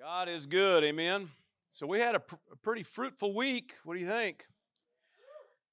God 0.00 0.30
is 0.30 0.46
good, 0.46 0.82
amen. 0.82 1.28
So 1.72 1.86
we 1.86 2.00
had 2.00 2.14
a, 2.14 2.20
pr- 2.20 2.36
a 2.50 2.56
pretty 2.56 2.84
fruitful 2.84 3.34
week. 3.34 3.74
What 3.84 3.92
do 3.92 4.00
you 4.00 4.06
think? 4.06 4.46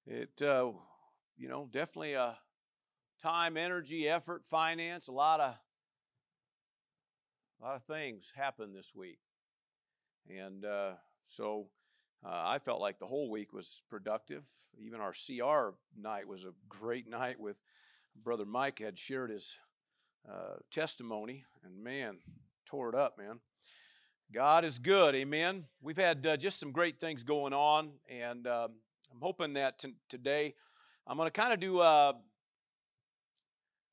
It, 0.05 0.41
uh, 0.41 0.71
you 1.37 1.47
know, 1.47 1.69
definitely 1.71 2.15
a 2.15 2.37
time, 3.21 3.55
energy, 3.55 4.09
effort, 4.09 4.43
finance, 4.43 5.07
a 5.07 5.13
lot 5.13 5.39
of, 5.39 5.55
a 7.61 7.63
lot 7.63 7.75
of 7.77 7.83
things 7.83 8.33
happened 8.35 8.75
this 8.75 8.91
week, 8.93 9.19
and 10.29 10.65
uh, 10.65 10.95
so 11.23 11.67
uh, 12.25 12.43
I 12.47 12.59
felt 12.59 12.81
like 12.81 12.99
the 12.99 13.05
whole 13.05 13.31
week 13.31 13.53
was 13.53 13.81
productive. 13.89 14.43
Even 14.77 14.99
our 14.99 15.13
CR 15.13 15.73
night 15.97 16.27
was 16.27 16.43
a 16.43 16.51
great 16.67 17.09
night 17.09 17.39
with 17.39 17.55
brother 18.21 18.45
Mike 18.45 18.79
had 18.79 18.99
shared 18.99 19.29
his 19.29 19.57
uh, 20.29 20.57
testimony, 20.69 21.45
and 21.63 21.81
man, 21.81 22.17
tore 22.65 22.89
it 22.89 22.95
up, 22.95 23.17
man. 23.17 23.39
God 24.33 24.65
is 24.65 24.77
good, 24.77 25.15
amen. 25.15 25.63
We've 25.81 25.95
had 25.95 26.27
uh, 26.27 26.35
just 26.35 26.59
some 26.59 26.73
great 26.73 26.99
things 26.99 27.23
going 27.23 27.53
on, 27.53 27.91
and 28.09 28.45
um, 28.45 28.71
I'm 29.09 29.21
hoping 29.21 29.53
that 29.53 29.79
t- 29.79 29.95
today 30.09 30.53
I'm 31.07 31.15
going 31.15 31.27
to 31.27 31.31
kind 31.31 31.53
of 31.53 31.61
do 31.61 31.79
a 31.79 32.13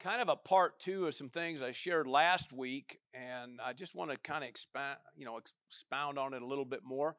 kind 0.00 0.20
of 0.20 0.28
a 0.28 0.34
part 0.34 0.80
two 0.80 1.06
of 1.06 1.14
some 1.14 1.28
things 1.28 1.62
I 1.62 1.70
shared 1.70 2.08
last 2.08 2.52
week, 2.52 2.98
and 3.14 3.60
I 3.64 3.74
just 3.74 3.94
want 3.94 4.10
to 4.10 4.16
kind 4.16 4.42
of 4.42 4.50
expand, 4.50 4.98
you 5.16 5.24
know, 5.24 5.38
expound 5.68 6.18
on 6.18 6.34
it 6.34 6.42
a 6.42 6.46
little 6.46 6.64
bit 6.64 6.80
more. 6.82 7.14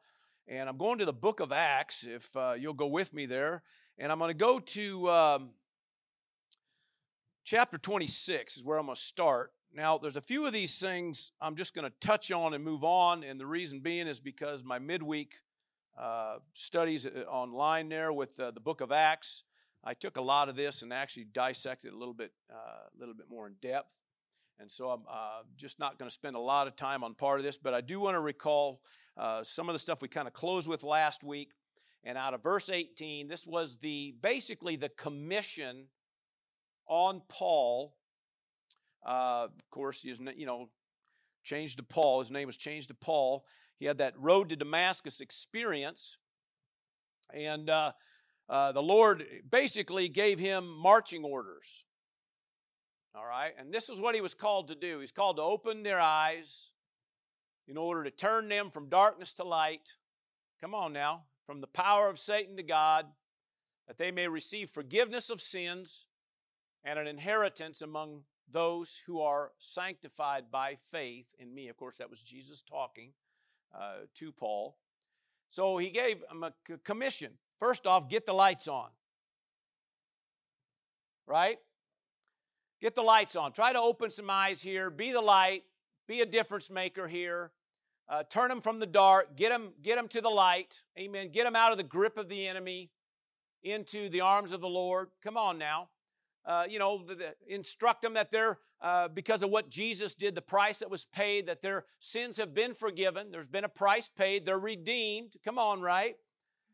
And 0.46 0.68
I'm 0.68 0.76
going 0.76 0.98
to 0.98 1.06
the 1.06 1.14
book 1.14 1.40
of 1.40 1.52
Acts, 1.52 2.04
if 2.04 2.36
uh, 2.36 2.54
you'll 2.58 2.74
go 2.74 2.86
with 2.86 3.14
me 3.14 3.24
there, 3.24 3.62
and 3.96 4.12
I'm 4.12 4.18
going 4.18 4.28
to 4.30 4.34
go 4.34 4.58
to 4.58 5.10
um, 5.10 5.50
chapter 7.44 7.78
26 7.78 8.58
is 8.58 8.62
where 8.62 8.78
I'm 8.78 8.84
going 8.84 8.94
to 8.94 9.00
start. 9.00 9.52
Now, 9.76 9.98
there's 9.98 10.16
a 10.16 10.22
few 10.22 10.46
of 10.46 10.54
these 10.54 10.78
things 10.78 11.32
I'm 11.38 11.54
just 11.54 11.74
going 11.74 11.84
to 11.84 11.92
touch 12.00 12.32
on 12.32 12.54
and 12.54 12.64
move 12.64 12.82
on, 12.82 13.22
and 13.22 13.38
the 13.38 13.44
reason 13.44 13.80
being 13.80 14.06
is 14.06 14.18
because 14.18 14.64
my 14.64 14.78
midweek 14.78 15.34
uh, 15.98 16.36
studies 16.54 17.04
uh, 17.04 17.24
online 17.28 17.90
there 17.90 18.10
with 18.10 18.40
uh, 18.40 18.52
the 18.52 18.60
book 18.60 18.80
of 18.80 18.90
Acts, 18.90 19.42
I 19.84 19.92
took 19.92 20.16
a 20.16 20.22
lot 20.22 20.48
of 20.48 20.56
this 20.56 20.80
and 20.80 20.94
actually 20.94 21.24
dissected 21.24 21.92
a 21.92 21.96
little 21.96 22.14
bit, 22.14 22.32
uh, 22.50 22.54
a 22.56 22.98
little 22.98 23.14
bit 23.14 23.26
more 23.28 23.46
in 23.46 23.52
depth. 23.60 23.90
And 24.58 24.72
so 24.72 24.88
I'm 24.88 25.02
uh, 25.10 25.42
just 25.58 25.78
not 25.78 25.98
going 25.98 26.08
to 26.08 26.14
spend 26.14 26.36
a 26.36 26.40
lot 26.40 26.66
of 26.66 26.74
time 26.74 27.04
on 27.04 27.12
part 27.12 27.38
of 27.38 27.44
this, 27.44 27.58
but 27.58 27.74
I 27.74 27.82
do 27.82 28.00
want 28.00 28.14
to 28.14 28.20
recall 28.20 28.80
uh, 29.18 29.42
some 29.42 29.68
of 29.68 29.74
the 29.74 29.78
stuff 29.78 30.00
we 30.00 30.08
kind 30.08 30.26
of 30.26 30.32
closed 30.32 30.68
with 30.68 30.84
last 30.84 31.22
week. 31.22 31.50
And 32.02 32.16
out 32.16 32.32
of 32.32 32.42
verse 32.42 32.70
18, 32.70 33.28
this 33.28 33.46
was 33.46 33.76
the 33.76 34.14
basically 34.22 34.76
the 34.76 34.88
commission 34.88 35.88
on 36.88 37.20
Paul 37.28 37.92
uh, 39.06 39.46
of 39.46 39.70
course, 39.70 40.02
he's 40.02 40.18
you 40.36 40.46
know 40.46 40.68
changed 41.44 41.78
to 41.78 41.84
Paul. 41.84 42.18
His 42.18 42.30
name 42.30 42.46
was 42.46 42.56
changed 42.56 42.88
to 42.88 42.94
Paul. 42.94 43.44
He 43.78 43.86
had 43.86 43.98
that 43.98 44.18
road 44.18 44.48
to 44.48 44.56
Damascus 44.56 45.20
experience, 45.20 46.18
and 47.32 47.70
uh, 47.70 47.92
uh, 48.48 48.72
the 48.72 48.82
Lord 48.82 49.24
basically 49.48 50.08
gave 50.08 50.38
him 50.38 50.68
marching 50.68 51.24
orders. 51.24 51.84
All 53.14 53.24
right, 53.24 53.52
and 53.58 53.72
this 53.72 53.88
is 53.88 54.00
what 54.00 54.14
he 54.14 54.20
was 54.20 54.34
called 54.34 54.68
to 54.68 54.74
do. 54.74 54.98
He's 55.00 55.12
called 55.12 55.36
to 55.36 55.42
open 55.42 55.82
their 55.82 56.00
eyes 56.00 56.72
in 57.68 57.76
order 57.76 58.04
to 58.04 58.10
turn 58.10 58.48
them 58.48 58.70
from 58.70 58.88
darkness 58.88 59.32
to 59.34 59.44
light. 59.44 59.94
Come 60.60 60.74
on 60.74 60.92
now, 60.92 61.22
from 61.46 61.60
the 61.60 61.66
power 61.66 62.08
of 62.08 62.18
Satan 62.18 62.56
to 62.56 62.62
God, 62.62 63.06
that 63.86 63.98
they 63.98 64.10
may 64.10 64.26
receive 64.28 64.68
forgiveness 64.68 65.30
of 65.30 65.40
sins 65.40 66.06
and 66.84 66.98
an 66.98 67.06
inheritance 67.06 67.80
among 67.82 68.22
those 68.50 69.00
who 69.06 69.20
are 69.20 69.52
sanctified 69.58 70.44
by 70.50 70.76
faith 70.90 71.26
in 71.38 71.54
me. 71.54 71.68
Of 71.68 71.76
course, 71.76 71.96
that 71.98 72.10
was 72.10 72.20
Jesus 72.20 72.62
talking 72.62 73.10
uh, 73.74 74.06
to 74.14 74.32
Paul. 74.32 74.76
So 75.48 75.78
he 75.78 75.90
gave 75.90 76.22
him 76.30 76.42
a 76.42 76.52
commission. 76.84 77.32
First 77.58 77.86
off, 77.86 78.08
get 78.08 78.26
the 78.26 78.32
lights 78.32 78.68
on. 78.68 78.88
Right? 81.26 81.58
Get 82.80 82.94
the 82.94 83.02
lights 83.02 83.36
on. 83.36 83.52
Try 83.52 83.72
to 83.72 83.80
open 83.80 84.10
some 84.10 84.30
eyes 84.30 84.62
here. 84.62 84.90
Be 84.90 85.12
the 85.12 85.20
light. 85.20 85.64
Be 86.06 86.20
a 86.20 86.26
difference 86.26 86.70
maker 86.70 87.08
here. 87.08 87.50
Uh, 88.08 88.22
turn 88.22 88.48
them 88.48 88.60
from 88.60 88.78
the 88.78 88.86
dark. 88.86 89.36
Get 89.36 89.48
them, 89.48 89.72
get 89.82 89.96
them 89.96 90.06
to 90.08 90.20
the 90.20 90.28
light. 90.28 90.82
Amen. 90.96 91.30
Get 91.32 91.44
them 91.44 91.56
out 91.56 91.72
of 91.72 91.78
the 91.78 91.84
grip 91.84 92.16
of 92.16 92.28
the 92.28 92.46
enemy 92.46 92.90
into 93.64 94.08
the 94.08 94.20
arms 94.20 94.52
of 94.52 94.60
the 94.60 94.68
Lord. 94.68 95.08
Come 95.24 95.36
on 95.36 95.58
now 95.58 95.88
uh, 96.46 96.64
you 96.68 96.78
know, 96.78 97.02
the, 97.04 97.14
the, 97.14 97.34
instruct 97.48 98.02
them 98.02 98.14
that 98.14 98.30
they're, 98.30 98.58
uh, 98.80 99.08
because 99.08 99.42
of 99.42 99.50
what 99.50 99.68
Jesus 99.68 100.14
did, 100.14 100.34
the 100.34 100.42
price 100.42 100.78
that 100.78 100.90
was 100.90 101.04
paid, 101.04 101.46
that 101.46 101.60
their 101.60 101.84
sins 101.98 102.36
have 102.36 102.54
been 102.54 102.72
forgiven. 102.72 103.30
There's 103.30 103.48
been 103.48 103.64
a 103.64 103.68
price 103.68 104.08
paid. 104.08 104.46
They're 104.46 104.58
redeemed. 104.58 105.34
Come 105.44 105.58
on, 105.58 105.80
right? 105.80 106.14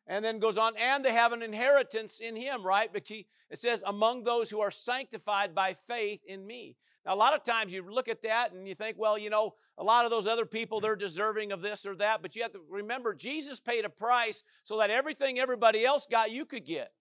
And 0.07 0.25
then 0.25 0.41
goes 0.41 0.59
on, 0.59 0.77
and 0.77 1.05
they 1.05 1.13
have 1.13 1.33
an 1.33 1.43
inheritance 1.43 2.21
in 2.21 2.37
Him, 2.37 2.65
right? 2.65 2.91
It 2.93 3.27
says, 3.55 3.83
among 3.87 4.25
those 4.25 4.51
who 4.51 4.61
are 4.61 4.71
sanctified 4.71 5.55
by 5.55 5.75
faith 5.75 6.21
in 6.27 6.47
me. 6.47 6.77
Now, 7.07 7.15
a 7.15 7.17
lot 7.17 7.35
of 7.35 7.43
times 7.43 7.73
you 7.73 7.83
look 7.89 8.09
at 8.09 8.23
that 8.23 8.53
and 8.53 8.67
you 8.67 8.75
think, 8.75 8.97
well, 8.99 9.17
you 9.17 9.31
know, 9.31 9.55
a 9.79 9.85
lot 9.85 10.05
of 10.05 10.11
those 10.11 10.27
other 10.27 10.47
people, 10.47 10.81
they're 10.81 10.97
deserving 10.97 11.51
of 11.51 11.63
this 11.63 11.87
or 11.87 11.97
that. 11.97 12.21
But 12.21 12.37
you 12.37 12.43
have 12.43 12.53
to 12.53 12.61
remember, 12.69 13.15
Jesus 13.15 13.59
paid 13.59 13.85
a 13.85 13.89
price 13.89 14.45
so 14.63 14.79
that 14.79 14.91
everything 14.91 15.39
everybody 15.39 15.85
else 15.85 16.07
got, 16.09 16.31
you 16.31 16.45
could 16.45 16.65
get. 16.65 16.93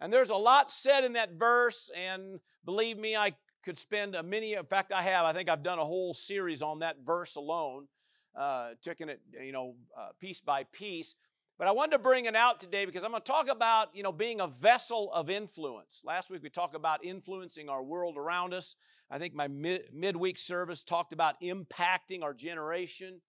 And 0.00 0.12
there's 0.12 0.30
a 0.30 0.36
lot 0.36 0.70
said 0.70 1.04
in 1.04 1.14
that 1.14 1.32
verse, 1.32 1.90
and 1.96 2.40
believe 2.64 2.98
me, 2.98 3.16
I 3.16 3.34
could 3.64 3.76
spend 3.76 4.14
a 4.14 4.22
many, 4.22 4.54
in 4.54 4.64
fact, 4.64 4.92
I 4.92 5.02
have, 5.02 5.24
I 5.24 5.32
think 5.32 5.48
I've 5.48 5.62
done 5.62 5.78
a 5.78 5.84
whole 5.84 6.14
series 6.14 6.62
on 6.62 6.78
that 6.80 6.96
verse 7.04 7.36
alone, 7.36 7.88
uh, 8.38 8.70
taking 8.82 9.08
it, 9.08 9.20
you 9.42 9.52
know, 9.52 9.74
uh, 9.98 10.10
piece 10.20 10.40
by 10.40 10.64
piece. 10.64 11.16
But 11.58 11.66
I 11.66 11.72
wanted 11.72 11.92
to 11.92 11.98
bring 11.98 12.26
it 12.26 12.36
out 12.36 12.60
today 12.60 12.84
because 12.84 13.02
I'm 13.02 13.10
going 13.10 13.22
to 13.22 13.26
talk 13.26 13.48
about, 13.48 13.88
you 13.92 14.04
know, 14.04 14.12
being 14.12 14.40
a 14.40 14.46
vessel 14.46 15.12
of 15.12 15.28
influence. 15.28 16.02
Last 16.04 16.30
week 16.30 16.44
we 16.44 16.50
talked 16.50 16.76
about 16.76 17.04
influencing 17.04 17.68
our 17.68 17.82
world 17.82 18.16
around 18.16 18.54
us. 18.54 18.76
I 19.10 19.18
think 19.18 19.34
my 19.34 19.48
mid- 19.48 19.92
midweek 19.92 20.38
service 20.38 20.84
talked 20.84 21.12
about 21.12 21.40
impacting 21.40 22.22
our 22.22 22.32
generation. 22.32 23.20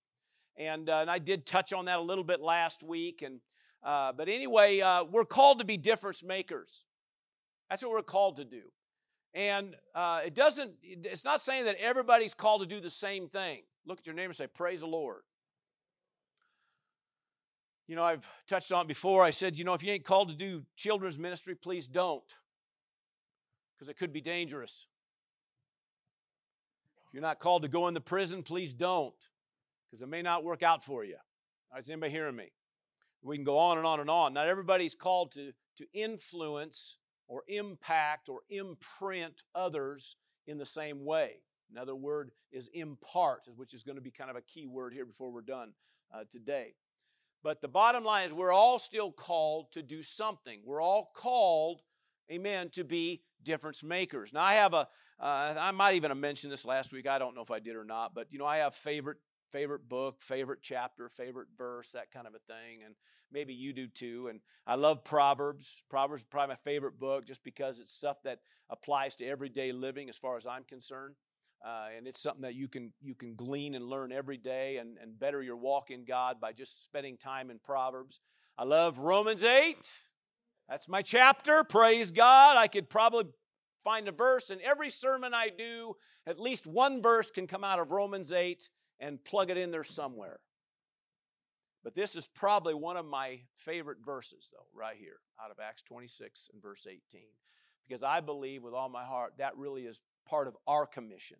And, 0.57 0.89
uh, 0.89 0.97
and 0.97 1.09
I 1.09 1.17
did 1.17 1.47
touch 1.47 1.73
on 1.73 1.85
that 1.85 1.97
a 1.97 2.03
little 2.03 2.23
bit 2.23 2.39
last 2.39 2.83
week. 2.83 3.23
And 3.23 3.39
uh, 3.83 4.11
but 4.11 4.27
anyway, 4.27 4.81
uh, 4.81 5.03
we're 5.05 5.25
called 5.25 5.59
to 5.59 5.65
be 5.65 5.77
difference 5.77 6.23
makers. 6.23 6.85
That's 7.69 7.83
what 7.83 7.91
we're 7.91 8.01
called 8.01 8.37
to 8.37 8.45
do. 8.45 8.63
And 9.33 9.75
uh, 9.93 10.21
it 10.25 10.33
doesn't, 10.33 10.71
it's 10.81 11.23
not 11.23 11.39
saying 11.39 11.65
that 11.65 11.75
everybody's 11.79 12.33
called 12.33 12.61
to 12.61 12.67
do 12.67 12.79
the 12.79 12.89
same 12.89 13.29
thing. 13.29 13.61
Look 13.85 13.99
at 13.99 14.07
your 14.07 14.15
neighbor 14.15 14.29
and 14.29 14.35
say, 14.35 14.47
Praise 14.47 14.81
the 14.81 14.87
Lord. 14.87 15.21
You 17.87 17.95
know, 17.95 18.03
I've 18.03 18.27
touched 18.47 18.71
on 18.71 18.85
it 18.85 18.87
before. 18.87 19.23
I 19.23 19.31
said, 19.31 19.57
you 19.57 19.65
know, 19.65 19.73
if 19.73 19.83
you 19.83 19.91
ain't 19.91 20.03
called 20.03 20.29
to 20.29 20.35
do 20.35 20.63
children's 20.75 21.17
ministry, 21.17 21.55
please 21.55 21.87
don't, 21.87 22.21
because 23.73 23.89
it 23.89 23.97
could 23.97 24.13
be 24.13 24.21
dangerous. 24.21 24.85
If 27.07 27.15
you're 27.15 27.23
not 27.23 27.39
called 27.39 27.63
to 27.63 27.67
go 27.67 27.87
in 27.87 27.95
the 27.95 28.01
prison, 28.01 28.43
please 28.43 28.75
don't, 28.75 29.15
because 29.89 30.03
it 30.03 30.07
may 30.07 30.21
not 30.21 30.43
work 30.43 30.61
out 30.61 30.83
for 30.83 31.03
you. 31.03 31.15
Is 31.75 31.89
anybody 31.89 32.11
hearing 32.11 32.35
me? 32.35 32.51
We 33.21 33.35
can 33.35 33.43
go 33.43 33.57
on 33.57 33.77
and 33.77 33.85
on 33.85 33.99
and 33.99 34.09
on. 34.09 34.33
Not 34.33 34.47
everybody's 34.47 34.95
called 34.95 35.33
to, 35.33 35.51
to 35.77 35.85
influence 35.93 36.97
or 37.27 37.43
impact 37.47 38.29
or 38.29 38.41
imprint 38.49 39.43
others 39.53 40.15
in 40.47 40.57
the 40.57 40.65
same 40.65 41.05
way. 41.05 41.41
Another 41.71 41.95
word 41.95 42.31
is 42.51 42.69
impart, 42.73 43.41
which 43.55 43.73
is 43.73 43.83
going 43.83 43.97
to 43.97 44.01
be 44.01 44.11
kind 44.11 44.29
of 44.29 44.35
a 44.35 44.41
key 44.41 44.65
word 44.65 44.93
here 44.93 45.05
before 45.05 45.31
we're 45.31 45.41
done 45.41 45.73
uh, 46.13 46.23
today. 46.31 46.73
But 47.43 47.61
the 47.61 47.67
bottom 47.67 48.03
line 48.03 48.25
is 48.25 48.33
we're 48.33 48.51
all 48.51 48.79
still 48.79 49.11
called 49.11 49.71
to 49.73 49.83
do 49.83 50.01
something. 50.01 50.61
We're 50.65 50.81
all 50.81 51.11
called, 51.13 51.81
amen, 52.31 52.69
to 52.71 52.83
be 52.83 53.21
difference 53.43 53.83
makers. 53.83 54.33
Now 54.33 54.43
I 54.43 54.55
have 54.55 54.73
a, 54.73 54.87
uh, 55.19 55.55
I 55.57 55.71
might 55.71 55.95
even 55.95 56.11
have 56.11 56.17
mentioned 56.17 56.51
this 56.51 56.65
last 56.65 56.91
week. 56.91 57.07
I 57.07 57.19
don't 57.19 57.35
know 57.35 57.41
if 57.41 57.51
I 57.51 57.59
did 57.59 57.75
or 57.75 57.85
not, 57.85 58.13
but 58.13 58.31
you 58.31 58.39
know 58.39 58.45
I 58.45 58.57
have 58.57 58.75
favorite 58.75 59.17
favorite 59.51 59.87
book, 59.89 60.21
favorite 60.21 60.59
chapter, 60.61 61.09
favorite 61.09 61.47
verse, 61.57 61.91
that 61.91 62.11
kind 62.11 62.27
of 62.27 62.35
a 62.35 62.39
thing. 62.39 62.83
And 62.85 62.95
maybe 63.31 63.53
you 63.53 63.73
do 63.73 63.87
too. 63.87 64.27
And 64.29 64.39
I 64.65 64.75
love 64.75 65.03
Proverbs. 65.03 65.83
Proverbs 65.89 66.21
is 66.21 66.27
probably 66.27 66.53
my 66.53 66.71
favorite 66.71 66.99
book 66.99 67.25
just 67.25 67.43
because 67.43 67.79
it's 67.79 67.93
stuff 67.93 68.17
that 68.23 68.39
applies 68.69 69.15
to 69.17 69.25
everyday 69.25 69.71
living 69.71 70.09
as 70.09 70.17
far 70.17 70.35
as 70.35 70.47
I'm 70.47 70.63
concerned. 70.63 71.15
Uh, 71.65 71.87
and 71.95 72.07
it's 72.07 72.21
something 72.21 72.43
that 72.43 72.55
you 72.55 72.69
can 72.69 72.93
you 73.01 73.13
can 73.13 73.35
glean 73.35 73.75
and 73.75 73.85
learn 73.85 74.13
every 74.13 74.37
day 74.37 74.77
and, 74.77 74.97
and 75.01 75.19
better 75.19 75.41
your 75.41 75.57
walk 75.57 75.91
in 75.91 76.05
God 76.05 76.39
by 76.39 76.53
just 76.53 76.83
spending 76.85 77.17
time 77.17 77.51
in 77.51 77.59
Proverbs. 77.59 78.21
I 78.57 78.63
love 78.63 78.99
Romans 78.99 79.43
8. 79.43 79.77
That's 80.69 80.87
my 80.87 81.01
chapter. 81.01 81.63
Praise 81.65 82.11
God. 82.11 82.55
I 82.55 82.67
could 82.67 82.89
probably 82.89 83.25
find 83.83 84.07
a 84.07 84.11
verse 84.11 84.51
in 84.51 84.59
every 84.61 84.89
sermon 84.89 85.33
I 85.33 85.49
do. 85.49 85.95
At 86.27 86.39
least 86.39 86.67
one 86.67 87.01
verse 87.01 87.31
can 87.31 87.47
come 87.47 87.63
out 87.63 87.79
of 87.79 87.91
Romans 87.91 88.31
8 88.31 88.69
and 88.99 89.23
plug 89.23 89.49
it 89.49 89.57
in 89.57 89.71
there 89.71 89.83
somewhere. 89.83 90.39
But 91.83 91.93
this 91.93 92.15
is 92.15 92.27
probably 92.27 92.73
one 92.73 92.97
of 92.97 93.05
my 93.05 93.39
favorite 93.55 93.99
verses, 94.03 94.49
though, 94.51 94.67
right 94.73 94.97
here 94.99 95.19
out 95.43 95.51
of 95.51 95.57
Acts 95.59 95.81
26 95.83 96.49
and 96.53 96.61
verse 96.61 96.85
18. 96.87 96.99
Because 97.87 98.03
I 98.03 98.19
believe 98.19 98.63
with 98.63 98.73
all 98.73 98.89
my 98.89 99.05
heart 99.05 99.33
that 99.37 99.57
really 99.57 99.83
is 99.83 100.01
part 100.27 100.47
of 100.47 100.57
our 100.67 100.85
commission. 100.85 101.37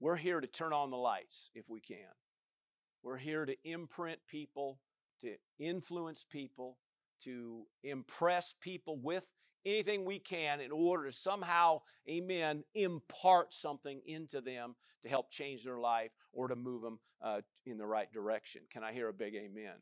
we're 0.00 0.16
here 0.16 0.40
to 0.40 0.46
turn 0.46 0.72
on 0.72 0.90
the 0.90 0.96
lights 0.96 1.50
if 1.54 1.68
we 1.68 1.80
can. 1.80 1.98
We're 3.02 3.18
here 3.18 3.46
to 3.46 3.54
imprint 3.64 4.18
people, 4.26 4.80
to 5.22 5.36
influence 5.58 6.24
people, 6.24 6.78
to 7.24 7.64
impress 7.82 8.54
people 8.60 8.98
with 8.98 9.24
anything 9.66 10.04
we 10.04 10.18
can 10.18 10.60
in 10.60 10.72
order 10.72 11.04
to 11.04 11.12
somehow, 11.12 11.82
amen, 12.08 12.64
impart 12.74 13.52
something 13.52 14.00
into 14.06 14.40
them 14.40 14.74
to 15.02 15.08
help 15.08 15.30
change 15.30 15.64
their 15.64 15.78
life 15.78 16.10
or 16.32 16.48
to 16.48 16.56
move 16.56 16.82
them 16.82 16.98
uh, 17.22 17.40
in 17.66 17.78
the 17.78 17.86
right 17.86 18.12
direction. 18.12 18.62
Can 18.70 18.84
I 18.84 18.92
hear 18.92 19.08
a 19.08 19.12
big 19.12 19.34
amen? 19.34 19.74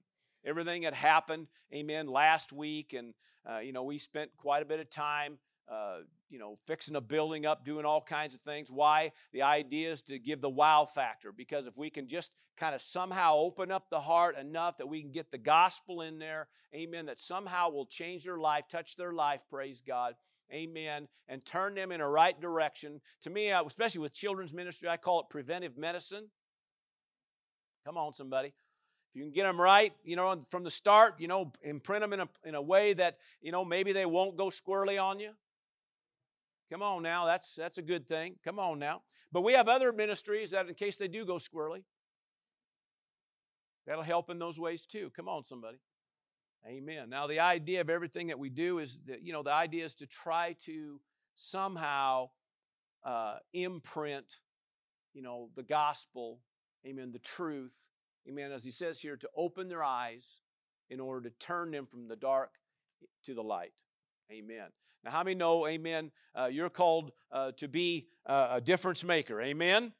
Everything 0.44 0.82
that 0.82 0.94
happened, 0.94 1.48
amen, 1.74 2.06
last 2.06 2.52
week, 2.52 2.94
and, 2.94 3.14
uh, 3.48 3.58
you 3.58 3.72
know, 3.72 3.82
we 3.82 3.98
spent 3.98 4.30
quite 4.36 4.62
a 4.62 4.66
bit 4.66 4.80
of 4.80 4.88
time 4.88 5.38
uh, 5.70 5.98
you 6.30 6.38
know, 6.38 6.58
fixing 6.66 6.96
a 6.96 7.00
building 7.00 7.46
up, 7.46 7.64
doing 7.64 7.84
all 7.84 8.00
kinds 8.00 8.34
of 8.34 8.40
things. 8.40 8.70
Why? 8.70 9.12
The 9.32 9.42
idea 9.42 9.90
is 9.92 10.02
to 10.02 10.18
give 10.18 10.40
the 10.40 10.48
wow 10.48 10.86
factor 10.86 11.32
because 11.32 11.66
if 11.66 11.76
we 11.76 11.90
can 11.90 12.06
just 12.06 12.32
kind 12.56 12.74
of 12.74 12.80
somehow 12.80 13.36
open 13.36 13.70
up 13.70 13.88
the 13.90 14.00
heart 14.00 14.36
enough 14.36 14.78
that 14.78 14.88
we 14.88 15.00
can 15.00 15.10
get 15.10 15.30
the 15.30 15.38
gospel 15.38 16.02
in 16.02 16.18
there, 16.18 16.48
amen, 16.74 17.06
that 17.06 17.18
somehow 17.18 17.70
will 17.70 17.86
change 17.86 18.24
their 18.24 18.38
life, 18.38 18.64
touch 18.68 18.96
their 18.96 19.12
life, 19.12 19.42
praise 19.50 19.82
God, 19.86 20.14
amen, 20.52 21.06
and 21.28 21.44
turn 21.44 21.74
them 21.74 21.92
in 21.92 22.00
a 22.00 22.08
right 22.08 22.38
direction. 22.40 23.00
To 23.22 23.30
me, 23.30 23.50
especially 23.50 24.00
with 24.00 24.14
children's 24.14 24.54
ministry, 24.54 24.88
I 24.88 24.96
call 24.96 25.20
it 25.20 25.26
preventive 25.30 25.76
medicine. 25.76 26.28
Come 27.88 27.96
on, 27.96 28.12
somebody. 28.12 28.48
If 28.48 29.14
you 29.14 29.22
can 29.22 29.32
get 29.32 29.44
them 29.44 29.58
right, 29.58 29.94
you 30.04 30.14
know, 30.14 30.44
from 30.50 30.62
the 30.62 30.70
start, 30.70 31.14
you 31.18 31.26
know, 31.26 31.50
imprint 31.62 32.02
them 32.02 32.12
in 32.12 32.20
a, 32.20 32.28
in 32.44 32.54
a 32.54 32.60
way 32.60 32.92
that, 32.92 33.16
you 33.40 33.50
know, 33.50 33.64
maybe 33.64 33.92
they 33.92 34.04
won't 34.04 34.36
go 34.36 34.48
squirrely 34.48 35.02
on 35.02 35.18
you. 35.18 35.30
Come 36.70 36.82
on 36.82 37.02
now, 37.02 37.24
that's 37.24 37.54
that's 37.54 37.78
a 37.78 37.82
good 37.82 38.06
thing. 38.06 38.34
Come 38.44 38.58
on 38.58 38.78
now. 38.78 39.00
But 39.32 39.40
we 39.40 39.54
have 39.54 39.68
other 39.68 39.90
ministries 39.90 40.50
that 40.50 40.68
in 40.68 40.74
case 40.74 40.96
they 40.96 41.08
do 41.08 41.24
go 41.24 41.36
squirrely, 41.36 41.82
that'll 43.86 44.02
help 44.02 44.28
in 44.28 44.38
those 44.38 44.60
ways 44.60 44.84
too. 44.84 45.10
Come 45.16 45.26
on, 45.26 45.46
somebody. 45.46 45.78
Amen. 46.66 47.08
Now 47.08 47.26
the 47.26 47.40
idea 47.40 47.80
of 47.80 47.88
everything 47.88 48.26
that 48.26 48.38
we 48.38 48.50
do 48.50 48.80
is 48.80 49.00
that, 49.06 49.22
you 49.22 49.32
know, 49.32 49.42
the 49.42 49.54
idea 49.54 49.86
is 49.86 49.94
to 49.94 50.06
try 50.06 50.56
to 50.66 51.00
somehow 51.34 52.28
uh, 53.02 53.36
imprint, 53.54 54.40
you 55.14 55.22
know, 55.22 55.48
the 55.56 55.62
gospel, 55.62 56.40
amen, 56.86 57.12
the 57.12 57.18
truth, 57.18 57.74
amen, 58.28 58.52
as 58.52 58.64
he 58.64 58.70
says 58.70 59.00
here, 59.00 59.16
to 59.16 59.28
open 59.36 59.68
their 59.68 59.84
eyes 59.84 60.38
in 60.90 61.00
order 61.00 61.28
to 61.28 61.34
turn 61.38 61.70
them 61.70 61.86
from 61.86 62.08
the 62.08 62.16
dark 62.16 62.50
to 63.24 63.34
the 63.34 63.42
light. 63.42 63.72
Amen. 64.30 64.66
Now, 65.04 65.10
how 65.12 65.22
many 65.22 65.34
know, 65.34 65.66
amen, 65.66 66.10
uh, 66.34 66.46
you're 66.46 66.70
called 66.70 67.12
uh, 67.30 67.52
to 67.58 67.68
be 67.68 68.08
uh, 68.26 68.48
a 68.52 68.60
difference 68.60 69.04
maker? 69.04 69.40
Amen? 69.40 69.92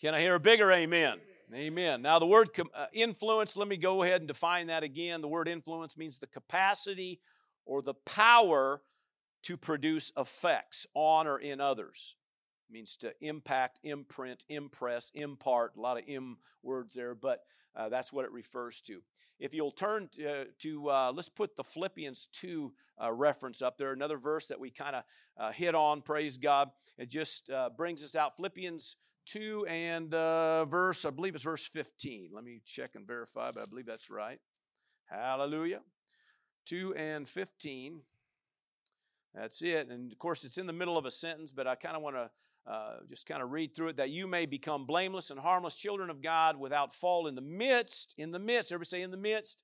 Can 0.00 0.14
I 0.14 0.20
hear 0.20 0.34
a 0.34 0.40
bigger 0.40 0.70
amen? 0.70 1.18
Amen. 1.54 2.02
Now, 2.02 2.18
the 2.18 2.26
word 2.26 2.52
com- 2.52 2.70
uh, 2.74 2.86
influence, 2.92 3.56
let 3.56 3.68
me 3.68 3.76
go 3.76 4.02
ahead 4.02 4.20
and 4.20 4.28
define 4.28 4.66
that 4.68 4.82
again. 4.82 5.20
The 5.20 5.28
word 5.28 5.46
influence 5.46 5.96
means 5.96 6.18
the 6.18 6.26
capacity 6.26 7.20
or 7.64 7.80
the 7.80 7.94
power 7.94 8.82
to 9.44 9.56
produce 9.56 10.10
effects 10.16 10.86
on 10.94 11.26
or 11.26 11.38
in 11.38 11.60
others. 11.60 12.16
Means 12.70 12.96
to 12.96 13.12
impact, 13.20 13.78
imprint, 13.82 14.44
impress, 14.48 15.10
impart, 15.14 15.76
a 15.76 15.80
lot 15.80 15.98
of 15.98 16.04
M 16.08 16.38
words 16.62 16.94
there, 16.94 17.14
but 17.14 17.40
uh, 17.76 17.88
that's 17.88 18.12
what 18.12 18.24
it 18.24 18.32
refers 18.32 18.80
to. 18.82 19.00
If 19.38 19.52
you'll 19.52 19.70
turn 19.70 20.08
to, 20.16 20.46
to 20.60 20.90
uh, 20.90 21.12
let's 21.14 21.28
put 21.28 21.56
the 21.56 21.64
Philippians 21.64 22.28
2 22.32 22.72
uh, 23.02 23.12
reference 23.12 23.62
up 23.62 23.76
there, 23.76 23.92
another 23.92 24.16
verse 24.16 24.46
that 24.46 24.60
we 24.60 24.70
kind 24.70 24.96
of 24.96 25.04
uh, 25.38 25.52
hit 25.52 25.74
on, 25.74 26.02
praise 26.02 26.38
God. 26.38 26.70
It 26.96 27.10
just 27.10 27.50
uh, 27.50 27.70
brings 27.76 28.02
us 28.02 28.14
out. 28.14 28.36
Philippians 28.36 28.96
2 29.26 29.66
and 29.68 30.14
uh, 30.14 30.64
verse, 30.66 31.04
I 31.04 31.10
believe 31.10 31.34
it's 31.34 31.44
verse 31.44 31.66
15. 31.66 32.30
Let 32.32 32.44
me 32.44 32.60
check 32.64 32.94
and 32.94 33.06
verify, 33.06 33.50
but 33.50 33.62
I 33.62 33.66
believe 33.66 33.86
that's 33.86 34.10
right. 34.10 34.38
Hallelujah. 35.06 35.80
2 36.66 36.94
and 36.94 37.28
15. 37.28 38.00
That's 39.34 39.62
it. 39.62 39.88
And 39.88 40.12
of 40.12 40.18
course, 40.18 40.44
it's 40.44 40.58
in 40.58 40.66
the 40.66 40.72
middle 40.72 40.96
of 40.96 41.06
a 41.06 41.10
sentence, 41.10 41.50
but 41.50 41.66
I 41.66 41.74
kind 41.74 41.96
of 41.96 42.02
want 42.02 42.16
to 42.16 42.30
uh, 42.66 42.96
just 43.08 43.26
kind 43.26 43.42
of 43.42 43.50
read 43.50 43.74
through 43.74 43.88
it 43.88 43.96
that 43.96 44.10
you 44.10 44.26
may 44.26 44.46
become 44.46 44.86
blameless 44.86 45.30
and 45.30 45.38
harmless 45.38 45.74
children 45.74 46.10
of 46.10 46.22
God 46.22 46.58
without 46.58 46.94
fault 46.94 47.28
in 47.28 47.34
the 47.34 47.40
midst, 47.40 48.14
in 48.16 48.30
the 48.30 48.38
midst, 48.38 48.72
everybody 48.72 48.88
say 48.88 49.02
in 49.02 49.10
the 49.10 49.16
midst, 49.16 49.62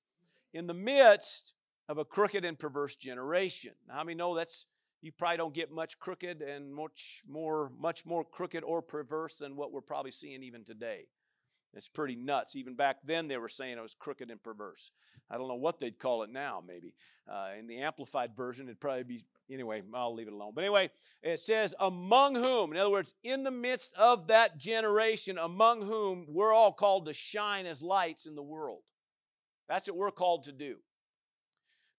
in 0.52 0.66
the 0.66 0.74
midst 0.74 1.54
of 1.88 1.98
a 1.98 2.04
crooked 2.04 2.44
and 2.44 2.58
perverse 2.58 2.96
generation. 2.96 3.72
Now, 3.88 3.94
how 3.94 4.04
many 4.04 4.16
know 4.16 4.34
that's 4.34 4.66
you 5.02 5.12
probably 5.12 5.38
don't 5.38 5.54
get 5.54 5.72
much 5.72 5.98
crooked 5.98 6.42
and 6.42 6.74
much 6.74 7.22
more, 7.28 7.72
much 7.78 8.04
more 8.04 8.24
crooked 8.24 8.62
or 8.62 8.82
perverse 8.82 9.36
than 9.36 9.56
what 9.56 9.72
we're 9.72 9.80
probably 9.80 10.10
seeing 10.10 10.42
even 10.42 10.64
today. 10.64 11.06
It's 11.72 11.88
pretty 11.88 12.16
nuts. 12.16 12.56
Even 12.56 12.74
back 12.74 12.96
then, 13.04 13.28
they 13.28 13.38
were 13.38 13.48
saying 13.48 13.78
it 13.78 13.82
was 13.82 13.94
crooked 13.94 14.30
and 14.30 14.42
perverse. 14.42 14.90
I 15.30 15.38
don't 15.38 15.48
know 15.48 15.54
what 15.54 15.78
they'd 15.78 15.98
call 15.98 16.22
it 16.24 16.30
now, 16.30 16.62
maybe. 16.66 16.94
Uh, 17.30 17.50
in 17.58 17.66
the 17.66 17.78
amplified 17.78 18.36
version, 18.36 18.66
it'd 18.66 18.80
probably 18.80 19.04
be, 19.04 19.24
anyway, 19.50 19.82
I'll 19.94 20.14
leave 20.14 20.28
it 20.28 20.32
alone. 20.32 20.52
But 20.54 20.64
anyway, 20.64 20.90
it 21.22 21.40
says, 21.40 21.74
among 21.78 22.34
whom, 22.34 22.72
in 22.72 22.78
other 22.78 22.90
words, 22.90 23.14
in 23.22 23.42
the 23.42 23.50
midst 23.50 23.94
of 23.94 24.28
that 24.28 24.58
generation, 24.58 25.38
among 25.38 25.82
whom 25.82 26.26
we're 26.28 26.52
all 26.52 26.72
called 26.72 27.06
to 27.06 27.12
shine 27.12 27.66
as 27.66 27.82
lights 27.82 28.26
in 28.26 28.34
the 28.34 28.42
world. 28.42 28.82
That's 29.68 29.88
what 29.88 29.96
we're 29.96 30.10
called 30.10 30.44
to 30.44 30.52
do. 30.52 30.76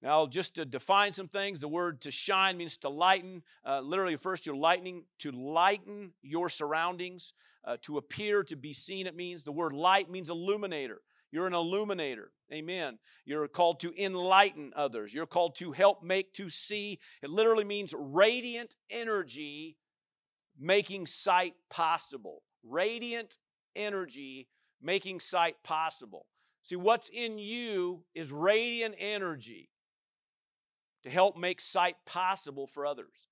Now, 0.02 0.26
just 0.26 0.56
to 0.56 0.66
define 0.66 1.12
some 1.12 1.28
things, 1.28 1.60
the 1.60 1.68
word 1.68 2.02
to 2.02 2.12
shine 2.12 2.58
means 2.58 2.78
to 2.78 2.90
lighten. 2.90 3.44
Uh, 3.64 3.82
literally 3.82 4.16
refers 4.16 4.42
to 4.42 4.58
lightning, 4.58 5.04
to 5.20 5.32
lighten 5.32 6.14
your 6.22 6.50
surroundings. 6.50 7.34
Uh, 7.64 7.78
to 7.84 8.00
appear, 8.00 8.44
to 8.44 8.56
be 8.56 8.74
seen, 8.74 9.06
it 9.06 9.16
means. 9.16 9.44
The 9.44 9.52
word 9.52 9.72
light 9.72 10.10
means 10.10 10.32
illuminator. 10.32 11.02
You're 11.32 11.46
an 11.46 11.54
illuminator. 11.54 12.32
Amen. 12.54 13.00
You're 13.26 13.48
called 13.48 13.80
to 13.82 13.94
enlighten 14.02 14.74
others. 14.76 15.14
You're 15.14 15.26
called 15.26 15.56
to 15.56 15.72
help 15.72 16.04
make 16.04 16.34
to 16.34 16.50
see. 16.50 17.00
It 17.24 17.30
literally 17.30 17.64
means 17.64 17.94
radiant 17.98 18.76
energy 18.90 19.78
making 20.60 21.06
sight 21.06 21.54
possible. 21.70 22.44
Radiant 22.64 23.38
energy 23.76 24.48
making 24.82 25.20
sight 25.22 25.56
possible. 25.64 26.26
See, 26.64 26.76
what's 26.76 27.10
in 27.10 27.38
you 27.38 28.04
is 28.14 28.32
radiant 28.32 28.96
energy 29.00 29.70
to 31.04 31.10
help 31.10 31.38
make 31.38 31.60
sight 31.60 31.96
possible 32.06 32.68
for 32.68 32.86
others. 32.86 33.28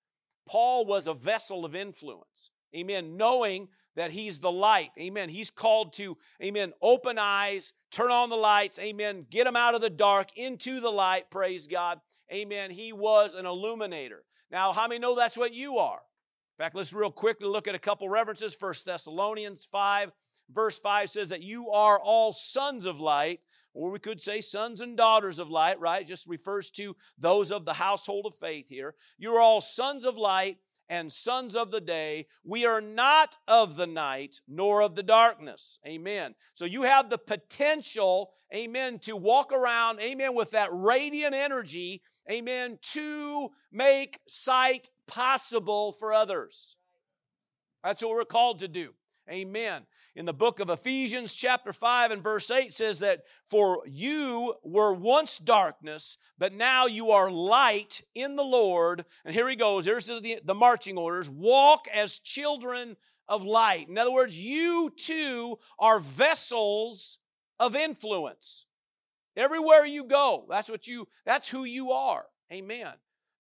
Paul 0.48 0.86
was 0.86 1.08
a 1.08 1.14
vessel 1.14 1.66
of 1.66 1.76
influence. 1.76 2.52
Amen. 2.76 3.18
Knowing 3.18 3.68
that 3.96 4.12
he's 4.12 4.40
the 4.40 4.52
light. 4.52 4.92
Amen. 5.00 5.30
He's 5.30 5.52
called 5.52 5.94
to, 5.94 6.18
amen, 6.42 6.74
open 6.82 7.18
eyes, 7.20 7.74
turn 7.92 8.12
on 8.12 8.30
the 8.30 8.36
lights. 8.36 8.80
Amen. 8.80 9.26
Get 9.30 9.46
them 9.46 9.56
out 9.56 9.76
of 9.76 9.82
the 9.82 9.90
dark 9.90 10.38
into 10.38 10.80
the 10.80 10.92
light. 10.92 11.30
Praise 11.30 11.68
God. 11.68 12.00
Amen. 12.32 12.72
He 12.72 12.94
was 12.94 13.36
an 13.36 13.46
illuminator. 13.46 14.24
Now, 14.52 14.72
how 14.72 14.88
many 14.88 15.00
know 15.00 15.16
that's 15.16 15.38
what 15.38 15.54
you 15.54 15.78
are? 15.78 16.00
In 16.58 16.64
fact, 16.64 16.76
let's 16.76 16.94
real 16.94 17.12
quickly 17.12 17.48
look 17.48 17.68
at 17.68 17.76
a 17.76 17.80
couple 17.80 18.10
references. 18.10 18.54
First 18.54 18.86
Thessalonians 18.86 19.66
5, 19.72 20.12
verse 20.52 20.78
5 20.80 21.10
says 21.10 21.30
that 21.30 21.42
you 21.42 21.70
are 21.70 22.00
all 22.00 22.34
sons 22.34 22.86
of 22.86 23.00
light 23.00 23.40
or 23.74 23.92
we 23.92 24.00
could 24.00 24.20
say 24.20 24.42
sons 24.42 24.82
and 24.82 24.98
daughters 24.98 25.40
of 25.40 25.50
light, 25.50 25.80
right? 25.80 26.06
Just 26.06 26.28
refers 26.28 26.70
to 26.72 26.96
those 27.18 27.52
of 27.52 27.66
the 27.66 27.74
household 27.74 28.26
of 28.26 28.36
faith 28.36 28.68
here. 28.68 28.96
You're 29.18 29.40
all 29.40 29.62
sons 29.62 30.06
of 30.06 30.18
light 30.18 30.58
and 30.90 31.12
sons 31.12 31.56
of 31.56 31.72
the 31.72 31.82
day. 31.82 32.26
We 32.44 32.66
are 32.66 32.82
not 32.82 33.38
of 33.48 33.76
the 33.76 33.88
night 33.88 34.42
nor 34.48 34.82
of 34.82 34.96
the 34.96 35.04
darkness. 35.04 35.80
Amen. 35.86 36.36
So 36.54 36.66
you 36.66 36.84
have 36.84 37.10
the 37.10 37.18
potential, 37.18 38.32
amen, 38.54 39.00
to 39.00 39.16
walk 39.16 39.54
around, 39.54 40.02
amen, 40.02 40.36
with 40.36 40.52
that 40.52 40.70
radiant 40.72 41.36
energy, 41.36 42.02
amen, 42.30 42.80
to 42.82 43.50
make 43.72 44.20
sight 44.28 44.90
possible 45.08 45.92
for 45.92 46.14
others. 46.14 46.76
That's 47.84 48.02
what 48.02 48.12
we're 48.12 48.26
called 48.26 48.60
to 48.60 48.68
do. 48.68 48.94
Amen 49.30 49.86
in 50.20 50.26
the 50.26 50.34
book 50.34 50.60
of 50.60 50.70
Ephesians, 50.70 51.34
chapter 51.34 51.72
5 51.72 52.12
and 52.12 52.22
verse 52.22 52.52
8 52.52 52.74
says 52.74 53.00
that, 53.00 53.22
For 53.46 53.84
you 53.88 54.54
were 54.66 54.94
once 54.94 55.38
darkness, 55.38 56.18
but 56.38 56.52
now 56.52 56.88
you 56.88 57.12
are 57.12 57.32
light 57.32 58.02
in 58.14 58.36
the 58.36 58.44
Lord. 58.44 59.06
And 59.24 59.34
here 59.34 59.48
he 59.48 59.56
goes, 59.56 59.86
here's 59.86 60.08
the, 60.08 60.42
the 60.44 60.54
marching 60.54 60.98
orders 60.98 61.30
walk 61.30 61.88
as 61.94 62.20
children 62.20 62.98
of 63.30 63.46
light. 63.46 63.88
In 63.88 63.98
other 63.98 64.12
words, 64.12 64.38
you 64.38 64.92
too 64.94 65.58
are 65.80 66.02
vessels 66.02 67.20
of 67.58 67.78
influence. 67.78 68.66
Everywhere 69.38 69.86
you 69.86 70.04
go, 70.04 70.44
that's 70.50 70.70
what 70.70 70.86
you, 70.86 71.08
that's 71.26 71.48
who 71.48 71.64
you 71.64 71.94
are. 71.94 72.26
Amen. 72.52 72.92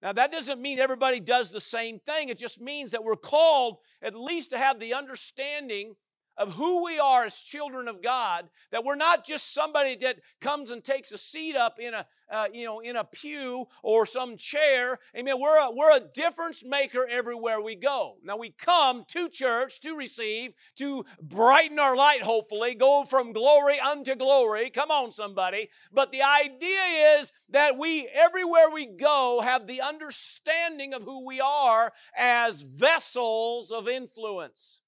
Now, 0.01 0.13
that 0.13 0.31
doesn't 0.31 0.61
mean 0.61 0.79
everybody 0.79 1.19
does 1.19 1.51
the 1.51 1.59
same 1.59 1.99
thing. 1.99 2.29
It 2.29 2.37
just 2.37 2.61
means 2.61 2.91
that 2.91 3.03
we're 3.03 3.17
called 3.17 3.79
at 4.01 4.15
least 4.15 4.51
to 4.51 4.57
have 4.57 4.79
the 4.79 4.93
understanding 4.93 5.95
of 6.39 6.53
who 6.53 6.85
we 6.85 6.97
are 6.97 7.25
as 7.25 7.35
children 7.35 7.89
of 7.89 8.01
God, 8.01 8.49
that 8.71 8.85
we're 8.85 8.95
not 8.95 9.25
just 9.25 9.53
somebody 9.53 9.95
that 9.97 10.17
comes 10.39 10.71
and 10.71 10.81
takes 10.83 11.11
a 11.11 11.17
seat 11.17 11.55
up 11.55 11.79
in 11.79 11.93
a, 11.93 12.05
uh, 12.31 12.47
you 12.53 12.65
know, 12.65 12.79
in 12.79 12.95
a 12.95 13.03
pew 13.03 13.67
or 13.83 14.05
some 14.05 14.37
chair. 14.37 14.97
Amen. 15.15 15.39
We're 15.39 15.57
a, 15.57 15.69
we're 15.69 15.95
a 15.95 15.99
difference 15.99 16.63
maker 16.65 17.05
everywhere 17.05 17.61
we 17.61 17.75
go. 17.75 18.15
Now 18.23 18.37
we 18.37 18.51
come 18.51 19.03
to 19.09 19.27
church 19.27 19.81
to 19.81 19.95
receive, 19.95 20.53
to 20.77 21.03
brighten 21.21 21.77
our 21.77 21.95
light, 21.95 22.23
hopefully, 22.23 22.73
go 22.73 23.03
from 23.03 23.33
glory 23.33 23.79
unto 23.79 24.15
glory. 24.15 24.69
Come 24.69 24.91
on, 24.91 25.11
somebody. 25.11 25.69
But 25.91 26.13
the 26.13 26.23
idea 26.23 27.17
is 27.19 27.33
that 27.49 27.77
we, 27.77 28.07
everywhere 28.13 28.69
we 28.73 28.85
go, 28.85 29.41
have 29.43 29.67
the 29.67 29.81
understanding 29.81 30.93
of 30.93 31.03
who 31.03 31.25
we 31.25 31.41
are 31.41 31.91
as 32.15 32.61
vessels 32.61 33.71
of 33.71 33.89
influence. 33.89 34.81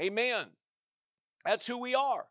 Amen. 0.00 0.46
That's 1.44 1.66
who 1.66 1.78
we 1.78 1.94
are. 1.94 2.26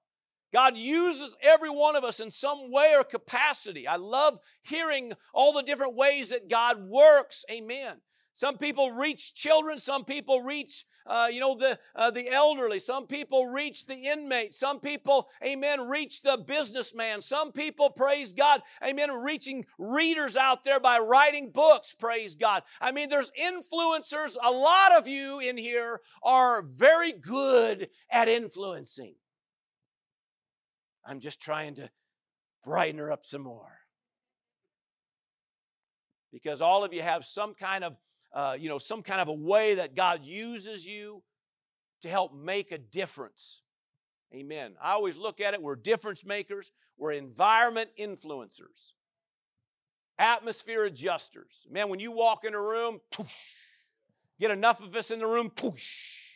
God 0.51 0.77
uses 0.77 1.35
every 1.41 1.69
one 1.69 1.95
of 1.95 2.03
us 2.03 2.19
in 2.19 2.31
some 2.31 2.71
way 2.71 2.95
or 2.97 3.03
capacity. 3.03 3.87
I 3.87 3.97
love 3.97 4.39
hearing 4.63 5.13
all 5.33 5.53
the 5.53 5.61
different 5.61 5.95
ways 5.95 6.29
that 6.29 6.49
God 6.49 6.83
works. 6.83 7.45
Amen. 7.51 7.97
Some 8.33 8.57
people 8.57 8.91
reach 8.91 9.35
children, 9.35 9.77
some 9.77 10.05
people 10.05 10.41
reach 10.41 10.85
uh, 11.09 11.27
you 11.29 11.39
know, 11.39 11.55
the, 11.55 11.77
uh, 11.95 12.11
the 12.11 12.29
elderly. 12.29 12.79
Some 12.79 13.07
people 13.07 13.47
reach 13.47 13.87
the 13.87 13.95
inmate. 13.95 14.53
Some 14.53 14.79
people, 14.79 15.27
amen, 15.43 15.87
reach 15.87 16.21
the 16.21 16.37
businessman. 16.37 17.19
Some 17.19 17.51
people, 17.51 17.89
praise 17.89 18.31
God, 18.31 18.61
amen, 18.85 19.11
reaching 19.11 19.65
readers 19.77 20.37
out 20.37 20.63
there 20.63 20.79
by 20.79 20.99
writing 20.99 21.49
books, 21.49 21.93
praise 21.93 22.35
God. 22.35 22.63
I 22.79 22.91
mean, 22.91 23.09
there's 23.09 23.31
influencers. 23.31 24.37
A 24.41 24.51
lot 24.51 24.95
of 24.95 25.07
you 25.07 25.39
in 25.39 25.57
here 25.57 26.01
are 26.21 26.61
very 26.61 27.11
good 27.11 27.89
at 28.11 28.29
influencing. 28.29 29.15
I'm 31.05 31.19
just 31.19 31.41
trying 31.41 31.75
to 31.75 31.89
brighten 32.63 32.99
her 32.99 33.11
up 33.11 33.25
some 33.25 33.41
more. 33.41 33.79
Because 36.31 36.61
all 36.61 36.83
of 36.83 36.93
you 36.93 37.01
have 37.01 37.25
some 37.25 37.55
kind 37.55 37.83
of 37.83 37.95
uh, 38.33 38.55
you 38.59 38.69
know, 38.69 38.77
some 38.77 39.01
kind 39.01 39.21
of 39.21 39.27
a 39.27 39.33
way 39.33 39.75
that 39.75 39.95
God 39.95 40.23
uses 40.23 40.87
you 40.87 41.23
to 42.01 42.09
help 42.09 42.33
make 42.33 42.71
a 42.71 42.77
difference. 42.77 43.61
Amen. 44.33 44.73
I 44.81 44.91
always 44.91 45.17
look 45.17 45.41
at 45.41 45.53
it, 45.53 45.61
we're 45.61 45.75
difference 45.75 46.25
makers, 46.25 46.71
we're 46.97 47.13
environment 47.13 47.89
influencers, 47.99 48.91
atmosphere 50.19 50.85
adjusters. 50.85 51.65
Man, 51.69 51.89
when 51.89 51.99
you 51.99 52.11
walk 52.11 52.45
in 52.45 52.53
a 52.53 52.61
room, 52.61 52.99
get 54.39 54.51
enough 54.51 54.81
of 54.81 54.95
us 54.95 55.11
in 55.11 55.19
the 55.19 55.27
room, 55.27 55.51
it's 55.63 56.29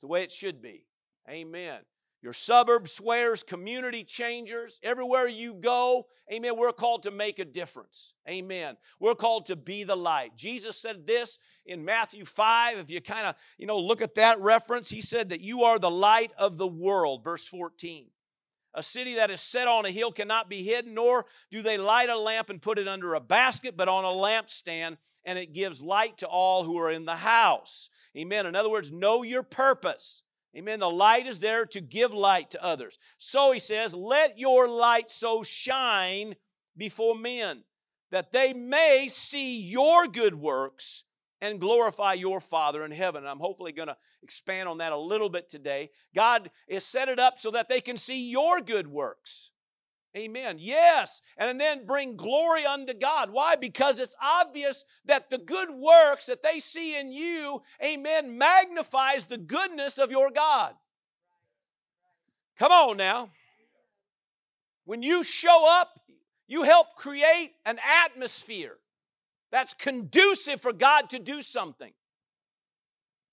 the 0.00 0.08
way 0.08 0.22
it 0.22 0.32
should 0.32 0.60
be. 0.60 0.84
Amen 1.28 1.80
your 2.22 2.32
suburb 2.34 2.86
swears, 2.86 3.42
community 3.42 4.04
changers, 4.04 4.78
everywhere 4.82 5.26
you 5.26 5.54
go, 5.54 6.06
amen, 6.30 6.56
we're 6.56 6.72
called 6.72 7.04
to 7.04 7.10
make 7.10 7.38
a 7.38 7.44
difference. 7.46 8.12
Amen. 8.28 8.76
We're 8.98 9.14
called 9.14 9.46
to 9.46 9.56
be 9.56 9.84
the 9.84 9.96
light. 9.96 10.36
Jesus 10.36 10.76
said 10.76 11.06
this 11.06 11.38
in 11.64 11.84
Matthew 11.84 12.26
5. 12.26 12.78
If 12.78 12.90
you 12.90 13.00
kind 13.00 13.26
of, 13.26 13.36
you 13.56 13.66
know, 13.66 13.78
look 13.78 14.02
at 14.02 14.16
that 14.16 14.38
reference, 14.40 14.90
he 14.90 15.00
said 15.00 15.30
that 15.30 15.40
you 15.40 15.64
are 15.64 15.78
the 15.78 15.90
light 15.90 16.32
of 16.36 16.58
the 16.58 16.68
world, 16.68 17.24
verse 17.24 17.46
14. 17.46 18.06
A 18.74 18.82
city 18.82 19.14
that 19.14 19.30
is 19.30 19.40
set 19.40 19.66
on 19.66 19.84
a 19.84 19.90
hill 19.90 20.12
cannot 20.12 20.48
be 20.48 20.62
hidden, 20.62 20.94
nor 20.94 21.26
do 21.50 21.62
they 21.62 21.76
light 21.76 22.08
a 22.08 22.16
lamp 22.16 22.50
and 22.50 22.62
put 22.62 22.78
it 22.78 22.86
under 22.86 23.14
a 23.14 23.20
basket, 23.20 23.76
but 23.76 23.88
on 23.88 24.04
a 24.04 24.08
lampstand, 24.08 24.96
and 25.24 25.38
it 25.38 25.52
gives 25.52 25.82
light 25.82 26.18
to 26.18 26.28
all 26.28 26.62
who 26.64 26.78
are 26.78 26.90
in 26.90 27.04
the 27.04 27.16
house. 27.16 27.90
Amen. 28.16 28.46
In 28.46 28.54
other 28.54 28.70
words, 28.70 28.92
know 28.92 29.22
your 29.22 29.42
purpose. 29.42 30.22
Amen. 30.56 30.80
The 30.80 30.90
light 30.90 31.26
is 31.26 31.38
there 31.38 31.64
to 31.66 31.80
give 31.80 32.12
light 32.12 32.50
to 32.50 32.64
others. 32.64 32.98
So 33.18 33.52
he 33.52 33.60
says, 33.60 33.94
Let 33.94 34.38
your 34.38 34.68
light 34.68 35.10
so 35.10 35.42
shine 35.42 36.34
before 36.76 37.14
men 37.14 37.62
that 38.10 38.32
they 38.32 38.52
may 38.52 39.08
see 39.08 39.60
your 39.60 40.06
good 40.06 40.34
works 40.34 41.04
and 41.40 41.60
glorify 41.60 42.14
your 42.14 42.40
Father 42.40 42.84
in 42.84 42.90
heaven. 42.90 43.26
I'm 43.26 43.38
hopefully 43.38 43.72
going 43.72 43.88
to 43.88 43.96
expand 44.22 44.68
on 44.68 44.78
that 44.78 44.92
a 44.92 44.98
little 44.98 45.28
bit 45.28 45.48
today. 45.48 45.90
God 46.14 46.50
has 46.70 46.84
set 46.84 47.08
it 47.08 47.18
up 47.18 47.38
so 47.38 47.52
that 47.52 47.68
they 47.68 47.80
can 47.80 47.96
see 47.96 48.30
your 48.30 48.60
good 48.60 48.88
works. 48.88 49.49
Amen. 50.16 50.56
Yes. 50.58 51.20
And 51.38 51.60
then 51.60 51.86
bring 51.86 52.16
glory 52.16 52.66
unto 52.66 52.94
God. 52.94 53.30
Why? 53.30 53.54
Because 53.54 54.00
it's 54.00 54.16
obvious 54.20 54.84
that 55.04 55.30
the 55.30 55.38
good 55.38 55.70
works 55.70 56.26
that 56.26 56.42
they 56.42 56.58
see 56.58 56.98
in 56.98 57.12
you, 57.12 57.62
amen, 57.82 58.36
magnifies 58.36 59.26
the 59.26 59.38
goodness 59.38 59.98
of 59.98 60.10
your 60.10 60.30
God. 60.30 60.74
Come 62.58 62.72
on 62.72 62.96
now. 62.96 63.30
When 64.84 65.02
you 65.02 65.22
show 65.22 65.66
up, 65.68 66.00
you 66.48 66.64
help 66.64 66.96
create 66.96 67.52
an 67.64 67.78
atmosphere 68.04 68.76
that's 69.52 69.74
conducive 69.74 70.60
for 70.60 70.72
God 70.72 71.10
to 71.10 71.20
do 71.20 71.42
something. 71.42 71.92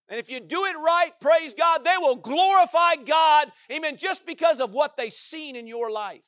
And 0.09 0.19
if 0.19 0.29
you 0.29 0.39
do 0.39 0.65
it 0.65 0.75
right, 0.77 1.11
praise 1.19 1.55
God, 1.55 1.83
they 1.83 1.97
will 1.99 2.15
glorify 2.15 2.95
God, 2.95 3.51
amen, 3.71 3.97
just 3.97 4.25
because 4.25 4.61
of 4.61 4.73
what 4.73 4.95
they've 4.95 5.11
seen 5.11 5.55
in 5.55 5.67
your 5.67 5.91
life. 5.91 6.23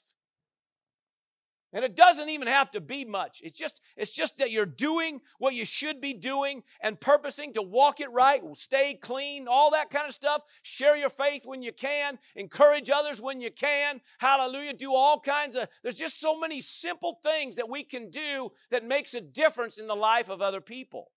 And 1.71 1.85
it 1.85 1.95
doesn't 1.95 2.29
even 2.29 2.47
have 2.47 2.71
to 2.71 2.81
be 2.81 3.05
much. 3.05 3.41
It's 3.43 3.57
just, 3.57 3.81
it's 3.95 4.11
just 4.11 4.37
that 4.39 4.49
you're 4.49 4.65
doing 4.65 5.21
what 5.37 5.53
you 5.53 5.65
should 5.65 6.01
be 6.01 6.13
doing 6.15 6.63
and 6.81 6.99
purposing 6.99 7.53
to 7.53 7.61
walk 7.61 7.99
it 7.99 8.11
right, 8.11 8.41
stay 8.55 8.95
clean, 8.95 9.47
all 9.47 9.69
that 9.71 9.91
kind 9.91 10.07
of 10.07 10.15
stuff. 10.15 10.41
Share 10.63 10.97
your 10.97 11.11
faith 11.11 11.43
when 11.45 11.61
you 11.61 11.71
can, 11.71 12.17
encourage 12.35 12.89
others 12.89 13.21
when 13.21 13.39
you 13.39 13.51
can. 13.51 14.01
Hallelujah. 14.17 14.73
Do 14.73 14.95
all 14.95 15.19
kinds 15.19 15.55
of 15.55 15.67
there's 15.83 15.95
just 15.95 16.19
so 16.19 16.39
many 16.39 16.59
simple 16.59 17.19
things 17.21 17.57
that 17.57 17.69
we 17.69 17.83
can 17.83 18.09
do 18.09 18.51
that 18.71 18.83
makes 18.83 19.13
a 19.13 19.21
difference 19.21 19.77
in 19.77 19.85
the 19.85 19.95
life 19.95 20.29
of 20.29 20.41
other 20.41 20.61
people. 20.61 21.11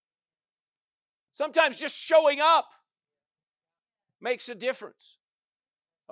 Sometimes 1.32 1.78
just 1.78 1.97
showing 1.97 2.40
up 2.42 2.75
makes 4.21 4.50
a 4.50 4.54
difference. 4.54 5.16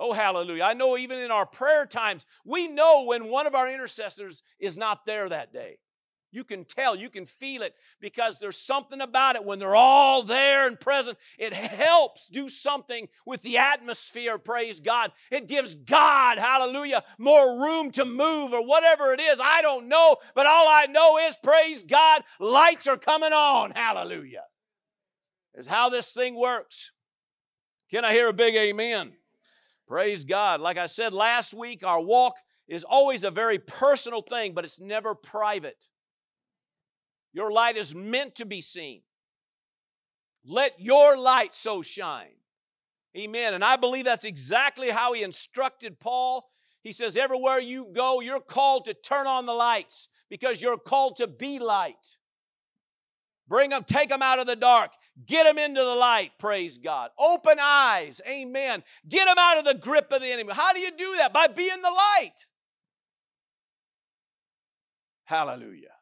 Oh, 0.01 0.13
hallelujah. 0.13 0.63
I 0.63 0.73
know 0.73 0.97
even 0.97 1.19
in 1.19 1.29
our 1.29 1.45
prayer 1.45 1.85
times, 1.85 2.25
we 2.43 2.67
know 2.67 3.03
when 3.03 3.27
one 3.27 3.45
of 3.45 3.53
our 3.53 3.69
intercessors 3.69 4.41
is 4.59 4.75
not 4.75 5.05
there 5.05 5.29
that 5.29 5.53
day. 5.53 5.77
You 6.31 6.43
can 6.43 6.65
tell, 6.65 6.95
you 6.95 7.09
can 7.09 7.25
feel 7.25 7.61
it 7.61 7.75
because 7.99 8.39
there's 8.39 8.57
something 8.57 8.99
about 8.99 9.35
it 9.35 9.45
when 9.45 9.59
they're 9.59 9.75
all 9.75 10.23
there 10.23 10.65
and 10.65 10.79
present. 10.79 11.19
It 11.37 11.53
helps 11.53 12.29
do 12.29 12.49
something 12.49 13.09
with 13.27 13.43
the 13.43 13.59
atmosphere, 13.59 14.39
praise 14.39 14.79
God. 14.79 15.11
It 15.29 15.47
gives 15.47 15.75
God, 15.75 16.39
hallelujah, 16.39 17.03
more 17.19 17.61
room 17.61 17.91
to 17.91 18.05
move 18.05 18.53
or 18.53 18.65
whatever 18.65 19.13
it 19.13 19.19
is. 19.19 19.39
I 19.39 19.61
don't 19.61 19.87
know, 19.87 20.17
but 20.33 20.47
all 20.47 20.67
I 20.67 20.87
know 20.87 21.19
is, 21.19 21.37
praise 21.43 21.83
God, 21.83 22.23
lights 22.39 22.87
are 22.87 22.97
coming 22.97 23.33
on, 23.33 23.69
hallelujah. 23.69 24.45
Is 25.53 25.67
how 25.67 25.89
this 25.89 26.11
thing 26.11 26.33
works. 26.33 26.91
Can 27.91 28.03
I 28.03 28.13
hear 28.13 28.29
a 28.29 28.33
big 28.33 28.55
amen? 28.55 29.11
Praise 29.91 30.23
God. 30.23 30.61
Like 30.61 30.77
I 30.77 30.85
said 30.85 31.11
last 31.11 31.53
week, 31.53 31.83
our 31.83 31.99
walk 31.99 32.37
is 32.69 32.85
always 32.85 33.25
a 33.25 33.29
very 33.29 33.59
personal 33.59 34.21
thing, 34.21 34.53
but 34.53 34.63
it's 34.63 34.79
never 34.79 35.13
private. 35.13 35.89
Your 37.33 37.51
light 37.51 37.75
is 37.75 37.93
meant 37.93 38.35
to 38.35 38.45
be 38.45 38.61
seen. 38.61 39.01
Let 40.45 40.79
your 40.79 41.17
light 41.17 41.53
so 41.53 41.81
shine. 41.81 42.37
Amen. 43.17 43.53
And 43.53 43.65
I 43.65 43.75
believe 43.75 44.05
that's 44.05 44.23
exactly 44.23 44.89
how 44.89 45.11
he 45.11 45.23
instructed 45.23 45.99
Paul. 45.99 46.49
He 46.83 46.93
says, 46.93 47.17
Everywhere 47.17 47.59
you 47.59 47.89
go, 47.91 48.21
you're 48.21 48.39
called 48.39 48.85
to 48.85 48.93
turn 48.93 49.27
on 49.27 49.45
the 49.45 49.53
lights 49.53 50.07
because 50.29 50.61
you're 50.61 50.77
called 50.77 51.17
to 51.17 51.27
be 51.27 51.59
light. 51.59 52.17
Bring 53.49 53.71
them, 53.71 53.83
take 53.83 54.07
them 54.07 54.21
out 54.21 54.39
of 54.39 54.47
the 54.47 54.55
dark. 54.55 54.93
Get 55.25 55.43
them 55.43 55.57
into 55.57 55.81
the 55.81 55.95
light, 55.95 56.31
praise 56.39 56.77
God. 56.77 57.11
Open 57.17 57.57
eyes, 57.61 58.21
amen. 58.27 58.83
Get 59.07 59.25
them 59.25 59.37
out 59.37 59.57
of 59.57 59.65
the 59.65 59.73
grip 59.73 60.11
of 60.11 60.21
the 60.21 60.31
enemy. 60.31 60.53
How 60.53 60.73
do 60.73 60.79
you 60.79 60.91
do 60.91 61.15
that? 61.17 61.33
By 61.33 61.47
being 61.47 61.81
the 61.81 61.91
light. 61.91 62.47
Hallelujah. 65.25 65.93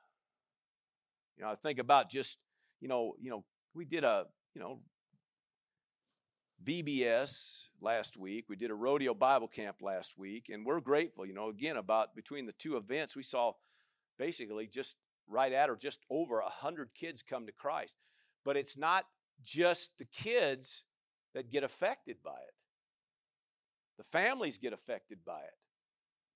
You 1.37 1.43
know, 1.43 1.51
I 1.51 1.55
think 1.55 1.79
about 1.79 2.09
just, 2.09 2.37
you 2.81 2.87
know, 2.87 3.15
you 3.19 3.29
know, 3.29 3.43
we 3.73 3.85
did 3.85 4.03
a, 4.03 4.25
you 4.53 4.61
know, 4.61 4.79
VBS 6.63 7.69
last 7.81 8.17
week. 8.17 8.45
We 8.49 8.55
did 8.55 8.71
a 8.71 8.75
rodeo 8.75 9.13
Bible 9.13 9.47
camp 9.47 9.77
last 9.81 10.17
week, 10.17 10.49
and 10.49 10.65
we're 10.65 10.81
grateful, 10.81 11.25
you 11.25 11.33
know, 11.33 11.49
again, 11.49 11.77
about 11.77 12.15
between 12.15 12.45
the 12.45 12.51
two 12.53 12.75
events, 12.75 13.15
we 13.15 13.23
saw 13.23 13.53
basically 14.17 14.67
just 14.67 14.97
right 15.27 15.53
at 15.53 15.69
or 15.69 15.75
just 15.75 16.01
over 16.09 16.39
a 16.39 16.43
100 16.43 16.89
kids 16.93 17.23
come 17.23 17.45
to 17.45 17.51
Christ. 17.51 17.95
But 18.45 18.57
it's 18.57 18.77
not 18.77 19.05
just 19.43 19.97
the 19.97 20.05
kids 20.05 20.83
that 21.33 21.51
get 21.51 21.63
affected 21.63 22.17
by 22.23 22.31
it, 22.31 22.55
the 23.97 24.03
families 24.03 24.57
get 24.57 24.73
affected 24.73 25.19
by 25.25 25.39
it. 25.39 25.57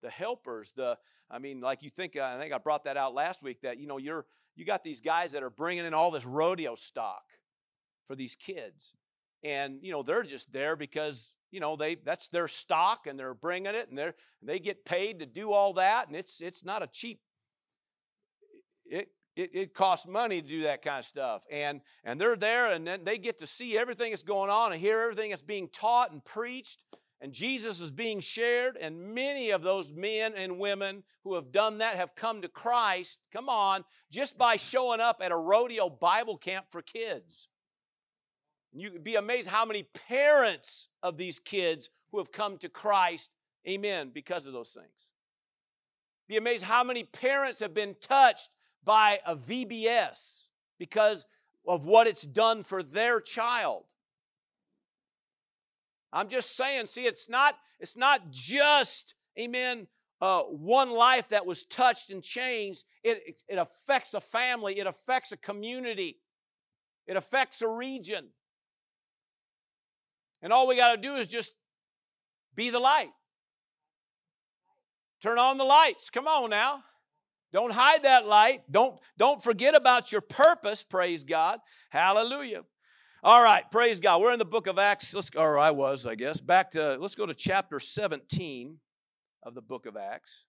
The 0.01 0.09
helpers, 0.09 0.73
the 0.75 0.97
I 1.31 1.39
mean, 1.39 1.61
like 1.61 1.81
you 1.81 1.89
think, 1.89 2.17
I 2.17 2.37
think 2.37 2.53
I 2.53 2.57
brought 2.57 2.83
that 2.83 2.97
out 2.97 3.13
last 3.13 3.41
week. 3.41 3.61
That 3.61 3.79
you 3.79 3.87
know, 3.87 3.97
you're 3.97 4.25
you 4.55 4.65
got 4.65 4.83
these 4.83 5.01
guys 5.01 5.31
that 5.31 5.43
are 5.43 5.49
bringing 5.49 5.85
in 5.85 5.93
all 5.93 6.11
this 6.11 6.25
rodeo 6.25 6.75
stock 6.75 7.23
for 8.07 8.15
these 8.15 8.35
kids, 8.35 8.93
and 9.43 9.79
you 9.81 9.91
know 9.91 10.03
they're 10.03 10.23
just 10.23 10.51
there 10.51 10.75
because 10.75 11.35
you 11.51 11.59
know 11.59 11.75
they 11.75 11.95
that's 11.95 12.27
their 12.27 12.47
stock 12.47 13.07
and 13.07 13.17
they're 13.17 13.33
bringing 13.33 13.75
it 13.75 13.87
and 13.89 13.97
they're 13.97 14.15
they 14.41 14.59
get 14.59 14.83
paid 14.83 15.19
to 15.19 15.25
do 15.25 15.51
all 15.51 15.73
that 15.73 16.07
and 16.07 16.15
it's 16.15 16.41
it's 16.41 16.65
not 16.65 16.81
a 16.83 16.87
cheap 16.87 17.21
it, 18.85 19.09
it 19.35 19.51
it 19.53 19.73
costs 19.73 20.07
money 20.07 20.41
to 20.41 20.47
do 20.47 20.63
that 20.63 20.81
kind 20.81 20.99
of 20.99 21.05
stuff 21.05 21.43
and 21.51 21.81
and 22.03 22.19
they're 22.19 22.35
there 22.35 22.71
and 22.71 22.85
then 22.85 23.03
they 23.03 23.17
get 23.17 23.37
to 23.39 23.47
see 23.47 23.77
everything 23.77 24.11
that's 24.11 24.23
going 24.23 24.49
on 24.49 24.71
and 24.71 24.81
hear 24.81 24.99
everything 24.99 25.29
that's 25.29 25.41
being 25.41 25.67
taught 25.69 26.11
and 26.11 26.23
preached 26.23 26.83
and 27.23 27.31
Jesus 27.31 27.79
is 27.79 27.89
being 27.89 28.19
shared, 28.19 28.75
and 28.75 29.15
many 29.15 29.51
of 29.51 29.63
those 29.63 29.93
men 29.93 30.33
and 30.35 30.59
women 30.59 31.03
who 31.23 31.35
have 31.35 31.53
done 31.53 31.77
that 31.77 31.95
have 31.95 32.15
come 32.15 32.41
to 32.41 32.49
Christ, 32.49 33.17
come 33.31 33.47
on, 33.47 33.85
just 34.11 34.37
by 34.37 34.57
showing 34.57 34.99
up 34.99 35.21
at 35.21 35.31
a 35.31 35.37
rodeo 35.37 35.89
Bible 35.89 36.37
camp 36.37 36.65
for 36.69 36.81
kids. 36.81 37.47
You'd 38.73 39.05
be 39.05 39.15
amazed 39.15 39.47
how 39.47 39.63
many 39.63 39.83
parents 40.09 40.89
of 41.01 41.17
these 41.17 41.39
kids 41.39 41.89
who 42.11 42.17
have 42.17 42.33
come 42.33 42.57
to 42.57 42.67
Christ, 42.67 43.29
amen, 43.65 44.11
because 44.13 44.45
of 44.45 44.51
those 44.51 44.71
things. 44.71 45.13
Be 46.27 46.35
amazed 46.35 46.65
how 46.65 46.83
many 46.83 47.05
parents 47.05 47.61
have 47.61 47.73
been 47.73 47.95
touched 48.01 48.49
by 48.85 49.19
a 49.25 49.35
VBS 49.35 50.49
because 50.77 51.25
of 51.67 51.85
what 51.85 52.07
it's 52.07 52.23
done 52.23 52.63
for 52.63 52.83
their 52.83 53.21
child. 53.21 53.83
I'm 56.11 56.27
just 56.27 56.55
saying, 56.55 56.85
see, 56.87 57.05
it's 57.05 57.27
not, 57.27 57.55
it's 57.79 57.97
not 57.97 58.29
just, 58.29 59.15
amen, 59.39 59.87
uh, 60.21 60.43
one 60.43 60.91
life 60.91 61.29
that 61.29 61.45
was 61.45 61.63
touched 61.63 62.11
and 62.11 62.21
changed. 62.21 62.83
It, 63.03 63.41
it 63.47 63.57
affects 63.57 64.13
a 64.13 64.21
family, 64.21 64.79
it 64.79 64.87
affects 64.87 65.31
a 65.31 65.37
community, 65.37 66.19
it 67.07 67.17
affects 67.17 67.61
a 67.61 67.67
region. 67.67 68.27
And 70.41 70.53
all 70.53 70.67
we 70.67 70.75
got 70.75 70.95
to 70.95 71.01
do 71.01 71.15
is 71.15 71.27
just 71.27 71.53
be 72.55 72.69
the 72.69 72.79
light. 72.79 73.11
Turn 75.21 75.39
on 75.39 75.57
the 75.57 75.63
lights. 75.63 76.09
Come 76.09 76.27
on 76.27 76.49
now. 76.49 76.83
Don't 77.53 77.71
hide 77.71 78.03
that 78.03 78.25
light. 78.25 78.63
Don't, 78.69 78.99
don't 79.17 79.41
forget 79.41 79.75
about 79.75 80.11
your 80.11 80.21
purpose, 80.21 80.83
praise 80.83 81.23
God. 81.23 81.59
Hallelujah. 81.91 82.63
All 83.23 83.43
right, 83.43 83.63
praise 83.71 83.99
God. 83.99 84.21
We're 84.21 84.33
in 84.33 84.39
the 84.39 84.45
book 84.45 84.65
of 84.65 84.79
Acts. 84.79 85.13
Let's, 85.13 85.29
or 85.35 85.59
I 85.59 85.71
was, 85.71 86.07
I 86.07 86.15
guess. 86.15 86.41
Back 86.41 86.71
to, 86.71 86.97
let's 86.99 87.15
go 87.15 87.27
to 87.27 87.35
chapter 87.35 87.79
17 87.79 88.79
of 89.43 89.53
the 89.53 89.61
book 89.61 89.85
of 89.85 89.95
Acts. 89.95 90.45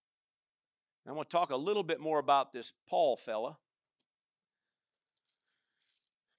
I 1.06 1.12
want 1.12 1.28
to 1.28 1.36
talk 1.36 1.50
a 1.50 1.56
little 1.56 1.82
bit 1.82 2.00
more 2.00 2.18
about 2.18 2.54
this 2.54 2.72
Paul 2.88 3.16
fella. 3.16 3.58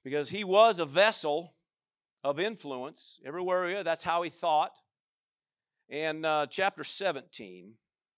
Because 0.04 0.30
he 0.30 0.44
was 0.44 0.80
a 0.80 0.86
vessel 0.86 1.54
of 2.24 2.40
influence 2.40 3.20
everywhere 3.24 3.70
he 3.70 3.84
That's 3.84 4.04
how 4.04 4.24
he 4.24 4.32
thought. 4.32 4.80
And 5.90 6.26
uh, 6.26 6.48
chapter 6.50 6.84
17, 6.84 7.74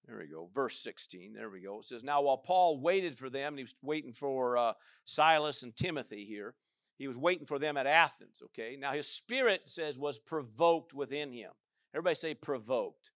there 0.07 0.17
we 0.17 0.27
go, 0.27 0.49
verse 0.53 0.79
16, 0.79 1.33
there 1.33 1.49
we 1.49 1.61
go. 1.61 1.79
It 1.79 1.85
says, 1.85 2.03
Now 2.03 2.21
while 2.21 2.37
Paul 2.37 2.79
waited 2.79 3.17
for 3.17 3.29
them, 3.29 3.53
and 3.53 3.59
he 3.59 3.63
was 3.63 3.75
waiting 3.81 4.13
for 4.13 4.57
uh, 4.57 4.73
Silas 5.03 5.63
and 5.63 5.75
Timothy 5.75 6.25
here, 6.25 6.55
he 6.97 7.07
was 7.07 7.17
waiting 7.17 7.45
for 7.45 7.59
them 7.59 7.77
at 7.77 7.87
Athens, 7.87 8.41
okay? 8.45 8.77
Now 8.79 8.93
his 8.93 9.07
spirit 9.07 9.63
says 9.65 9.99
was 9.99 10.17
provoked 10.17 10.93
within 10.93 11.31
him. 11.31 11.51
Everybody 11.93 12.15
say 12.15 12.33
provoked. 12.33 13.11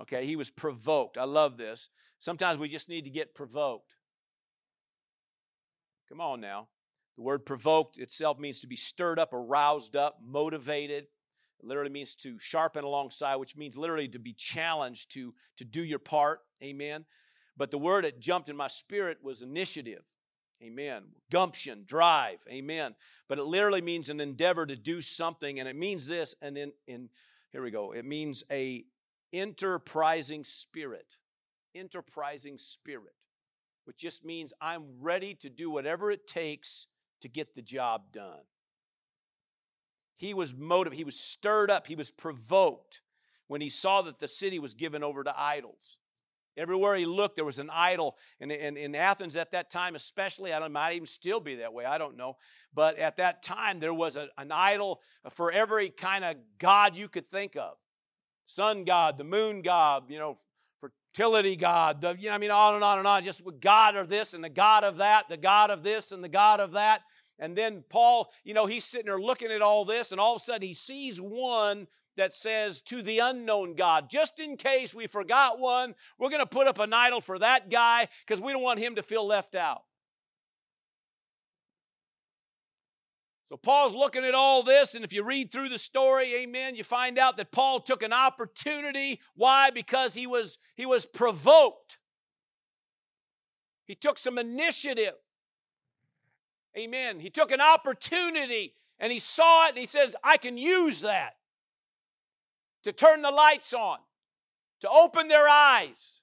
Okay, 0.00 0.24
he 0.24 0.36
was 0.36 0.50
provoked. 0.50 1.18
I 1.18 1.24
love 1.24 1.56
this. 1.56 1.90
Sometimes 2.18 2.58
we 2.58 2.68
just 2.68 2.88
need 2.88 3.04
to 3.04 3.10
get 3.10 3.34
provoked. 3.34 3.96
Come 6.08 6.20
on 6.20 6.40
now. 6.40 6.68
The 7.16 7.22
word 7.22 7.44
provoked 7.44 7.98
itself 7.98 8.38
means 8.38 8.60
to 8.60 8.66
be 8.66 8.76
stirred 8.76 9.18
up, 9.18 9.34
aroused 9.34 9.96
up, 9.96 10.18
motivated. 10.24 11.06
It 11.62 11.68
literally 11.68 11.90
means 11.90 12.14
to 12.16 12.38
sharpen 12.38 12.84
alongside, 12.84 13.36
which 13.36 13.56
means 13.56 13.76
literally 13.76 14.08
to 14.08 14.18
be 14.18 14.32
challenged 14.32 15.12
to, 15.12 15.32
to 15.56 15.64
do 15.64 15.82
your 15.84 15.98
part. 15.98 16.40
Amen. 16.62 17.04
But 17.56 17.70
the 17.70 17.78
word 17.78 18.04
that 18.04 18.20
jumped 18.20 18.48
in 18.48 18.56
my 18.56 18.68
spirit 18.68 19.18
was 19.22 19.42
initiative. 19.42 20.02
Amen. 20.62 21.04
Gumption, 21.30 21.84
drive. 21.86 22.38
Amen. 22.48 22.94
But 23.28 23.38
it 23.38 23.44
literally 23.44 23.82
means 23.82 24.10
an 24.10 24.20
endeavor 24.20 24.66
to 24.66 24.76
do 24.76 25.00
something, 25.00 25.58
and 25.60 25.68
it 25.68 25.76
means 25.76 26.06
this, 26.06 26.34
and 26.40 26.56
in, 26.56 26.72
in 26.86 27.08
here 27.50 27.62
we 27.62 27.70
go. 27.70 27.92
It 27.92 28.04
means 28.04 28.44
a 28.50 28.84
enterprising 29.32 30.44
spirit. 30.44 31.16
Enterprising 31.74 32.58
spirit, 32.58 33.14
which 33.84 33.96
just 33.96 34.24
means 34.24 34.52
I'm 34.60 34.84
ready 35.00 35.34
to 35.36 35.48
do 35.48 35.70
whatever 35.70 36.10
it 36.10 36.26
takes 36.26 36.86
to 37.22 37.28
get 37.28 37.54
the 37.54 37.62
job 37.62 38.12
done. 38.12 38.42
He 40.16 40.34
was 40.34 40.54
motivated, 40.54 40.98
he 40.98 41.04
was 41.04 41.18
stirred 41.18 41.70
up, 41.70 41.86
he 41.86 41.96
was 41.96 42.10
provoked 42.10 43.00
when 43.48 43.60
he 43.60 43.68
saw 43.68 44.02
that 44.02 44.18
the 44.18 44.28
city 44.28 44.58
was 44.58 44.74
given 44.74 45.02
over 45.02 45.24
to 45.24 45.34
idols. 45.38 45.98
Everywhere 46.56 46.96
he 46.96 47.06
looked, 47.06 47.36
there 47.36 47.46
was 47.46 47.58
an 47.58 47.70
idol. 47.72 48.16
And 48.38 48.52
in, 48.52 48.94
Athens 48.94 49.36
at 49.36 49.52
that 49.52 49.70
time, 49.70 49.94
especially, 49.94 50.52
I 50.52 50.58
don't 50.58 50.70
might 50.72 50.94
even 50.94 51.06
still 51.06 51.40
be 51.40 51.56
that 51.56 51.72
way, 51.72 51.86
I 51.86 51.96
don't 51.96 52.16
know. 52.16 52.36
But 52.74 52.98
at 52.98 53.16
that 53.16 53.42
time, 53.42 53.80
there 53.80 53.94
was 53.94 54.16
a, 54.16 54.28
an 54.36 54.52
idol 54.52 55.00
for 55.30 55.50
every 55.50 55.88
kind 55.88 56.24
of 56.24 56.36
god 56.58 56.94
you 56.94 57.08
could 57.08 57.26
think 57.26 57.56
of 57.56 57.76
sun 58.46 58.84
god, 58.84 59.16
the 59.16 59.24
moon 59.24 59.62
god, 59.62 60.04
you 60.08 60.18
know, 60.18 60.36
fertility 60.80 61.56
god, 61.56 62.00
the, 62.00 62.16
you 62.18 62.28
know, 62.28 62.34
I 62.34 62.38
mean, 62.38 62.50
on 62.50 62.74
and 62.74 62.84
on 62.84 62.98
and 62.98 63.06
on, 63.06 63.24
just 63.24 63.42
God 63.60 63.96
of 63.96 64.08
this 64.08 64.34
and 64.34 64.42
the 64.42 64.50
God 64.50 64.84
of 64.84 64.98
that, 64.98 65.28
the 65.28 65.36
God 65.36 65.70
of 65.70 65.82
this 65.82 66.12
and 66.12 66.22
the 66.22 66.28
God 66.28 66.60
of 66.60 66.72
that. 66.72 67.02
And 67.38 67.56
then 67.56 67.84
Paul, 67.88 68.30
you 68.44 68.54
know, 68.54 68.66
he's 68.66 68.84
sitting 68.84 69.06
there 69.06 69.18
looking 69.18 69.50
at 69.50 69.62
all 69.62 69.84
this, 69.84 70.12
and 70.12 70.20
all 70.20 70.36
of 70.36 70.42
a 70.42 70.44
sudden 70.44 70.62
he 70.62 70.74
sees 70.74 71.20
one 71.20 71.86
that 72.16 72.32
says 72.32 72.80
to 72.82 73.02
the 73.02 73.20
unknown 73.20 73.74
God. 73.74 74.10
Just 74.10 74.38
in 74.38 74.56
case 74.56 74.94
we 74.94 75.06
forgot 75.06 75.58
one, 75.58 75.94
we're 76.18 76.28
going 76.28 76.40
to 76.40 76.46
put 76.46 76.66
up 76.66 76.78
an 76.78 76.92
idol 76.92 77.20
for 77.20 77.38
that 77.38 77.70
guy 77.70 78.08
because 78.26 78.40
we 78.40 78.52
don't 78.52 78.62
want 78.62 78.80
him 78.80 78.96
to 78.96 79.02
feel 79.02 79.26
left 79.26 79.54
out. 79.54 79.82
So 83.44 83.56
Paul's 83.58 83.94
looking 83.94 84.24
at 84.24 84.34
all 84.34 84.62
this, 84.62 84.94
and 84.94 85.04
if 85.04 85.12
you 85.12 85.22
read 85.22 85.52
through 85.52 85.68
the 85.68 85.78
story, 85.78 86.34
amen, 86.36 86.74
you 86.74 86.84
find 86.84 87.18
out 87.18 87.36
that 87.36 87.52
Paul 87.52 87.80
took 87.80 88.02
an 88.02 88.12
opportunity. 88.12 89.20
Why? 89.34 89.68
Because 89.68 90.14
he 90.14 90.26
was 90.26 90.56
he 90.74 90.86
was 90.86 91.04
provoked. 91.04 91.98
He 93.84 93.94
took 93.94 94.16
some 94.16 94.38
initiative. 94.38 95.12
Amen. 96.76 97.20
He 97.20 97.30
took 97.30 97.50
an 97.50 97.60
opportunity 97.60 98.74
and 98.98 99.12
he 99.12 99.18
saw 99.18 99.66
it 99.66 99.70
and 99.70 99.78
he 99.78 99.86
says, 99.86 100.16
I 100.22 100.36
can 100.36 100.56
use 100.56 101.00
that 101.00 101.34
to 102.84 102.92
turn 102.92 103.22
the 103.22 103.30
lights 103.30 103.72
on, 103.72 103.98
to 104.80 104.88
open 104.88 105.28
their 105.28 105.48
eyes, 105.48 106.20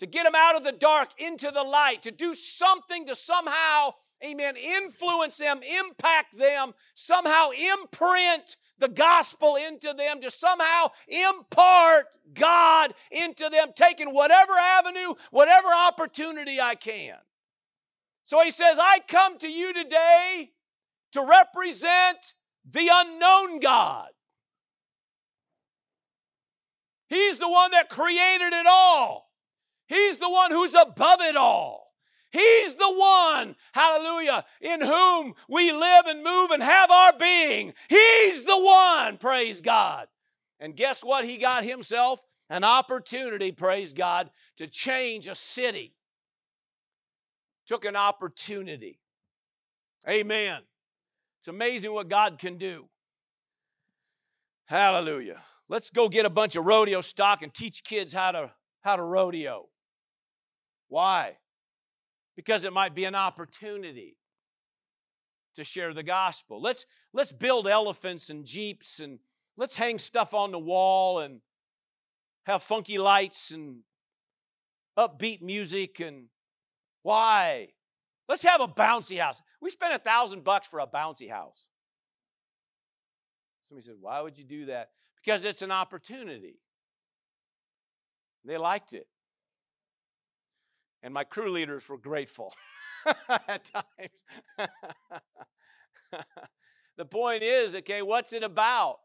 to 0.00 0.06
get 0.06 0.24
them 0.24 0.34
out 0.34 0.56
of 0.56 0.64
the 0.64 0.72
dark 0.72 1.10
into 1.18 1.50
the 1.50 1.62
light, 1.62 2.02
to 2.02 2.10
do 2.10 2.34
something 2.34 3.06
to 3.06 3.14
somehow, 3.14 3.92
amen, 4.24 4.56
influence 4.56 5.36
them, 5.36 5.60
impact 5.62 6.36
them, 6.36 6.72
somehow 6.94 7.50
imprint 7.50 8.56
the 8.78 8.88
gospel 8.88 9.56
into 9.56 9.94
them, 9.94 10.20
to 10.20 10.30
somehow 10.30 10.88
impart 11.08 12.06
God 12.34 12.92
into 13.10 13.48
them, 13.48 13.68
taking 13.76 14.12
whatever 14.12 14.52
avenue, 14.52 15.14
whatever 15.30 15.68
opportunity 15.68 16.60
I 16.60 16.74
can. 16.74 17.16
So 18.24 18.42
he 18.42 18.50
says, 18.50 18.78
I 18.80 19.00
come 19.06 19.38
to 19.38 19.48
you 19.48 19.72
today 19.72 20.52
to 21.12 21.22
represent 21.22 22.34
the 22.64 22.88
unknown 22.92 23.60
God. 23.60 24.08
He's 27.08 27.38
the 27.38 27.48
one 27.48 27.70
that 27.72 27.90
created 27.90 28.52
it 28.52 28.66
all. 28.66 29.30
He's 29.86 30.16
the 30.16 30.30
one 30.30 30.50
who's 30.50 30.74
above 30.74 31.20
it 31.20 31.36
all. 31.36 31.92
He's 32.32 32.74
the 32.74 32.92
one, 32.92 33.54
hallelujah, 33.72 34.44
in 34.60 34.80
whom 34.80 35.34
we 35.48 35.70
live 35.70 36.06
and 36.06 36.24
move 36.24 36.50
and 36.50 36.62
have 36.62 36.90
our 36.90 37.12
being. 37.16 37.74
He's 37.88 38.42
the 38.42 38.58
one, 38.58 39.18
praise 39.18 39.60
God. 39.60 40.08
And 40.58 40.74
guess 40.74 41.04
what? 41.04 41.24
He 41.24 41.36
got 41.36 41.62
himself 41.62 42.20
an 42.50 42.64
opportunity, 42.64 43.52
praise 43.52 43.92
God, 43.92 44.30
to 44.56 44.66
change 44.66 45.28
a 45.28 45.36
city. 45.36 45.94
Took 47.66 47.84
an 47.84 47.96
opportunity. 47.96 49.00
Amen. 50.08 50.60
It's 51.40 51.48
amazing 51.48 51.92
what 51.92 52.08
God 52.08 52.38
can 52.38 52.58
do. 52.58 52.88
Hallelujah. 54.66 55.40
Let's 55.68 55.90
go 55.90 56.08
get 56.08 56.26
a 56.26 56.30
bunch 56.30 56.56
of 56.56 56.64
rodeo 56.64 57.00
stock 57.00 57.42
and 57.42 57.52
teach 57.52 57.84
kids 57.84 58.12
how 58.12 58.32
to, 58.32 58.50
how 58.82 58.96
to 58.96 59.02
rodeo. 59.02 59.68
Why? 60.88 61.36
Because 62.36 62.64
it 62.64 62.72
might 62.72 62.94
be 62.94 63.04
an 63.04 63.14
opportunity 63.14 64.16
to 65.56 65.64
share 65.64 65.94
the 65.94 66.02
gospel. 66.02 66.60
Let's, 66.60 66.84
let's 67.12 67.32
build 67.32 67.66
elephants 67.66 68.30
and 68.30 68.44
jeeps 68.44 69.00
and 69.00 69.18
let's 69.56 69.76
hang 69.76 69.98
stuff 69.98 70.34
on 70.34 70.50
the 70.50 70.58
wall 70.58 71.20
and 71.20 71.40
have 72.46 72.62
funky 72.62 72.98
lights 72.98 73.50
and 73.50 73.80
upbeat 74.98 75.40
music 75.42 76.00
and 76.00 76.26
why? 77.04 77.68
Let's 78.30 78.42
have 78.44 78.62
a 78.62 78.66
bouncy 78.66 79.20
house. 79.20 79.42
We 79.60 79.68
spent 79.68 79.92
a 79.92 79.98
thousand 79.98 80.42
bucks 80.42 80.66
for 80.66 80.80
a 80.80 80.86
bouncy 80.86 81.30
house. 81.30 81.68
Somebody 83.68 83.84
said, 83.84 83.96
Why 84.00 84.22
would 84.22 84.38
you 84.38 84.44
do 84.44 84.64
that? 84.66 84.88
Because 85.22 85.44
it's 85.44 85.60
an 85.60 85.70
opportunity. 85.70 86.58
They 88.46 88.56
liked 88.56 88.94
it. 88.94 89.06
And 91.02 91.12
my 91.12 91.24
crew 91.24 91.52
leaders 91.52 91.86
were 91.90 91.98
grateful 91.98 92.54
at 93.28 93.70
times. 93.70 94.68
the 96.96 97.04
point 97.04 97.42
is, 97.42 97.74
okay, 97.74 98.00
what's 98.00 98.32
it 98.32 98.42
about? 98.42 99.00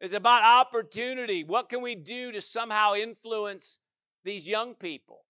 It's 0.00 0.14
about 0.14 0.42
opportunity. 0.42 1.44
What 1.44 1.68
can 1.68 1.80
we 1.80 1.94
do 1.94 2.32
to 2.32 2.40
somehow 2.40 2.94
influence 2.94 3.78
these 4.24 4.48
young 4.48 4.74
people? 4.74 5.24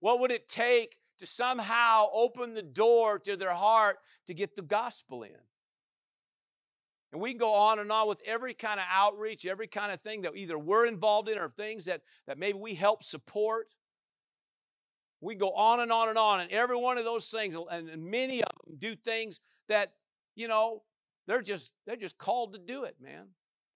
What 0.00 0.20
would 0.20 0.32
it 0.32 0.48
take 0.48 0.96
to 1.22 1.26
somehow 1.26 2.08
open 2.12 2.52
the 2.52 2.62
door 2.62 3.20
to 3.20 3.36
their 3.36 3.52
heart 3.52 3.98
to 4.26 4.34
get 4.34 4.56
the 4.56 4.62
gospel 4.62 5.22
in? 5.22 5.30
And 7.12 7.20
we 7.20 7.30
can 7.30 7.38
go 7.38 7.54
on 7.54 7.78
and 7.78 7.92
on 7.92 8.08
with 8.08 8.20
every 8.26 8.54
kind 8.54 8.80
of 8.80 8.86
outreach, 8.90 9.46
every 9.46 9.68
kind 9.68 9.92
of 9.92 10.00
thing 10.00 10.22
that 10.22 10.36
either 10.36 10.58
we're 10.58 10.86
involved 10.86 11.28
in 11.28 11.38
or 11.38 11.48
things 11.48 11.84
that, 11.84 12.00
that 12.26 12.38
maybe 12.38 12.58
we 12.58 12.74
help 12.74 13.04
support. 13.04 13.68
We 15.20 15.36
go 15.36 15.52
on 15.52 15.78
and 15.78 15.92
on 15.92 16.08
and 16.08 16.18
on, 16.18 16.40
and 16.40 16.50
every 16.50 16.76
one 16.76 16.98
of 16.98 17.04
those 17.04 17.28
things, 17.28 17.54
and, 17.70 17.88
and 17.88 18.04
many 18.04 18.42
of 18.42 18.48
them 18.66 18.76
do 18.78 18.96
things 18.96 19.38
that, 19.68 19.92
you 20.34 20.48
know, 20.48 20.82
they're 21.28 21.42
just 21.42 21.72
they're 21.86 21.94
just 21.94 22.18
called 22.18 22.54
to 22.54 22.58
do 22.58 22.82
it, 22.82 22.96
man. 23.00 23.28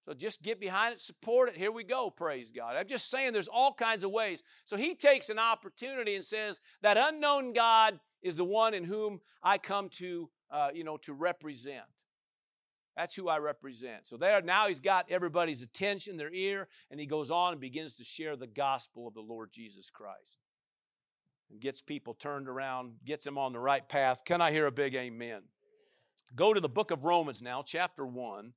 So 0.07 0.13
just 0.13 0.41
get 0.41 0.61
behind 0.61 0.93
it, 0.93 1.01
support 1.01 1.49
it. 1.49 1.57
Here 1.57 1.71
we 1.71 1.83
go, 1.83 2.09
praise 2.09 2.49
God. 2.49 2.77
I'm 2.77 2.87
just 2.87 3.09
saying 3.09 3.33
there's 3.33 3.49
all 3.49 3.73
kinds 3.73 4.05
of 4.05 4.11
ways. 4.11 4.41
So 4.63 4.77
he 4.77 4.95
takes 4.95 5.29
an 5.29 5.37
opportunity 5.37 6.15
and 6.15 6.23
says, 6.23 6.61
that 6.81 6.95
unknown 6.95 7.51
God 7.51 7.99
is 8.21 8.37
the 8.37 8.45
one 8.45 8.73
in 8.73 8.85
whom 8.85 9.19
I 9.43 9.57
come 9.57 9.89
to, 9.95 10.29
uh, 10.49 10.69
you 10.73 10.85
know, 10.85 10.95
to 10.99 11.11
represent. 11.11 11.83
That's 12.95 13.15
who 13.15 13.27
I 13.27 13.39
represent. 13.39 14.07
So 14.07 14.15
there 14.15 14.41
now 14.41 14.69
he's 14.69 14.79
got 14.79 15.11
everybody's 15.11 15.61
attention, 15.61 16.15
their 16.15 16.33
ear, 16.33 16.69
and 16.89 17.01
he 17.01 17.05
goes 17.05 17.29
on 17.29 17.51
and 17.51 17.59
begins 17.59 17.97
to 17.97 18.05
share 18.05 18.37
the 18.37 18.47
gospel 18.47 19.09
of 19.09 19.13
the 19.13 19.19
Lord 19.19 19.51
Jesus 19.51 19.89
Christ. 19.89 20.37
And 21.51 21.59
gets 21.59 21.81
people 21.81 22.13
turned 22.13 22.47
around, 22.47 22.93
gets 23.03 23.25
them 23.25 23.37
on 23.37 23.51
the 23.51 23.59
right 23.59 23.87
path. 23.87 24.23
Can 24.23 24.39
I 24.39 24.51
hear 24.51 24.67
a 24.67 24.71
big 24.71 24.95
amen? 24.95 25.41
Go 26.33 26.53
to 26.53 26.61
the 26.61 26.69
book 26.69 26.91
of 26.91 27.03
Romans 27.03 27.41
now, 27.41 27.61
chapter 27.61 28.05
1. 28.05 28.53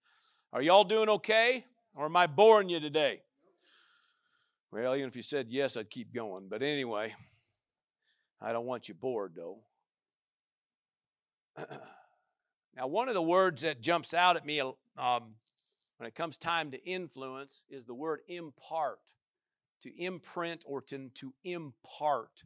Are 0.53 0.63
y'all 0.63 0.83
doing 0.83 1.09
okay? 1.09 1.65
Or 1.95 2.07
am 2.07 2.17
I 2.17 2.27
boring 2.27 2.69
you 2.69 2.81
today? 2.81 3.23
Well, 4.73 4.97
even 4.97 5.09
if 5.09 5.15
you 5.15 5.23
said 5.23 5.47
yes, 5.49 5.77
I'd 5.77 5.91
keep 5.91 6.13
going. 6.13 6.49
But 6.49 6.63
anyway, 6.63 7.15
I 8.41 8.53
don't 8.53 8.67
want 8.67 8.89
you 8.89 8.95
bored 8.95 9.35
though. 9.37 9.59
now, 12.77 12.89
one 12.89 13.09
of 13.09 13.15
the 13.15 13.23
words 13.23 13.63
that 13.63 13.81
jumps 13.81 14.13
out 14.13 14.37
at 14.37 14.45
me 14.45 14.61
um, 14.61 14.75
when 15.99 16.07
it 16.07 16.17
comes 16.17 16.37
time 16.37 16.73
to 16.73 16.85
influence 16.85 17.65
is 17.69 17.85
the 17.85 17.95
word 17.95 18.21
impart, 18.27 18.99
to 19.83 20.03
imprint 20.03 20.65
or 20.67 20.81
to, 20.83 21.11
to 21.15 21.33
impart. 21.45 22.43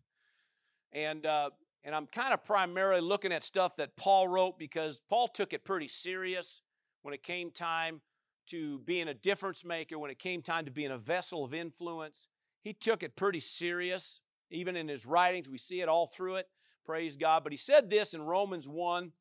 And 0.93 1.25
uh, 1.25 1.51
and 1.85 1.95
I'm 1.95 2.07
kind 2.07 2.35
of 2.35 2.45
primarily 2.45 3.01
looking 3.01 3.33
at 3.33 3.43
stuff 3.43 3.77
that 3.77 3.97
Paul 3.97 4.29
wrote 4.29 4.59
because 4.59 5.01
Paul 5.09 5.29
took 5.29 5.55
it 5.55 5.64
pretty 5.64 5.88
serious 5.88 6.62
when 7.05 7.12
it 7.12 7.23
came 7.23 7.51
time 7.51 8.01
to 8.47 8.79
being 8.81 9.09
a 9.09 9.14
difference 9.14 9.62
maker, 9.62 9.99
when 9.99 10.11
it 10.11 10.19
came 10.19 10.40
time 10.40 10.64
to 10.64 10.71
being 10.71 10.90
a 10.90 10.99
vessel 10.99 11.45
of 11.45 11.53
influence. 11.53 12.29
He 12.62 12.73
took 12.73 13.03
it 13.03 13.14
pretty 13.14 13.40
serious. 13.40 14.23
Even 14.51 14.75
in 14.75 14.88
his 14.88 15.05
writings, 15.05 15.49
we 15.49 15.59
see 15.59 15.83
it 15.83 15.88
all 15.88 16.07
through 16.07 16.37
it. 16.37 16.49
Praise 16.87 17.17
God. 17.17 17.45
But 17.45 17.53
he 17.53 17.59
said 17.59 17.90
this 17.90 18.14
in 18.14 18.23
Romans 18.23 18.67
1 18.67 19.12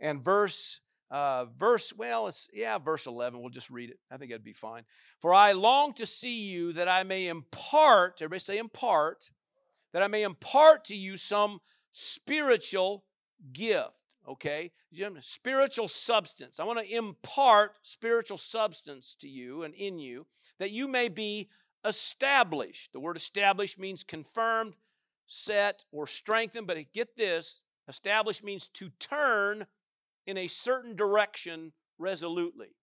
and 0.00 0.22
verse 0.22 0.80
uh, 1.10 1.44
verse, 1.58 1.92
well, 1.94 2.26
it's, 2.26 2.48
yeah, 2.54 2.78
verse 2.78 3.06
11. 3.06 3.38
We'll 3.38 3.50
just 3.50 3.68
read 3.68 3.90
it. 3.90 3.98
I 4.10 4.16
think 4.16 4.30
that'd 4.30 4.42
be 4.42 4.54
fine. 4.54 4.84
For 5.20 5.34
I 5.34 5.52
long 5.52 5.92
to 5.94 6.06
see 6.06 6.44
you 6.44 6.72
that 6.72 6.88
I 6.88 7.02
may 7.02 7.28
impart, 7.28 8.22
everybody 8.22 8.40
say 8.40 8.56
impart, 8.56 9.28
that 9.92 10.02
I 10.02 10.06
may 10.06 10.22
impart 10.22 10.86
to 10.86 10.96
you 10.96 11.18
some 11.18 11.60
spiritual 11.92 13.04
gift 13.52 13.90
okay? 14.28 14.70
Spiritual 15.20 15.88
substance. 15.88 16.60
I 16.60 16.64
want 16.64 16.78
to 16.78 16.94
impart 16.94 17.72
spiritual 17.82 18.38
substance 18.38 19.16
to 19.20 19.28
you 19.28 19.62
and 19.62 19.74
in 19.74 19.98
you 19.98 20.26
that 20.58 20.70
you 20.70 20.86
may 20.88 21.08
be 21.08 21.48
established. 21.84 22.92
The 22.92 23.00
word 23.00 23.16
established 23.16 23.78
means 23.78 24.04
confirmed, 24.04 24.74
set, 25.26 25.84
or 25.92 26.06
strengthened, 26.06 26.66
but 26.66 26.78
get 26.92 27.16
this 27.16 27.60
established 27.88 28.44
means 28.44 28.68
to 28.68 28.90
turn 29.00 29.66
in 30.26 30.38
a 30.38 30.46
certain 30.46 30.94
direction 30.94 31.72
resolutely. 31.98 32.76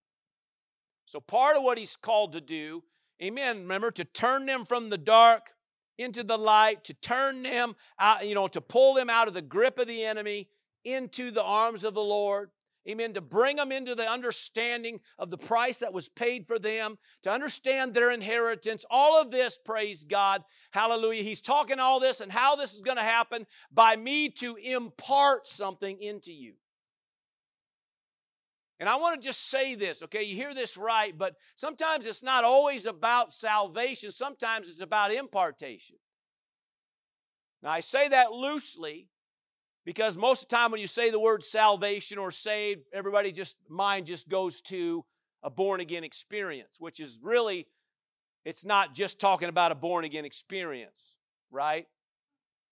So, 1.05 1.19
part 1.19 1.57
of 1.57 1.63
what 1.63 1.77
he's 1.77 1.95
called 1.95 2.33
to 2.33 2.41
do, 2.41 2.83
amen, 3.21 3.61
remember, 3.61 3.91
to 3.91 4.05
turn 4.05 4.45
them 4.45 4.65
from 4.65 4.89
the 4.89 4.97
dark 4.97 5.51
into 5.97 6.23
the 6.23 6.37
light, 6.37 6.83
to 6.85 6.93
turn 6.93 7.43
them 7.43 7.75
out, 7.97 8.27
you 8.27 8.35
know, 8.35 8.47
to 8.47 8.61
pull 8.61 8.93
them 8.93 9.09
out 9.09 9.27
of 9.27 9.33
the 9.33 9.41
grip 9.41 9.79
of 9.79 9.87
the 9.87 10.05
enemy 10.05 10.47
into 10.83 11.31
the 11.31 11.43
arms 11.43 11.83
of 11.83 11.93
the 11.93 12.03
Lord. 12.03 12.51
Amen. 12.87 13.13
To 13.13 13.21
bring 13.21 13.57
them 13.57 13.71
into 13.71 13.93
the 13.93 14.09
understanding 14.09 14.99
of 15.19 15.29
the 15.29 15.37
price 15.37 15.79
that 15.79 15.93
was 15.93 16.09
paid 16.09 16.47
for 16.47 16.57
them, 16.57 16.97
to 17.23 17.31
understand 17.31 17.93
their 17.93 18.11
inheritance. 18.11 18.85
All 18.89 19.21
of 19.21 19.31
this, 19.31 19.59
praise 19.63 20.05
God. 20.05 20.43
Hallelujah. 20.71 21.23
He's 21.23 21.41
talking 21.41 21.77
all 21.77 21.99
this 21.99 22.21
and 22.21 22.31
how 22.31 22.55
this 22.55 22.73
is 22.73 22.81
going 22.81 22.97
to 22.97 23.03
happen 23.03 23.45
by 23.71 23.95
me 23.95 24.29
to 24.39 24.55
impart 24.55 25.45
something 25.45 26.01
into 26.01 26.31
you. 26.31 26.53
And 28.79 28.87
I 28.87 28.95
want 28.95 29.21
to 29.21 29.27
just 29.27 29.49
say 29.49 29.75
this, 29.75 30.01
okay? 30.03 30.23
You 30.23 30.35
hear 30.35 30.53
this 30.53 30.77
right, 30.77 31.15
but 31.15 31.35
sometimes 31.55 32.05
it's 32.05 32.23
not 32.23 32.45
always 32.45 32.85
about 32.85 33.33
salvation, 33.33 34.09
sometimes 34.09 34.69
it's 34.69 34.81
about 34.81 35.13
impartation. 35.13 35.97
Now, 37.61 37.71
I 37.71 37.81
say 37.81 38.07
that 38.07 38.31
loosely 38.31 39.09
because 39.85 40.17
most 40.17 40.43
of 40.43 40.49
the 40.49 40.55
time 40.55 40.71
when 40.71 40.81
you 40.81 40.87
say 40.87 41.09
the 41.09 41.19
word 41.19 41.43
salvation 41.43 42.17
or 42.17 42.31
saved, 42.31 42.81
everybody 42.93 43.31
just 43.31 43.57
mind 43.69 44.05
just 44.05 44.29
goes 44.29 44.61
to 44.61 45.03
a 45.43 45.49
born 45.49 45.79
again 45.79 46.03
experience, 46.03 46.77
which 46.79 46.99
is 46.99 47.19
really 47.21 47.67
it's 48.45 48.65
not 48.65 48.93
just 48.93 49.19
talking 49.19 49.49
about 49.49 49.71
a 49.71 49.75
born 49.75 50.05
again 50.05 50.25
experience, 50.25 51.17
right? 51.51 51.87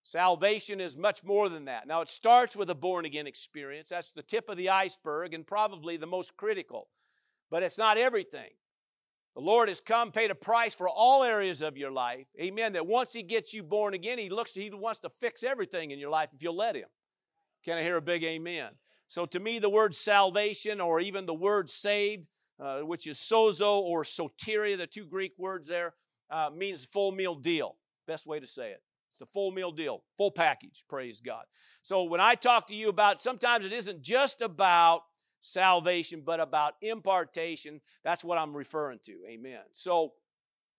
Salvation 0.02 0.80
is 0.80 0.96
much 0.96 1.24
more 1.24 1.50
than 1.50 1.66
that. 1.66 1.86
Now, 1.86 2.02
it 2.02 2.08
starts 2.08 2.56
with 2.56 2.70
a 2.70 2.76
born 2.76 3.04
again 3.04 3.28
experience. 3.28 3.90
That's 3.90 4.12
the 4.12 4.24
tip 4.24 4.48
of 4.48 4.56
the 4.56 4.70
iceberg 4.70 5.34
and 5.34 5.46
probably 5.46 5.98
the 5.98 6.08
most 6.08 6.38
critical. 6.38 6.88
But 7.52 7.64
it's 7.64 7.78
not 7.78 7.98
everything. 7.98 8.52
The 9.36 9.42
Lord 9.42 9.68
has 9.70 9.82
come, 9.82 10.12
paid 10.12 10.32
a 10.32 10.36
price 10.36 10.74
for 10.74 10.88
all 10.88 11.24
areas 11.24 11.62
of 11.62 11.78
your 11.78 11.92
life. 11.92 12.26
Amen. 12.40 12.74
That 12.74 12.88
once 12.88 13.14
He 13.14 13.22
gets 13.22 13.54
you 13.54 13.64
born 13.64 13.94
again, 13.94 14.18
He 14.18 14.30
looks, 14.30 14.54
He 14.54 14.70
wants 14.70 15.00
to 15.02 15.10
fix 15.10 15.44
everything 15.44 15.92
in 15.92 16.00
your 16.00 16.10
life 16.10 16.30
if 16.34 16.42
you'll 16.42 16.56
let 16.56 16.76
Him. 16.76 16.88
Can 17.68 17.78
I 17.78 17.84
hear 17.84 17.98
a 17.98 18.02
big 18.02 18.24
amen? 18.24 18.70
So, 19.10 19.26
to 19.26 19.42
me, 19.42 19.60
the 19.60 19.70
word 19.70 19.94
salvation 19.94 20.80
or 20.80 21.02
even 21.02 21.26
the 21.26 21.34
word 21.34 21.70
saved, 21.70 22.26
uh, 22.62 22.80
which 22.80 23.08
is 23.08 23.18
sozo 23.18 23.80
or 23.80 24.04
soteria, 24.04 24.78
the 24.78 24.88
two 24.88 25.06
Greek 25.06 25.34
words 25.38 25.68
there, 25.68 25.94
uh, 26.32 26.50
means 26.56 26.86
full 26.86 27.12
meal 27.12 27.36
deal. 27.36 27.76
Best 28.08 28.26
way 28.26 28.40
to 28.40 28.48
say 28.48 28.72
it. 28.72 28.82
It's 29.12 29.20
a 29.20 29.26
full 29.26 29.52
meal 29.52 29.74
deal, 29.74 30.04
full 30.18 30.32
package, 30.32 30.86
praise 30.88 31.20
God. 31.20 31.44
So, 31.82 32.04
when 32.04 32.22
I 32.22 32.36
talk 32.36 32.68
to 32.68 32.76
you 32.76 32.88
about, 32.88 33.22
sometimes 33.22 33.66
it 33.66 33.74
isn't 33.74 34.02
just 34.02 34.42
about 34.42 35.02
salvation, 35.42 36.24
but 36.26 36.40
about 36.40 36.76
impartation. 36.82 37.82
That's 38.06 38.24
what 38.24 38.38
I'm 38.38 38.56
referring 38.56 39.00
to. 39.08 39.18
Amen. 39.30 39.60
So, 39.74 40.14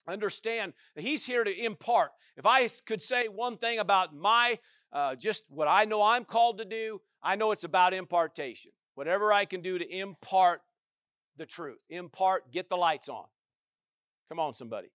understand 0.09 0.73
that 0.95 1.05
He's 1.05 1.27
here 1.27 1.45
to 1.45 1.65
impart. 1.65 2.13
If 2.39 2.47
I 2.47 2.67
could 2.87 3.03
say 3.03 3.29
one 3.29 3.59
thing 3.59 3.79
about 3.79 4.17
my 4.17 4.59
uh, 4.93 5.15
just 5.15 5.45
what 5.49 5.69
I 5.69 5.85
know 5.85 6.03
I'm 6.03 6.25
called 6.25 6.59
to 6.59 6.65
do, 6.65 7.01
I 7.23 7.37
know 7.37 7.53
it's 7.53 7.65
about 7.65 7.93
impartation. 7.93 8.73
Whatever 8.95 9.33
I 9.33 9.45
can 9.45 9.61
do 9.61 9.79
to 9.79 9.89
impart 9.89 10.63
the 11.37 11.47
truth, 11.47 11.85
impart, 11.89 12.51
get 12.53 12.69
the 12.69 12.77
lights 12.77 13.09
on. 13.09 13.25
Come 14.29 14.41
on, 14.41 14.55
somebody. 14.55 14.89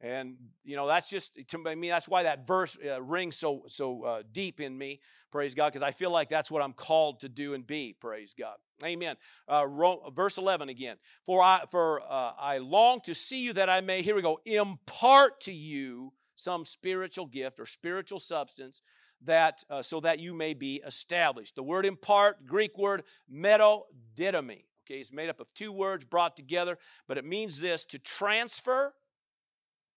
And 0.00 0.36
you 0.62 0.76
know 0.76 0.86
that's 0.86 1.08
just 1.08 1.38
to 1.48 1.58
me. 1.58 1.88
That's 1.88 2.06
why 2.06 2.24
that 2.24 2.46
verse 2.46 2.76
uh, 2.86 3.00
rings 3.00 3.36
so 3.36 3.62
so 3.66 4.02
uh, 4.04 4.22
deep 4.30 4.60
in 4.60 4.76
me. 4.76 5.00
Praise 5.32 5.54
God, 5.54 5.68
because 5.68 5.82
I 5.82 5.92
feel 5.92 6.10
like 6.10 6.28
that's 6.28 6.50
what 6.50 6.62
I'm 6.62 6.74
called 6.74 7.20
to 7.20 7.30
do 7.30 7.54
and 7.54 7.66
be. 7.66 7.96
Praise 7.98 8.34
God. 8.38 8.56
Amen. 8.84 9.16
Uh, 9.48 9.66
verse 10.10 10.36
11 10.36 10.68
again. 10.68 10.96
For 11.24 11.42
I 11.42 11.62
for 11.70 12.02
uh, 12.02 12.32
I 12.38 12.58
long 12.58 13.00
to 13.04 13.14
see 13.14 13.38
you 13.38 13.54
that 13.54 13.70
I 13.70 13.80
may. 13.80 14.02
Here 14.02 14.14
we 14.14 14.20
go. 14.20 14.38
Impart 14.44 15.40
to 15.42 15.52
you 15.52 16.12
some 16.36 16.64
spiritual 16.64 17.26
gift 17.26 17.58
or 17.58 17.66
spiritual 17.66 18.20
substance 18.20 18.82
that 19.24 19.64
uh, 19.70 19.82
so 19.82 20.00
that 20.00 20.20
you 20.20 20.34
may 20.34 20.54
be 20.54 20.82
established. 20.86 21.56
The 21.56 21.62
word 21.62 21.84
impart, 21.86 22.46
Greek 22.46 22.78
word 22.78 23.02
metadidomi. 23.32 24.64
Okay, 24.84 25.00
it's 25.00 25.12
made 25.12 25.28
up 25.28 25.40
of 25.40 25.52
two 25.54 25.72
words 25.72 26.04
brought 26.04 26.36
together, 26.36 26.78
but 27.08 27.18
it 27.18 27.24
means 27.24 27.58
this 27.58 27.84
to 27.86 27.98
transfer, 27.98 28.94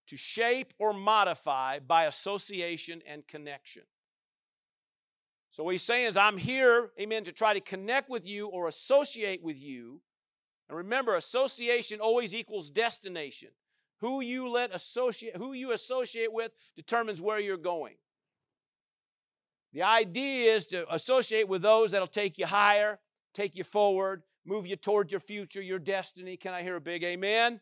to 0.07 0.17
shape 0.17 0.73
or 0.79 0.93
modify 0.93 1.77
by 1.79 2.05
association 2.05 3.03
and 3.05 3.27
connection. 3.27 3.83
So 5.51 5.63
what 5.63 5.73
he's 5.73 5.83
saying 5.83 6.07
is, 6.07 6.17
I'm 6.17 6.37
here, 6.37 6.91
amen, 6.99 7.25
to 7.25 7.31
try 7.31 7.53
to 7.53 7.59
connect 7.59 8.09
with 8.09 8.25
you 8.25 8.47
or 8.47 8.67
associate 8.67 9.43
with 9.43 9.61
you 9.61 10.01
And 10.69 10.77
remember, 10.77 11.15
association 11.15 11.99
always 11.99 12.35
equals 12.35 12.69
destination. 12.69 13.49
Who 14.01 14.21
you 14.21 14.49
let 14.49 14.73
associate, 14.73 15.35
who 15.35 15.53
you 15.53 15.73
associate 15.73 16.31
with 16.31 16.51
determines 16.75 17.21
where 17.21 17.39
you're 17.39 17.57
going. 17.57 17.95
The 19.73 19.83
idea 19.83 20.55
is 20.55 20.65
to 20.67 20.91
associate 20.93 21.47
with 21.47 21.61
those 21.61 21.91
that'll 21.91 22.07
take 22.07 22.37
you 22.37 22.45
higher, 22.45 22.99
take 23.33 23.55
you 23.55 23.63
forward, 23.63 24.23
move 24.45 24.65
you 24.65 24.75
toward 24.75 25.11
your 25.11 25.19
future, 25.19 25.61
your 25.61 25.79
destiny. 25.79 26.37
Can 26.37 26.53
I 26.53 26.63
hear 26.63 26.77
a 26.77 26.81
big 26.81 27.03
amen? 27.03 27.59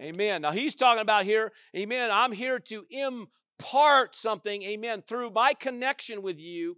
Amen. 0.00 0.42
Now 0.42 0.52
he's 0.52 0.74
talking 0.74 1.02
about 1.02 1.24
here, 1.24 1.52
amen. 1.76 2.10
I'm 2.12 2.32
here 2.32 2.58
to 2.60 2.86
impart 2.90 4.14
something, 4.14 4.62
amen, 4.62 5.02
through 5.02 5.30
my 5.30 5.54
connection 5.54 6.22
with 6.22 6.40
you 6.40 6.76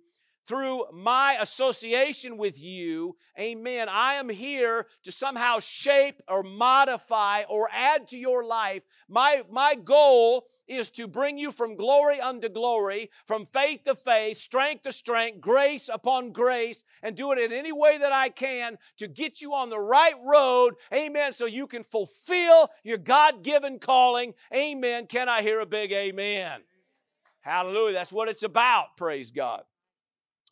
through 0.51 0.83
my 0.93 1.37
association 1.41 2.37
with 2.37 2.61
you, 2.61 3.15
amen, 3.39 3.89
I 3.89 4.15
am 4.15 4.29
here 4.29 4.89
to 5.05 5.13
somehow 5.13 5.61
shape 5.61 6.21
or 6.27 6.43
modify 6.43 7.45
or 7.49 7.69
add 7.73 8.09
to 8.09 8.19
your 8.19 8.43
life. 8.43 8.83
My, 9.09 9.45
my 9.49 9.77
goal 9.77 10.49
is 10.67 10.91
to 10.91 11.07
bring 11.07 11.39
you 11.39 11.53
from 11.53 11.77
glory 11.77 12.21
unto 12.21 12.49
glory, 12.49 13.11
from 13.27 13.47
faith 13.47 13.85
to 13.85 13.95
faith, 13.95 14.39
strength 14.39 14.83
to 14.83 14.93
strength, 14.93 15.41
grace 15.41 15.89
upon 15.89 16.33
grace, 16.33 16.83
and 17.01 17.17
do 17.17 17.31
it 17.31 17.39
in 17.39 17.53
any 17.53 17.71
way 17.71 17.99
that 17.99 18.11
I 18.11 18.29
can 18.29 18.77
to 18.97 19.07
get 19.07 19.41
you 19.41 19.55
on 19.55 19.71
the 19.71 19.79
right 19.79 20.17
road, 20.25 20.75
amen, 20.93 21.31
so 21.31 21.47
you 21.47 21.69
can 21.69 21.85
fulfill 21.85 22.71
your 22.83 22.99
God 22.99 23.45
given 23.45 23.79
calling. 23.79 24.35
Amen. 24.53 25.07
Can 25.07 25.29
I 25.29 25.43
hear 25.43 25.61
a 25.61 25.67
big 25.67 25.93
amen? 25.93 26.63
Hallelujah. 27.41 27.93
That's 27.93 28.13
what 28.13 28.29
it's 28.29 28.43
about, 28.43 28.97
praise 28.97 29.31
God. 29.31 29.63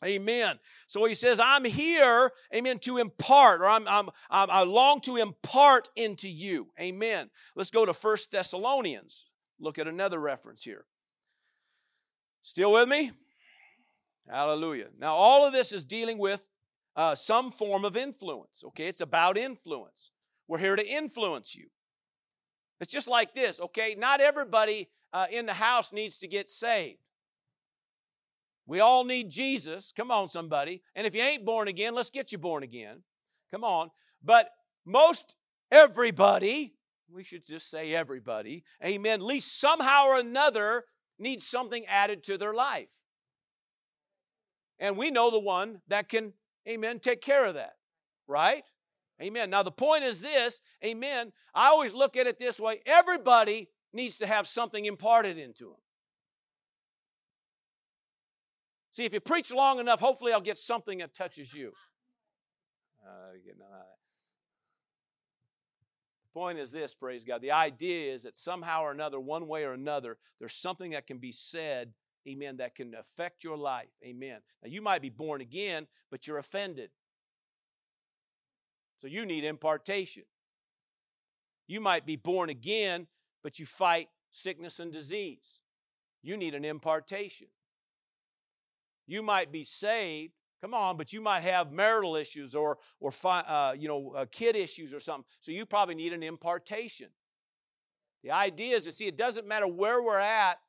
Amen. 0.03 0.59
So 0.87 1.03
he 1.05 1.13
says, 1.13 1.39
I'm 1.43 1.65
here, 1.65 2.31
amen, 2.55 2.79
to 2.79 2.97
impart, 2.97 3.61
or 3.61 3.65
I'm, 3.65 3.87
I'm, 3.87 4.09
I'm, 4.29 4.49
i 4.49 4.63
long 4.63 5.01
to 5.01 5.17
impart 5.17 5.89
into 5.95 6.29
you. 6.29 6.67
Amen. 6.79 7.29
Let's 7.55 7.71
go 7.71 7.85
to 7.85 7.93
First 7.93 8.31
Thessalonians. 8.31 9.25
Look 9.59 9.77
at 9.77 9.87
another 9.87 10.19
reference 10.19 10.63
here. 10.63 10.85
Still 12.41 12.71
with 12.73 12.87
me? 12.87 13.11
Hallelujah. 14.29 14.87
Now, 14.97 15.15
all 15.15 15.45
of 15.45 15.51
this 15.51 15.73
is 15.73 15.83
dealing 15.83 16.17
with 16.17 16.45
uh, 16.95 17.15
some 17.15 17.51
form 17.51 17.83
of 17.83 17.97
influence, 17.97 18.63
okay? 18.67 18.87
It's 18.87 19.01
about 19.01 19.37
influence. 19.37 20.11
We're 20.47 20.59
here 20.59 20.75
to 20.75 20.87
influence 20.87 21.55
you. 21.55 21.67
It's 22.79 22.91
just 22.91 23.07
like 23.07 23.33
this, 23.33 23.59
okay? 23.59 23.95
Not 23.97 24.21
everybody 24.21 24.89
uh, 25.11 25.25
in 25.29 25.45
the 25.45 25.53
house 25.53 25.91
needs 25.91 26.19
to 26.19 26.27
get 26.27 26.49
saved. 26.49 26.99
We 28.69 28.81
all 28.81 29.03
need 29.03 29.31
Jesus. 29.31 29.91
Come 29.97 30.11
on, 30.11 30.27
somebody. 30.27 30.83
And 30.95 31.07
if 31.07 31.15
you 31.15 31.23
ain't 31.23 31.43
born 31.43 31.67
again, 31.67 31.95
let's 31.95 32.11
get 32.11 32.31
you 32.31 32.37
born 32.37 32.61
again. 32.61 33.01
Come 33.49 33.63
on. 33.63 33.89
But 34.23 34.51
most 34.85 35.33
everybody, 35.71 36.75
we 37.11 37.23
should 37.23 37.43
just 37.43 37.71
say 37.71 37.95
everybody, 37.95 38.63
amen, 38.85 39.21
at 39.21 39.25
least 39.25 39.59
somehow 39.59 40.05
or 40.09 40.19
another 40.19 40.83
needs 41.17 41.47
something 41.47 41.83
added 41.87 42.23
to 42.25 42.37
their 42.37 42.53
life. 42.53 42.89
And 44.77 44.97
we 44.97 45.09
know 45.09 45.31
the 45.31 45.39
one 45.39 45.81
that 45.87 46.07
can, 46.07 46.33
amen, 46.67 46.99
take 46.99 47.21
care 47.21 47.45
of 47.45 47.55
that, 47.55 47.73
right? 48.27 48.65
Amen. 49.19 49.49
Now, 49.49 49.63
the 49.63 49.71
point 49.71 50.03
is 50.03 50.21
this, 50.21 50.61
amen. 50.85 51.31
I 51.55 51.69
always 51.69 51.95
look 51.95 52.15
at 52.15 52.27
it 52.27 52.37
this 52.37 52.59
way 52.59 52.81
everybody 52.85 53.69
needs 53.93 54.19
to 54.19 54.27
have 54.27 54.45
something 54.45 54.85
imparted 54.85 55.39
into 55.39 55.65
them. 55.65 55.79
See, 58.99 59.05
if 59.05 59.13
you 59.13 59.21
preach 59.21 59.49
long 59.49 59.79
enough, 59.79 60.01
hopefully 60.01 60.33
I'll 60.33 60.41
get 60.41 60.57
something 60.57 60.97
that 60.97 61.13
touches 61.13 61.53
you. 61.53 61.71
Uh, 63.01 63.31
you 63.45 63.53
know, 63.57 63.65
the 66.21 66.33
point 66.33 66.59
is 66.59 66.73
this, 66.73 66.95
praise 66.95 67.23
God. 67.23 67.41
The 67.41 67.51
idea 67.51 68.13
is 68.13 68.23
that 68.23 68.35
somehow 68.35 68.83
or 68.83 68.91
another, 68.91 69.17
one 69.17 69.47
way 69.47 69.63
or 69.63 69.71
another, 69.71 70.17
there's 70.37 70.53
something 70.53 70.91
that 70.91 71.07
can 71.07 71.17
be 71.17 71.31
said, 71.31 71.93
amen, 72.27 72.57
that 72.57 72.75
can 72.75 72.93
affect 72.93 73.41
your 73.41 73.55
life. 73.55 73.87
Amen. 74.03 74.39
Now, 74.61 74.69
you 74.69 74.81
might 74.81 75.01
be 75.01 75.09
born 75.09 75.39
again, 75.39 75.87
but 76.11 76.27
you're 76.27 76.37
offended. 76.37 76.89
So 79.01 79.07
you 79.07 79.25
need 79.25 79.45
impartation. 79.45 80.23
You 81.67 81.79
might 81.79 82.05
be 82.05 82.17
born 82.17 82.49
again, 82.49 83.07
but 83.43 83.59
you 83.59 83.65
fight 83.65 84.09
sickness 84.31 84.81
and 84.81 84.91
disease. 84.91 85.61
You 86.21 86.35
need 86.35 86.53
an 86.53 86.65
impartation. 86.65 87.47
You 89.09 89.23
might 89.23 89.51
be 89.51 89.63
saved, 89.63 90.33
come 90.61 90.75
on, 90.75 90.95
but 90.95 91.11
you 91.11 91.19
might 91.19 91.41
have 91.41 91.71
marital 91.71 92.15
issues 92.15 92.53
or, 92.53 92.77
or 92.99 93.11
uh, 93.25 93.73
you 93.75 93.87
know, 93.87 94.13
uh, 94.15 94.25
kid 94.31 94.55
issues 94.55 94.93
or 94.93 94.99
something. 94.99 95.25
So 95.39 95.51
you 95.51 95.65
probably 95.65 95.95
need 95.95 96.13
an 96.13 96.21
impartation. 96.21 97.07
The 98.23 98.31
idea 98.31 98.75
is 98.75 98.83
to 98.83 98.91
see 98.91 99.07
it 99.07 99.17
doesn't 99.17 99.47
matter 99.47 99.65
where 99.65 100.03
we're 100.03 100.19
at 100.19 100.59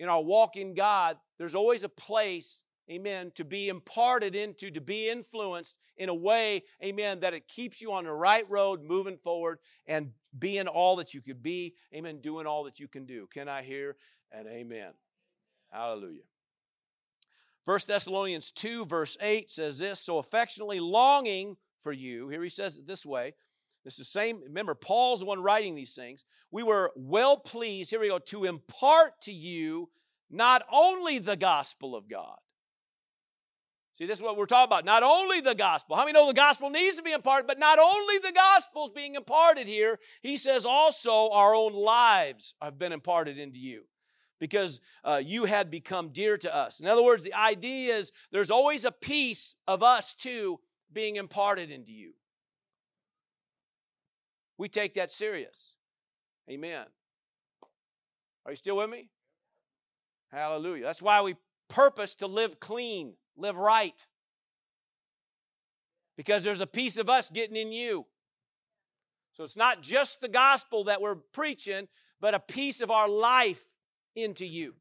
in 0.00 0.08
our 0.08 0.20
walk 0.20 0.56
in 0.56 0.74
God, 0.74 1.18
there's 1.38 1.54
always 1.54 1.84
a 1.84 1.88
place, 1.88 2.62
amen, 2.90 3.30
to 3.36 3.44
be 3.44 3.68
imparted 3.68 4.34
into, 4.34 4.70
to 4.72 4.80
be 4.80 5.08
influenced 5.08 5.76
in 5.96 6.08
a 6.08 6.14
way, 6.14 6.64
amen, 6.82 7.20
that 7.20 7.34
it 7.34 7.46
keeps 7.46 7.80
you 7.80 7.92
on 7.92 8.04
the 8.04 8.12
right 8.12 8.48
road 8.50 8.82
moving 8.82 9.18
forward 9.18 9.58
and 9.86 10.10
being 10.38 10.66
all 10.66 10.96
that 10.96 11.14
you 11.14 11.20
could 11.20 11.42
be, 11.42 11.74
amen, 11.94 12.20
doing 12.20 12.46
all 12.46 12.64
that 12.64 12.80
you 12.80 12.88
can 12.88 13.04
do. 13.06 13.28
Can 13.32 13.46
I 13.46 13.62
hear 13.62 13.94
an 14.32 14.48
amen? 14.48 14.92
Hallelujah. 15.70 16.29
1 17.64 17.78
Thessalonians 17.86 18.50
2, 18.52 18.86
verse 18.86 19.16
8 19.20 19.50
says 19.50 19.78
this 19.78 20.00
So 20.00 20.18
affectionately 20.18 20.80
longing 20.80 21.56
for 21.82 21.92
you, 21.92 22.28
here 22.28 22.42
he 22.42 22.48
says 22.48 22.78
it 22.78 22.86
this 22.86 23.04
way. 23.04 23.34
This 23.84 23.94
is 23.94 23.98
the 23.98 24.04
same, 24.04 24.42
remember, 24.42 24.74
Paul's 24.74 25.20
the 25.20 25.26
one 25.26 25.42
writing 25.42 25.74
these 25.74 25.94
things. 25.94 26.24
We 26.50 26.62
were 26.62 26.92
well 26.96 27.38
pleased, 27.38 27.90
here 27.90 28.00
we 28.00 28.08
go, 28.08 28.18
to 28.18 28.44
impart 28.44 29.22
to 29.22 29.32
you 29.32 29.88
not 30.30 30.62
only 30.70 31.18
the 31.18 31.36
gospel 31.36 31.96
of 31.96 32.08
God. 32.08 32.36
See, 33.94 34.06
this 34.06 34.18
is 34.18 34.22
what 34.22 34.36
we're 34.36 34.46
talking 34.46 34.68
about. 34.68 34.84
Not 34.84 35.02
only 35.02 35.40
the 35.40 35.54
gospel. 35.54 35.96
How 35.96 36.04
many 36.04 36.12
know 36.12 36.26
the 36.26 36.32
gospel 36.32 36.70
needs 36.70 36.96
to 36.96 37.02
be 37.02 37.12
imparted, 37.12 37.46
but 37.46 37.58
not 37.58 37.78
only 37.78 38.18
the 38.18 38.32
gospel 38.32 38.84
is 38.84 38.90
being 38.90 39.14
imparted 39.14 39.66
here, 39.66 39.98
he 40.22 40.36
says 40.38 40.64
also 40.64 41.28
our 41.30 41.54
own 41.54 41.74
lives 41.74 42.54
have 42.62 42.78
been 42.78 42.92
imparted 42.92 43.38
into 43.38 43.58
you 43.58 43.84
because 44.40 44.80
uh, 45.04 45.20
you 45.24 45.44
had 45.44 45.70
become 45.70 46.08
dear 46.08 46.36
to 46.38 46.54
us. 46.54 46.80
In 46.80 46.86
other 46.86 47.02
words, 47.02 47.22
the 47.22 47.34
idea 47.34 47.94
is 47.94 48.10
there's 48.32 48.50
always 48.50 48.84
a 48.84 48.90
piece 48.90 49.54
of 49.68 49.82
us 49.82 50.14
too 50.14 50.58
being 50.92 51.16
imparted 51.16 51.70
into 51.70 51.92
you. 51.92 52.14
We 54.58 54.68
take 54.68 54.94
that 54.94 55.10
serious. 55.10 55.76
Amen. 56.50 56.86
Are 58.44 58.52
you 58.52 58.56
still 58.56 58.78
with 58.78 58.90
me? 58.90 59.10
Hallelujah. 60.32 60.84
That's 60.84 61.02
why 61.02 61.22
we 61.22 61.36
purpose 61.68 62.14
to 62.16 62.26
live 62.26 62.58
clean, 62.58 63.14
live 63.36 63.56
right. 63.56 64.06
Because 66.16 66.42
there's 66.42 66.60
a 66.60 66.66
piece 66.66 66.98
of 66.98 67.08
us 67.08 67.30
getting 67.30 67.56
in 67.56 67.72
you. 67.72 68.06
So 69.32 69.44
it's 69.44 69.56
not 69.56 69.82
just 69.82 70.20
the 70.20 70.28
gospel 70.28 70.84
that 70.84 71.00
we're 71.00 71.14
preaching, 71.14 71.88
but 72.20 72.34
a 72.34 72.40
piece 72.40 72.80
of 72.80 72.90
our 72.90 73.08
life 73.08 73.64
into 74.14 74.46
you. 74.46 74.74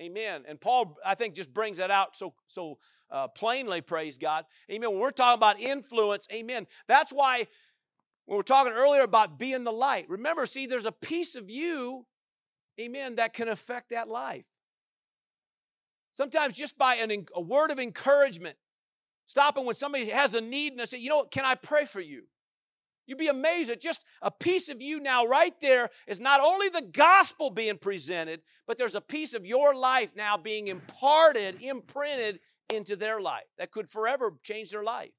Amen. 0.00 0.44
And 0.48 0.60
Paul, 0.60 0.96
I 1.04 1.14
think, 1.14 1.34
just 1.34 1.52
brings 1.52 1.76
that 1.78 1.90
out 1.90 2.16
so 2.16 2.34
so 2.46 2.78
uh, 3.10 3.28
plainly. 3.28 3.80
Praise 3.80 4.18
God. 4.18 4.44
Amen. 4.70 4.90
When 4.90 5.00
we're 5.00 5.10
talking 5.10 5.38
about 5.38 5.60
influence, 5.60 6.26
Amen. 6.32 6.66
That's 6.88 7.12
why 7.12 7.46
when 8.24 8.36
we're 8.36 8.42
talking 8.42 8.72
earlier 8.72 9.02
about 9.02 9.38
being 9.38 9.64
the 9.64 9.72
light. 9.72 10.08
Remember, 10.08 10.46
see, 10.46 10.66
there's 10.66 10.86
a 10.86 10.92
piece 10.92 11.36
of 11.36 11.50
you, 11.50 12.06
Amen, 12.80 13.16
that 13.16 13.34
can 13.34 13.48
affect 13.48 13.90
that 13.90 14.08
life. 14.08 14.44
Sometimes 16.14 16.54
just 16.54 16.78
by 16.78 16.96
an, 16.96 17.26
a 17.34 17.40
word 17.40 17.70
of 17.70 17.78
encouragement, 17.78 18.56
stopping 19.26 19.64
when 19.64 19.74
somebody 19.74 20.10
has 20.10 20.34
a 20.34 20.40
need 20.40 20.72
and 20.72 20.80
I 20.80 20.84
say, 20.84 20.98
you 20.98 21.08
know 21.08 21.18
what, 21.18 21.30
can 21.30 21.44
I 21.44 21.54
pray 21.54 21.84
for 21.84 22.00
you? 22.00 22.24
You'd 23.10 23.18
be 23.18 23.26
amazed 23.26 23.70
at 23.70 23.80
just 23.80 24.04
a 24.22 24.30
piece 24.30 24.68
of 24.68 24.80
you 24.80 25.00
now, 25.00 25.26
right 25.26 25.52
there, 25.60 25.90
is 26.06 26.20
not 26.20 26.40
only 26.40 26.68
the 26.68 26.86
gospel 26.92 27.50
being 27.50 27.76
presented, 27.76 28.40
but 28.68 28.78
there's 28.78 28.94
a 28.94 29.00
piece 29.00 29.34
of 29.34 29.44
your 29.44 29.74
life 29.74 30.10
now 30.14 30.36
being 30.36 30.68
imparted, 30.68 31.60
imprinted 31.60 32.38
into 32.72 32.94
their 32.94 33.20
life 33.20 33.48
that 33.58 33.72
could 33.72 33.88
forever 33.88 34.32
change 34.44 34.70
their 34.70 34.84
life. 34.84 35.10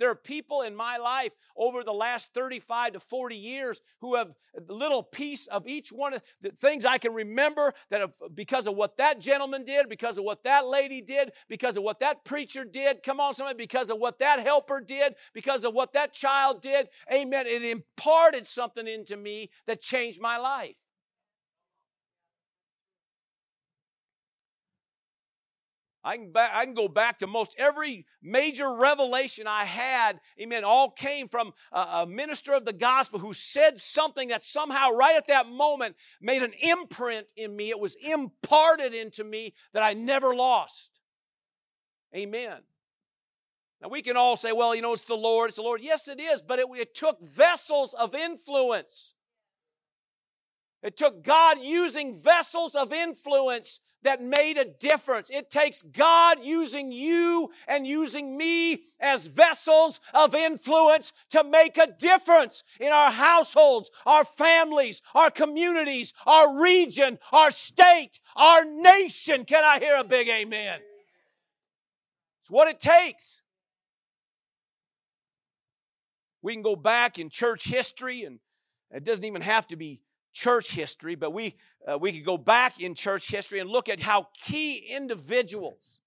There 0.00 0.10
are 0.10 0.16
people 0.16 0.62
in 0.62 0.74
my 0.74 0.96
life 0.96 1.32
over 1.56 1.84
the 1.84 1.92
last 1.92 2.34
35 2.34 2.94
to 2.94 3.00
40 3.00 3.36
years 3.36 3.82
who 4.00 4.16
have 4.16 4.32
a 4.56 4.72
little 4.72 5.02
piece 5.02 5.46
of 5.46 5.68
each 5.68 5.92
one 5.92 6.14
of 6.14 6.22
the 6.40 6.50
things 6.50 6.86
I 6.86 6.98
can 6.98 7.12
remember 7.12 7.74
that 7.90 8.00
have, 8.00 8.14
because 8.34 8.66
of 8.66 8.74
what 8.74 8.96
that 8.96 9.20
gentleman 9.20 9.62
did, 9.62 9.90
because 9.90 10.16
of 10.16 10.24
what 10.24 10.42
that 10.44 10.66
lady 10.66 11.02
did, 11.02 11.32
because 11.48 11.76
of 11.76 11.82
what 11.82 11.98
that 11.98 12.24
preacher 12.24 12.64
did. 12.64 13.02
Come 13.02 13.20
on, 13.20 13.34
somebody, 13.34 13.58
because 13.58 13.90
of 13.90 13.98
what 13.98 14.18
that 14.20 14.40
helper 14.40 14.80
did, 14.80 15.14
because 15.34 15.66
of 15.66 15.74
what 15.74 15.92
that 15.92 16.14
child 16.14 16.62
did. 16.62 16.88
Amen. 17.12 17.46
It 17.46 17.62
imparted 17.62 18.46
something 18.46 18.88
into 18.88 19.18
me 19.18 19.50
that 19.66 19.82
changed 19.82 20.20
my 20.20 20.38
life. 20.38 20.76
I 26.02 26.16
can, 26.16 26.32
back, 26.32 26.52
I 26.54 26.64
can 26.64 26.74
go 26.74 26.88
back 26.88 27.18
to 27.18 27.26
most 27.26 27.54
every 27.58 28.06
major 28.22 28.72
revelation 28.72 29.46
I 29.46 29.64
had, 29.64 30.18
amen, 30.40 30.64
all 30.64 30.90
came 30.90 31.28
from 31.28 31.52
a, 31.72 31.78
a, 31.78 32.06
minister 32.06 32.54
of 32.54 32.64
the 32.64 32.72
gospel 32.72 33.18
who 33.18 33.34
said 33.34 33.78
something 33.78 34.28
that 34.28 34.42
somehow, 34.42 34.90
right 34.92 35.16
at 35.16 35.26
that 35.26 35.46
moment, 35.48 35.96
made 36.20 36.42
an 36.42 36.54
imprint 36.60 37.26
in 37.36 37.54
me. 37.54 37.68
It 37.68 37.78
was 37.78 37.96
imparted 37.96 38.94
into 38.94 39.24
me 39.24 39.52
that 39.74 39.82
I 39.82 39.92
never 39.92 40.34
lost. 40.34 41.00
Amen. 42.16 42.56
Now, 43.82 43.88
we 43.88 44.00
can 44.00 44.16
all 44.16 44.36
say, 44.36 44.52
well, 44.52 44.74
you 44.74 44.82
know, 44.82 44.94
it's 44.94 45.04
the 45.04 45.14
Lord, 45.14 45.48
it's 45.48 45.56
the 45.56 45.62
Lord. 45.62 45.82
Yes, 45.82 46.08
it 46.08 46.18
is, 46.18 46.40
but 46.40 46.58
it, 46.58 46.66
it 46.76 46.94
took 46.94 47.20
vessels 47.22 47.94
of 47.94 48.14
influence. 48.14 49.14
It 50.82 50.96
took 50.96 51.22
God 51.22 51.58
using 51.62 52.14
vessels 52.14 52.74
of 52.74 52.90
influence 52.90 53.80
that 54.02 54.22
made 54.22 54.56
a 54.56 54.64
difference. 54.64 55.30
It 55.30 55.50
takes 55.50 55.82
God 55.82 56.38
using 56.42 56.90
you 56.92 57.50
and 57.68 57.86
using 57.86 58.36
me 58.36 58.84
as 58.98 59.26
vessels 59.26 60.00
of 60.14 60.34
influence 60.34 61.12
to 61.30 61.44
make 61.44 61.76
a 61.76 61.86
difference 61.86 62.62
in 62.78 62.92
our 62.92 63.10
households, 63.10 63.90
our 64.06 64.24
families, 64.24 65.02
our 65.14 65.30
communities, 65.30 66.12
our 66.26 66.60
region, 66.60 67.18
our 67.32 67.50
state, 67.50 68.20
our 68.36 68.64
nation. 68.64 69.44
Can 69.44 69.64
I 69.64 69.78
hear 69.78 69.96
a 69.96 70.04
big 70.04 70.28
amen? 70.28 70.80
It's 72.40 72.50
what 72.50 72.68
it 72.68 72.80
takes. 72.80 73.42
We 76.42 76.54
can 76.54 76.62
go 76.62 76.74
back 76.74 77.18
in 77.18 77.28
church 77.28 77.64
history, 77.68 78.24
and 78.24 78.40
it 78.90 79.04
doesn't 79.04 79.24
even 79.24 79.42
have 79.42 79.66
to 79.68 79.76
be 79.76 80.02
church 80.32 80.72
history, 80.72 81.14
but 81.14 81.32
we, 81.32 81.56
uh, 81.90 81.98
we 81.98 82.12
could 82.12 82.24
go 82.24 82.38
back 82.38 82.80
in 82.80 82.94
church 82.94 83.30
history 83.30 83.58
and 83.58 83.68
look 83.68 83.88
at 83.88 84.00
how 84.00 84.28
key 84.34 84.76
individuals 84.90 86.00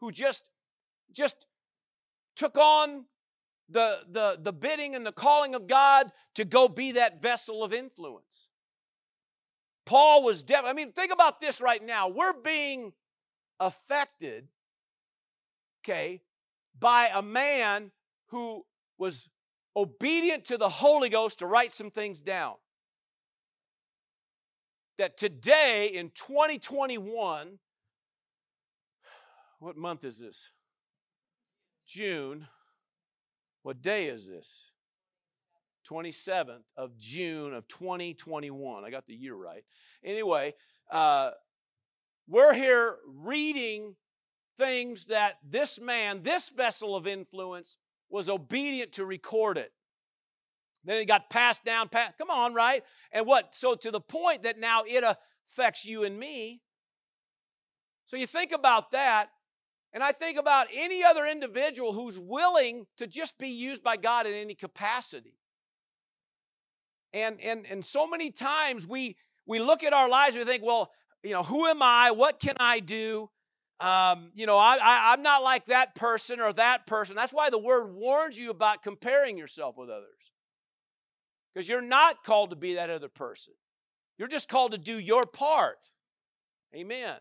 who 0.00 0.10
just, 0.10 0.48
just 1.12 1.46
took 2.36 2.56
on 2.58 3.04
the, 3.68 3.98
the, 4.10 4.38
the 4.40 4.52
bidding 4.52 4.94
and 4.94 5.06
the 5.06 5.12
calling 5.12 5.54
of 5.54 5.66
God 5.66 6.10
to 6.34 6.44
go 6.44 6.68
be 6.68 6.92
that 6.92 7.20
vessel 7.20 7.62
of 7.62 7.72
influence. 7.72 8.48
Paul 9.84 10.22
was 10.22 10.42
definitely, 10.42 10.70
I 10.70 10.84
mean, 10.84 10.92
think 10.92 11.12
about 11.12 11.40
this 11.40 11.60
right 11.60 11.84
now. 11.84 12.08
We're 12.08 12.34
being 12.34 12.92
affected, 13.58 14.48
okay, 15.82 16.20
by 16.78 17.10
a 17.14 17.22
man 17.22 17.90
who 18.26 18.64
was 18.98 19.28
obedient 19.74 20.44
to 20.46 20.58
the 20.58 20.68
Holy 20.68 21.08
Ghost 21.08 21.38
to 21.38 21.46
write 21.46 21.72
some 21.72 21.90
things 21.90 22.20
down 22.20 22.54
that 24.98 25.16
today 25.16 25.92
in 25.94 26.10
2021, 26.10 27.58
what 29.60 29.76
month 29.76 30.04
is 30.04 30.18
this? 30.18 30.50
June. 31.86 32.46
What 33.62 33.82
day 33.82 34.06
is 34.06 34.28
this? 34.28 34.72
27th 35.88 36.64
of 36.76 36.96
June 36.98 37.54
of 37.54 37.66
2021. 37.68 38.84
I 38.84 38.90
got 38.90 39.06
the 39.06 39.14
year 39.14 39.34
right. 39.34 39.64
Anyway, 40.04 40.54
uh, 40.90 41.30
we're 42.28 42.52
here 42.52 42.96
reading 43.06 43.96
things 44.58 45.06
that 45.06 45.36
this 45.48 45.80
man, 45.80 46.22
this 46.22 46.50
vessel 46.50 46.94
of 46.94 47.06
influence, 47.06 47.76
was 48.10 48.28
obedient 48.28 48.92
to 48.92 49.04
record 49.04 49.56
it. 49.56 49.72
Then 50.88 50.96
it 50.96 51.04
got 51.04 51.28
passed 51.28 51.66
down, 51.66 51.90
passed, 51.90 52.16
come 52.16 52.30
on, 52.30 52.54
right? 52.54 52.82
And 53.12 53.26
what? 53.26 53.54
So 53.54 53.74
to 53.74 53.90
the 53.90 54.00
point 54.00 54.44
that 54.44 54.58
now 54.58 54.84
it 54.86 55.04
affects 55.04 55.84
you 55.84 56.02
and 56.04 56.18
me. 56.18 56.62
So 58.06 58.16
you 58.16 58.26
think 58.26 58.52
about 58.52 58.92
that, 58.92 59.28
and 59.92 60.02
I 60.02 60.12
think 60.12 60.38
about 60.38 60.68
any 60.72 61.04
other 61.04 61.26
individual 61.26 61.92
who's 61.92 62.18
willing 62.18 62.86
to 62.96 63.06
just 63.06 63.36
be 63.38 63.48
used 63.48 63.84
by 63.84 63.98
God 63.98 64.26
in 64.26 64.32
any 64.32 64.54
capacity. 64.54 65.34
And 67.12 67.38
and 67.42 67.66
and 67.66 67.84
so 67.84 68.06
many 68.06 68.30
times 68.30 68.86
we 68.86 69.18
we 69.46 69.58
look 69.58 69.84
at 69.84 69.92
our 69.92 70.08
lives 70.08 70.38
we 70.38 70.44
think, 70.44 70.62
well, 70.62 70.90
you 71.22 71.32
know, 71.32 71.42
who 71.42 71.66
am 71.66 71.82
I? 71.82 72.12
What 72.12 72.40
can 72.40 72.56
I 72.58 72.80
do? 72.80 73.28
Um, 73.78 74.30
you 74.34 74.46
know, 74.46 74.56
I, 74.56 74.78
I, 74.80 75.12
I'm 75.12 75.22
not 75.22 75.42
like 75.42 75.66
that 75.66 75.94
person 75.94 76.40
or 76.40 76.54
that 76.54 76.86
person. 76.86 77.14
That's 77.14 77.32
why 77.32 77.50
the 77.50 77.58
word 77.58 77.92
warns 77.92 78.38
you 78.38 78.50
about 78.50 78.82
comparing 78.82 79.36
yourself 79.36 79.76
with 79.76 79.90
others. 79.90 80.32
Because 81.54 81.68
you're 81.68 81.80
not 81.80 82.24
called 82.24 82.50
to 82.50 82.56
be 82.56 82.74
that 82.74 82.90
other 82.90 83.08
person. 83.08 83.54
You're 84.18 84.28
just 84.28 84.48
called 84.48 84.72
to 84.72 84.78
do 84.78 84.98
your 84.98 85.24
part. 85.24 85.78
Amen. 86.74 87.16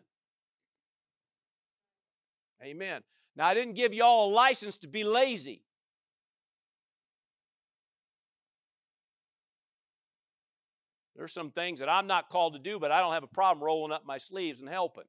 Amen. 2.63 3.01
Now, 3.35 3.45
I 3.45 3.53
didn't 3.53 3.75
give 3.75 3.93
y'all 3.93 4.29
a 4.29 4.33
license 4.33 4.77
to 4.79 4.87
be 4.87 5.03
lazy. 5.03 5.63
There's 11.15 11.33
some 11.33 11.51
things 11.51 11.79
that 11.79 11.89
I'm 11.89 12.07
not 12.07 12.29
called 12.29 12.53
to 12.53 12.59
do, 12.59 12.79
but 12.79 12.91
I 12.91 12.99
don't 12.99 13.13
have 13.13 13.23
a 13.23 13.27
problem 13.27 13.63
rolling 13.63 13.91
up 13.91 14.05
my 14.05 14.19
sleeves 14.19 14.59
and 14.59 14.69
helping. 14.69 15.03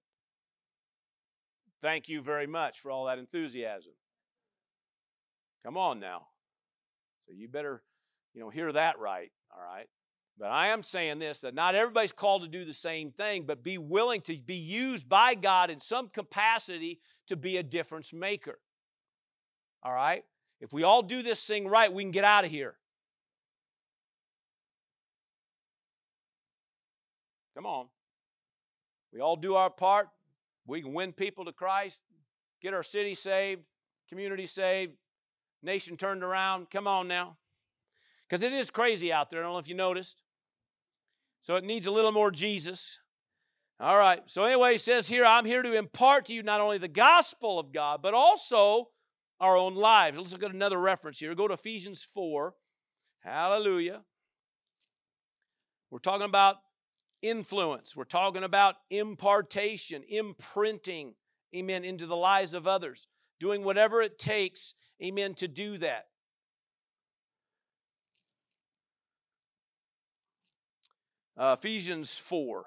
Thank 1.82 2.08
you 2.08 2.22
very 2.22 2.46
much 2.46 2.80
for 2.80 2.90
all 2.90 3.06
that 3.06 3.18
enthusiasm. 3.18 3.92
Come 5.64 5.76
on 5.76 6.00
now. 6.00 6.26
So 7.26 7.34
you 7.36 7.48
better 7.48 7.82
you 8.34 8.40
know, 8.40 8.50
hear 8.50 8.72
that 8.72 8.98
right, 8.98 9.30
all 9.54 9.62
right? 9.62 9.86
But 10.38 10.50
I 10.50 10.68
am 10.68 10.82
saying 10.82 11.18
this 11.18 11.40
that 11.40 11.54
not 11.54 11.74
everybody's 11.74 12.12
called 12.12 12.42
to 12.42 12.48
do 12.48 12.64
the 12.64 12.72
same 12.72 13.10
thing, 13.10 13.44
but 13.44 13.64
be 13.64 13.76
willing 13.76 14.20
to 14.22 14.36
be 14.36 14.54
used 14.54 15.08
by 15.08 15.34
God 15.34 15.70
in 15.70 15.80
some 15.80 16.08
capacity 16.08 17.00
to 17.26 17.36
be 17.36 17.56
a 17.56 17.62
difference 17.62 18.12
maker. 18.12 18.58
All 19.82 19.92
right? 19.92 20.24
If 20.60 20.72
we 20.72 20.84
all 20.84 21.02
do 21.02 21.22
this 21.22 21.44
thing 21.44 21.66
right, 21.66 21.92
we 21.92 22.04
can 22.04 22.12
get 22.12 22.24
out 22.24 22.44
of 22.44 22.50
here. 22.50 22.76
Come 27.54 27.66
on. 27.66 27.86
We 29.12 29.20
all 29.20 29.36
do 29.36 29.56
our 29.56 29.70
part. 29.70 30.08
We 30.66 30.82
can 30.82 30.92
win 30.92 31.12
people 31.12 31.46
to 31.46 31.52
Christ, 31.52 32.00
get 32.60 32.74
our 32.74 32.82
city 32.82 33.14
saved, 33.14 33.62
community 34.08 34.46
saved, 34.46 34.92
nation 35.62 35.96
turned 35.96 36.22
around. 36.22 36.70
Come 36.70 36.86
on 36.86 37.08
now. 37.08 37.38
Because 38.28 38.42
it 38.42 38.52
is 38.52 38.70
crazy 38.70 39.12
out 39.12 39.30
there. 39.30 39.40
I 39.40 39.42
don't 39.42 39.52
know 39.52 39.58
if 39.58 39.68
you 39.68 39.74
noticed. 39.74 40.22
So 41.40 41.56
it 41.56 41.64
needs 41.64 41.86
a 41.86 41.90
little 41.90 42.12
more 42.12 42.30
Jesus. 42.30 42.98
All 43.80 43.96
right. 43.96 44.20
So, 44.26 44.44
anyway, 44.44 44.72
he 44.72 44.78
says 44.78 45.08
here, 45.08 45.24
I'm 45.24 45.44
here 45.44 45.62
to 45.62 45.74
impart 45.74 46.26
to 46.26 46.34
you 46.34 46.42
not 46.42 46.60
only 46.60 46.78
the 46.78 46.88
gospel 46.88 47.58
of 47.58 47.72
God, 47.72 48.02
but 48.02 48.12
also 48.12 48.88
our 49.40 49.56
own 49.56 49.76
lives. 49.76 50.18
Let's 50.18 50.32
look 50.32 50.42
at 50.42 50.52
another 50.52 50.78
reference 50.78 51.20
here. 51.20 51.34
Go 51.34 51.46
to 51.46 51.54
Ephesians 51.54 52.02
4. 52.02 52.54
Hallelujah. 53.20 54.02
We're 55.90 56.00
talking 56.00 56.26
about 56.26 56.56
influence, 57.22 57.96
we're 57.96 58.04
talking 58.04 58.44
about 58.44 58.76
impartation, 58.90 60.02
imprinting, 60.08 61.14
amen, 61.54 61.84
into 61.84 62.06
the 62.06 62.16
lives 62.16 62.54
of 62.54 62.66
others, 62.66 63.08
doing 63.40 63.64
whatever 63.64 64.02
it 64.02 64.18
takes, 64.18 64.74
amen, 65.02 65.34
to 65.34 65.48
do 65.48 65.78
that. 65.78 66.06
Uh, 71.38 71.54
Ephesians 71.56 72.18
4. 72.18 72.64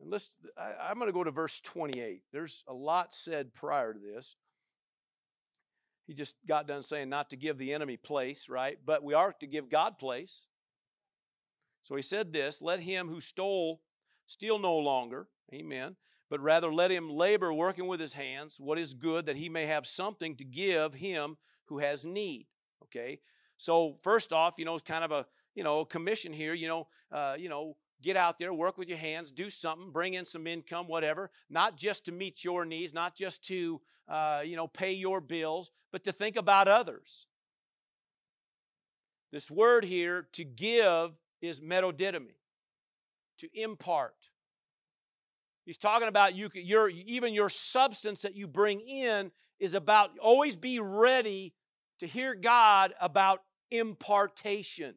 And 0.00 0.10
let's, 0.10 0.30
I, 0.56 0.90
I'm 0.90 0.96
going 0.96 1.08
to 1.08 1.12
go 1.12 1.24
to 1.24 1.32
verse 1.32 1.60
28. 1.60 2.22
There's 2.32 2.62
a 2.68 2.72
lot 2.72 3.12
said 3.12 3.52
prior 3.52 3.92
to 3.92 3.98
this. 3.98 4.36
He 6.06 6.14
just 6.14 6.36
got 6.46 6.68
done 6.68 6.82
saying 6.82 7.08
not 7.08 7.30
to 7.30 7.36
give 7.36 7.58
the 7.58 7.72
enemy 7.72 7.96
place, 7.96 8.48
right? 8.48 8.78
But 8.84 9.02
we 9.02 9.14
are 9.14 9.32
to 9.40 9.46
give 9.46 9.70
God 9.70 9.98
place. 9.98 10.46
So 11.82 11.96
he 11.96 12.02
said 12.02 12.32
this 12.32 12.62
Let 12.62 12.80
him 12.80 13.08
who 13.08 13.20
stole 13.20 13.80
steal 14.26 14.58
no 14.58 14.76
longer, 14.76 15.26
amen, 15.52 15.96
but 16.30 16.40
rather 16.40 16.72
let 16.72 16.90
him 16.90 17.10
labor 17.10 17.52
working 17.52 17.86
with 17.86 18.00
his 18.00 18.14
hands 18.14 18.58
what 18.58 18.78
is 18.78 18.94
good, 18.94 19.26
that 19.26 19.36
he 19.36 19.48
may 19.48 19.66
have 19.66 19.86
something 19.86 20.36
to 20.36 20.44
give 20.44 20.94
him 20.94 21.36
who 21.66 21.78
has 21.78 22.04
need. 22.04 22.46
Okay? 22.84 23.20
So, 23.58 23.96
first 24.02 24.32
off, 24.32 24.54
you 24.58 24.64
know, 24.64 24.74
it's 24.74 24.82
kind 24.82 25.04
of 25.04 25.10
a 25.10 25.26
you 25.54 25.64
know 25.64 25.84
commission 25.84 26.32
here 26.32 26.54
you 26.54 26.68
know 26.68 26.86
uh, 27.10 27.34
you 27.38 27.48
know 27.48 27.76
get 28.02 28.16
out 28.16 28.38
there, 28.38 28.52
work 28.52 28.76
with 28.76 28.88
your 28.88 28.98
hands, 28.98 29.30
do 29.30 29.48
something, 29.48 29.90
bring 29.90 30.14
in 30.14 30.24
some 30.24 30.46
income, 30.46 30.88
whatever, 30.88 31.30
not 31.48 31.76
just 31.76 32.04
to 32.06 32.12
meet 32.12 32.44
your 32.44 32.64
needs, 32.64 32.92
not 32.92 33.14
just 33.14 33.44
to, 33.44 33.80
uh, 34.08 34.42
you 34.44 34.56
know, 34.56 34.66
pay 34.66 34.92
your 34.92 35.20
bills, 35.20 35.70
but 35.92 36.04
to 36.04 36.12
think 36.12 36.36
about 36.36 36.68
others. 36.68 37.26
This 39.30 39.50
word 39.50 39.84
here, 39.84 40.26
to 40.32 40.44
give, 40.44 41.12
is 41.40 41.60
metadidomi, 41.60 42.34
to 43.38 43.48
impart. 43.54 44.14
He's 45.64 45.78
talking 45.78 46.08
about 46.08 46.34
you, 46.34 46.50
your, 46.54 46.88
even 46.88 47.32
your 47.32 47.48
substance 47.48 48.22
that 48.22 48.34
you 48.34 48.46
bring 48.46 48.80
in 48.80 49.30
is 49.58 49.74
about 49.74 50.10
always 50.18 50.56
be 50.56 50.80
ready 50.80 51.54
to 52.00 52.06
hear 52.06 52.34
God 52.34 52.92
about 53.00 53.42
impartation 53.70 54.94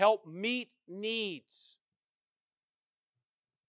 help 0.00 0.26
meet 0.26 0.70
needs. 0.88 1.76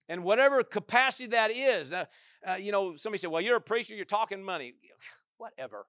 And 0.08 0.24
whatever 0.24 0.64
capacity 0.64 1.28
that 1.28 1.52
is. 1.52 1.92
Now, 1.92 2.08
uh, 2.48 2.54
you 2.54 2.72
know, 2.72 2.96
somebody 2.96 3.20
said, 3.20 3.32
well, 3.32 3.42
you're 3.42 3.58
a 3.58 3.62
preacher, 3.62 3.96
you're 3.96 4.06
talking 4.06 4.42
money. 4.42 4.74
Whatever. 5.38 5.86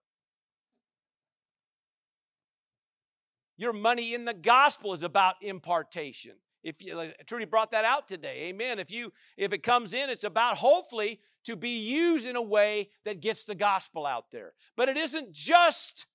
Your 3.57 3.73
money 3.73 4.15
in 4.15 4.25
the 4.25 4.35
gospel 4.35 4.93
is 4.93 5.05
about 5.05 5.37
impartation. 5.43 6.33
If 6.65 6.83
you 6.83 6.97
like, 6.97 7.25
Trudy 7.27 7.45
brought 7.45 7.71
that 7.71 7.85
out 7.85 8.09
today, 8.09 8.49
amen. 8.49 8.79
If 8.79 8.91
you 8.91 9.13
if 9.37 9.53
it 9.53 9.63
comes 9.63 9.95
in, 9.95 10.11
it's 10.11 10.25
about 10.25 10.57
hopefully 10.57 11.21
to 11.45 11.55
be 11.55 11.79
used 11.81 12.27
in 12.27 12.37
a 12.37 12.43
way 12.43 12.89
that 13.05 13.21
gets 13.21 13.45
the 13.45 13.55
gospel 13.55 14.07
out 14.07 14.31
there. 14.31 14.53
But 14.77 14.89
it 14.89 14.97
isn't 14.97 15.33
just 15.33 16.07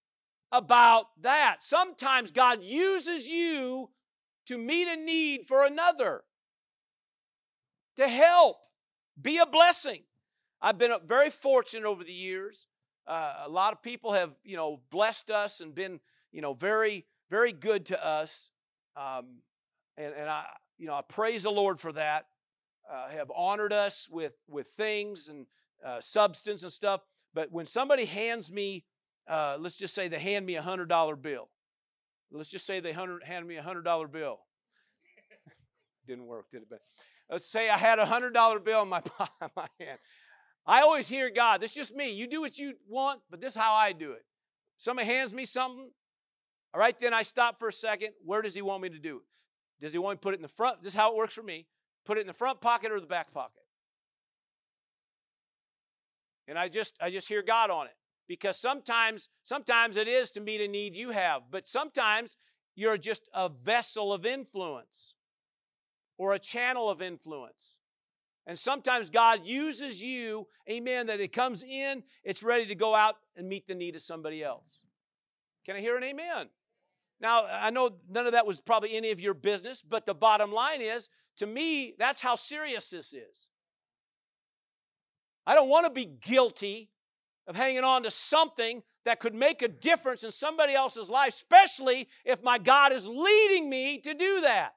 about 0.52 1.06
that. 1.22 1.58
Sometimes 1.60 2.32
God 2.32 2.64
uses 2.64 3.28
you 3.28 3.90
to 4.48 4.58
meet 4.58 4.88
a 4.88 4.96
need 4.96 5.46
for 5.46 5.66
another, 5.66 6.24
to 7.98 8.08
help, 8.08 8.58
be 9.22 9.38
a 9.38 9.46
blessing. 9.46 10.04
I've 10.62 10.78
been 10.78 10.94
very 11.06 11.30
fortunate 11.30 11.88
over 11.88 12.04
the 12.04 12.14
years. 12.14 12.68
Uh, 13.08 13.44
a 13.46 13.50
lot 13.50 13.74
of 13.74 13.82
people 13.82 14.14
have, 14.14 14.32
you 14.44 14.58
know, 14.58 14.82
blessed 14.90 15.32
us 15.32 15.62
and 15.62 15.74
been, 15.74 16.00
you 16.32 16.42
know, 16.42 16.54
very, 16.54 17.06
very 17.30 17.54
good 17.54 17.86
to 17.88 18.06
us. 18.06 18.52
Um, 18.96 19.38
and, 19.98 20.14
and 20.14 20.30
I, 20.30 20.46
you 20.78 20.88
know, 20.88 20.94
I 20.94 21.02
praise 21.02 21.44
the 21.44 21.52
Lord 21.52 21.80
for 21.80 21.92
that. 21.94 22.26
Uh, 22.90 23.10
have 23.10 23.30
honored 23.36 23.74
us 23.74 24.08
with 24.10 24.34
with 24.48 24.68
things 24.68 25.28
and 25.28 25.46
uh, 25.86 26.00
substance 26.00 26.64
and 26.64 26.72
stuff. 26.72 27.02
But 27.34 27.52
when 27.52 27.66
somebody 27.66 28.06
hands 28.06 28.50
me, 28.52 28.86
uh, 29.28 29.58
let's 29.60 29.76
just 29.76 29.94
say 29.94 30.08
they 30.08 30.20
hand 30.20 30.46
me 30.46 30.56
a 30.56 30.62
hundred 30.62 30.88
dollar 30.88 31.16
bill. 31.18 31.50
Let's 32.32 32.50
just 32.50 32.66
say 32.66 32.80
they 32.80 32.92
hundred, 32.92 33.24
hand 33.24 33.48
me 33.48 33.56
a 33.58 33.64
hundred 33.64 33.84
dollar 33.84 34.08
bill. 34.08 34.40
Didn't 36.08 36.26
work, 36.26 36.50
did 36.50 36.64
it? 36.64 36.68
But 36.70 36.82
let's 37.30 37.50
say 37.50 37.70
I 37.70 37.78
had 37.78 38.00
a 38.00 38.06
hundred 38.06 38.34
dollar 38.34 38.60
bill 38.60 38.84
in 38.84 38.90
my 38.90 39.02
my 39.56 39.68
hand. 39.80 40.00
I 40.66 40.82
always 40.82 41.08
hear 41.08 41.30
God. 41.30 41.62
This 41.62 41.72
is 41.72 41.76
just 41.78 41.96
me. 41.96 42.12
You 42.12 42.28
do 42.28 42.42
what 42.42 42.58
you 42.58 42.74
want, 42.90 43.22
but 43.30 43.40
this 43.40 43.54
is 43.54 43.62
how 43.62 43.74
I 43.74 43.94
do 43.94 44.12
it. 44.12 44.26
Somebody 44.78 45.08
hands 45.08 45.34
me 45.34 45.46
something. 45.46 45.90
All 46.74 46.80
right, 46.80 46.98
then 47.00 47.14
I 47.14 47.22
stop 47.22 47.58
for 47.58 47.70
a 47.70 47.72
second. 47.72 48.10
Where 48.26 48.42
does 48.42 48.54
He 48.54 48.62
want 48.62 48.84
me 48.84 48.90
to 48.90 49.00
do 49.00 49.18
it? 49.18 49.24
Does 49.80 49.94
he 49.94 50.00
want 50.00 50.16
me 50.16 50.18
to 50.18 50.22
put 50.22 50.34
it 50.34 50.38
in 50.38 50.42
the 50.42 50.48
front? 50.48 50.82
This 50.84 50.94
is 50.94 50.98
how 50.98 51.12
it 51.12 51.18
works 51.18 51.34
for 51.34 51.44
me. 51.44 51.68
Put 52.06 52.18
it 52.18 52.22
in 52.22 52.28
the 52.28 52.34
front 52.34 52.62
pocket 52.62 52.92
or 52.92 53.00
the 53.00 53.08
back 53.08 53.32
pocket. 53.32 53.62
And 56.48 56.58
I 56.58 56.70
just 56.70 56.96
I 57.02 57.12
just 57.12 57.28
hear 57.28 57.44
God 57.44 57.70
on 57.70 57.88
it. 57.88 57.96
Because 58.28 58.58
sometimes, 58.60 59.30
sometimes 59.44 59.98
it 59.98 60.08
is 60.08 60.32
to 60.32 60.42
meet 60.42 60.62
a 60.62 60.68
need 60.68 60.96
you 60.96 61.12
have, 61.12 61.44
but 61.50 61.66
sometimes 61.66 62.38
you're 62.76 62.98
just 62.98 63.30
a 63.34 63.50
vessel 63.50 64.12
of 64.12 64.26
influence 64.26 65.16
or 66.18 66.34
a 66.34 66.40
channel 66.40 66.90
of 66.90 67.02
influence. 67.02 67.78
And 68.46 68.58
sometimes 68.58 69.10
God 69.10 69.46
uses 69.46 70.04
you, 70.04 70.48
amen, 70.70 71.08
that 71.08 71.20
it 71.20 71.34
comes 71.34 71.64
in, 71.64 72.04
it's 72.24 72.44
ready 72.44 72.66
to 72.68 72.76
go 72.76 72.96
out 72.96 73.16
and 73.36 73.48
meet 73.48 73.68
the 73.68 73.76
need 73.76 73.96
of 73.96 74.02
somebody 74.02 74.44
else. 74.44 74.86
Can 75.66 75.76
I 75.76 75.82
hear 75.82 75.98
an 75.98 76.04
amen? 76.04 76.48
Now, 77.20 77.46
I 77.46 77.72
know 77.72 77.92
none 78.10 78.26
of 78.26 78.34
that 78.34 78.46
was 78.46 78.62
probably 78.62 78.96
any 78.96 79.12
of 79.12 79.20
your 79.20 79.34
business, 79.34 79.82
but 79.82 80.06
the 80.06 80.14
bottom 80.14 80.52
line 80.52 80.82
is 80.82 81.10
to 81.38 81.46
me, 81.46 81.94
that's 81.98 82.22
how 82.22 82.36
serious 82.36 82.90
this 82.90 83.14
is. 83.14 83.48
I 85.46 85.56
don't 85.56 85.70
want 85.70 85.86
to 85.86 85.92
be 85.92 86.06
guilty 86.06 86.90
of 87.48 87.56
hanging 87.56 87.84
on 87.84 88.04
to 88.04 88.12
something 88.12 88.84
that 89.06 89.20
could 89.20 89.34
make 89.34 89.62
a 89.62 89.68
difference 89.68 90.24
in 90.24 90.32
somebody 90.32 90.74
else's 90.74 91.10
life, 91.10 91.30
especially 91.30 92.10
if 92.26 92.44
my 92.44 92.58
God 92.58 92.92
is 92.92 93.08
leading 93.08 93.70
me 93.70 94.00
to 94.00 94.14
do 94.14 94.42
that. 94.42 94.74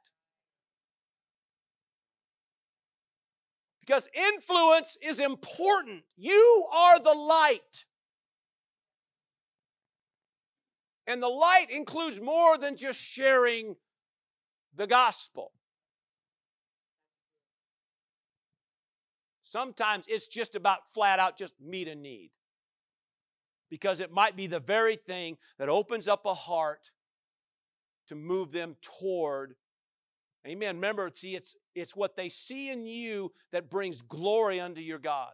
Because 3.80 4.08
influence 4.14 4.96
is 5.02 5.18
important. 5.18 6.04
You 6.16 6.68
are 6.72 7.00
the 7.00 7.12
light. 7.12 7.86
And 11.08 11.20
the 11.20 11.28
light 11.28 11.66
includes 11.70 12.20
more 12.20 12.56
than 12.56 12.76
just 12.76 13.00
sharing 13.00 13.74
the 14.76 14.86
gospel. 14.86 15.50
Sometimes 19.42 20.04
it's 20.06 20.28
just 20.28 20.54
about 20.54 20.86
flat 20.94 21.18
out 21.18 21.36
just 21.36 21.54
meet 21.60 21.88
a 21.88 21.96
need. 21.96 22.30
Because 23.70 24.00
it 24.00 24.12
might 24.12 24.36
be 24.36 24.46
the 24.46 24.60
very 24.60 24.96
thing 24.96 25.36
that 25.58 25.68
opens 25.68 26.08
up 26.08 26.26
a 26.26 26.34
heart 26.34 26.90
to 28.08 28.14
move 28.14 28.50
them 28.50 28.76
toward 28.82 29.54
Amen. 30.46 30.76
Remember, 30.76 31.10
see, 31.12 31.36
it's 31.36 31.54
it's 31.74 31.94
what 31.94 32.16
they 32.16 32.28
see 32.28 32.70
in 32.70 32.86
you 32.86 33.30
that 33.52 33.70
brings 33.70 34.00
glory 34.00 34.58
unto 34.58 34.80
your 34.80 34.98
God. 34.98 35.32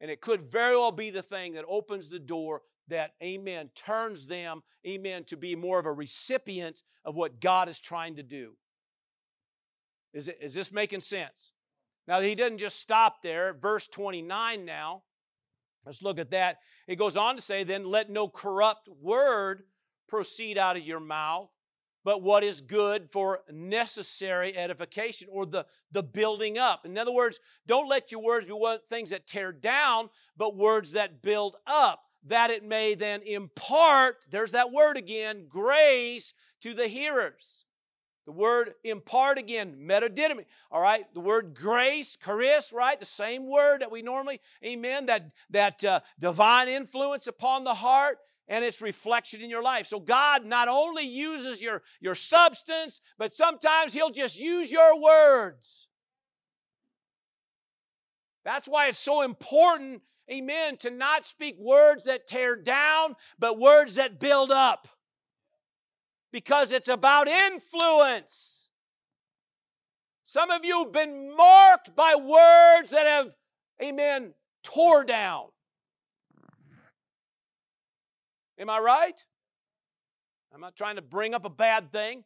And 0.00 0.10
it 0.10 0.20
could 0.20 0.42
very 0.42 0.76
well 0.76 0.92
be 0.92 1.10
the 1.10 1.22
thing 1.22 1.54
that 1.54 1.64
opens 1.68 2.08
the 2.08 2.20
door 2.20 2.62
that, 2.86 3.12
amen, 3.22 3.70
turns 3.74 4.26
them, 4.26 4.62
amen, 4.86 5.24
to 5.24 5.36
be 5.36 5.56
more 5.56 5.78
of 5.78 5.86
a 5.86 5.92
recipient 5.92 6.82
of 7.04 7.16
what 7.16 7.40
God 7.40 7.68
is 7.68 7.80
trying 7.80 8.16
to 8.16 8.22
do. 8.22 8.52
Is, 10.14 10.28
it, 10.28 10.38
is 10.40 10.54
this 10.54 10.72
making 10.72 11.00
sense? 11.00 11.52
Now, 12.06 12.20
he 12.20 12.34
doesn't 12.34 12.58
just 12.58 12.78
stop 12.78 13.22
there. 13.22 13.54
Verse 13.54 13.88
29 13.88 14.64
now. 14.64 15.02
Let's 15.88 16.02
look 16.02 16.18
at 16.18 16.32
that. 16.32 16.58
It 16.86 16.96
goes 16.96 17.16
on 17.16 17.36
to 17.36 17.40
say, 17.40 17.64
then 17.64 17.86
let 17.86 18.10
no 18.10 18.28
corrupt 18.28 18.90
word 19.00 19.62
proceed 20.06 20.58
out 20.58 20.76
of 20.76 20.82
your 20.82 21.00
mouth, 21.00 21.48
but 22.04 22.22
what 22.22 22.44
is 22.44 22.60
good 22.60 23.10
for 23.10 23.40
necessary 23.50 24.54
edification 24.54 25.28
or 25.32 25.46
the, 25.46 25.64
the 25.90 26.02
building 26.02 26.58
up. 26.58 26.84
In 26.84 26.98
other 26.98 27.10
words, 27.10 27.40
don't 27.66 27.88
let 27.88 28.12
your 28.12 28.22
words 28.22 28.44
be 28.44 28.76
things 28.90 29.10
that 29.10 29.26
tear 29.26 29.50
down, 29.50 30.10
but 30.36 30.58
words 30.58 30.92
that 30.92 31.22
build 31.22 31.56
up 31.66 32.02
that 32.26 32.50
it 32.50 32.62
may 32.62 32.94
then 32.94 33.22
impart, 33.22 34.26
there's 34.30 34.52
that 34.52 34.70
word 34.70 34.98
again, 34.98 35.46
grace 35.48 36.34
to 36.60 36.74
the 36.74 36.88
hearers. 36.88 37.64
The 38.28 38.32
word 38.32 38.74
impart 38.84 39.38
again, 39.38 39.78
metadidomi. 39.88 40.44
All 40.70 40.82
right, 40.82 41.06
the 41.14 41.20
word 41.20 41.54
grace, 41.54 42.14
charis, 42.22 42.74
right? 42.74 43.00
The 43.00 43.06
same 43.06 43.48
word 43.48 43.80
that 43.80 43.90
we 43.90 44.02
normally, 44.02 44.42
amen, 44.62 45.06
that, 45.06 45.32
that 45.48 45.82
uh, 45.82 46.00
divine 46.20 46.68
influence 46.68 47.26
upon 47.26 47.64
the 47.64 47.72
heart 47.72 48.18
and 48.46 48.62
its 48.62 48.82
reflection 48.82 49.40
in 49.40 49.48
your 49.48 49.62
life. 49.62 49.86
So 49.86 49.98
God 49.98 50.44
not 50.44 50.68
only 50.68 51.04
uses 51.04 51.62
your, 51.62 51.82
your 52.02 52.14
substance, 52.14 53.00
but 53.16 53.32
sometimes 53.32 53.94
He'll 53.94 54.10
just 54.10 54.38
use 54.38 54.70
your 54.70 55.00
words. 55.00 55.88
That's 58.44 58.68
why 58.68 58.88
it's 58.88 58.98
so 58.98 59.22
important 59.22 60.02
amen, 60.30 60.76
to 60.76 60.90
not 60.90 61.24
speak 61.24 61.56
words 61.58 62.04
that 62.04 62.26
tear 62.26 62.54
down, 62.54 63.16
but 63.38 63.58
words 63.58 63.94
that 63.94 64.20
build 64.20 64.50
up. 64.50 64.86
Because 66.32 66.72
it's 66.72 66.88
about 66.88 67.28
influence. 67.28 68.68
Some 70.24 70.50
of 70.50 70.64
you 70.64 70.84
have 70.84 70.92
been 70.92 71.34
marked 71.34 71.96
by 71.96 72.14
words 72.14 72.90
that 72.90 73.06
have, 73.06 73.34
amen, 73.82 74.34
tore 74.62 75.04
down. 75.04 75.46
Am 78.58 78.68
I 78.68 78.78
right? 78.78 79.24
I'm 80.52 80.60
not 80.60 80.76
trying 80.76 80.96
to 80.96 81.02
bring 81.02 81.34
up 81.34 81.44
a 81.44 81.50
bad 81.50 81.92
thing. 81.92 82.24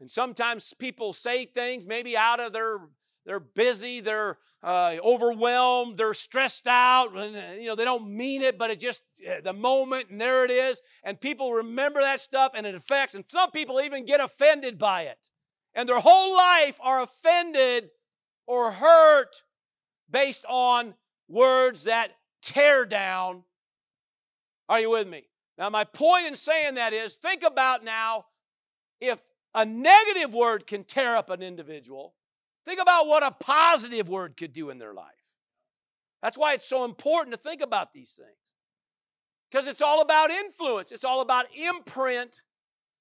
And 0.00 0.10
sometimes 0.10 0.74
people 0.74 1.12
say 1.12 1.46
things 1.46 1.86
maybe 1.86 2.16
out 2.16 2.40
of 2.40 2.52
their 2.52 2.80
they're 3.26 3.40
busy, 3.40 4.00
they're 4.00 4.38
uh, 4.62 4.96
overwhelmed, 5.02 5.96
they're 5.96 6.14
stressed 6.14 6.66
out, 6.66 7.16
and 7.16 7.36
uh, 7.36 7.60
you 7.60 7.66
know 7.66 7.74
they 7.74 7.84
don't 7.84 8.10
mean 8.10 8.42
it, 8.42 8.58
but 8.58 8.70
it 8.70 8.78
just 8.78 9.02
uh, 9.28 9.40
the 9.42 9.52
moment, 9.52 10.10
and 10.10 10.20
there 10.20 10.44
it 10.44 10.50
is, 10.50 10.82
and 11.02 11.20
people 11.20 11.52
remember 11.52 12.00
that 12.00 12.20
stuff, 12.20 12.52
and 12.54 12.66
it 12.66 12.74
affects, 12.74 13.14
and 13.14 13.24
some 13.26 13.50
people 13.50 13.80
even 13.80 14.04
get 14.04 14.20
offended 14.20 14.78
by 14.78 15.02
it, 15.02 15.18
and 15.74 15.88
their 15.88 16.00
whole 16.00 16.36
life 16.36 16.78
are 16.80 17.02
offended 17.02 17.88
or 18.46 18.70
hurt 18.70 19.42
based 20.10 20.44
on 20.48 20.94
words 21.28 21.84
that 21.84 22.10
tear 22.42 22.84
down. 22.84 23.44
Are 24.68 24.80
you 24.80 24.90
with 24.90 25.08
me? 25.08 25.24
Now, 25.56 25.70
my 25.70 25.84
point 25.84 26.26
in 26.26 26.34
saying 26.34 26.74
that 26.74 26.92
is 26.92 27.14
think 27.14 27.42
about 27.42 27.84
now 27.84 28.26
if 29.00 29.22
a 29.54 29.64
negative 29.64 30.34
word 30.34 30.66
can 30.66 30.84
tear 30.84 31.16
up 31.16 31.30
an 31.30 31.42
individual 31.42 32.14
Think 32.70 32.82
about 32.82 33.08
what 33.08 33.24
a 33.24 33.32
positive 33.32 34.08
word 34.08 34.36
could 34.36 34.52
do 34.52 34.70
in 34.70 34.78
their 34.78 34.94
life. 34.94 35.10
That's 36.22 36.38
why 36.38 36.54
it's 36.54 36.68
so 36.68 36.84
important 36.84 37.34
to 37.34 37.40
think 37.40 37.62
about 37.62 37.92
these 37.92 38.12
things. 38.12 38.30
Because 39.50 39.66
it's 39.66 39.82
all 39.82 40.00
about 40.00 40.30
influence, 40.30 40.92
it's 40.92 41.04
all 41.04 41.20
about 41.20 41.46
imprint, 41.52 42.44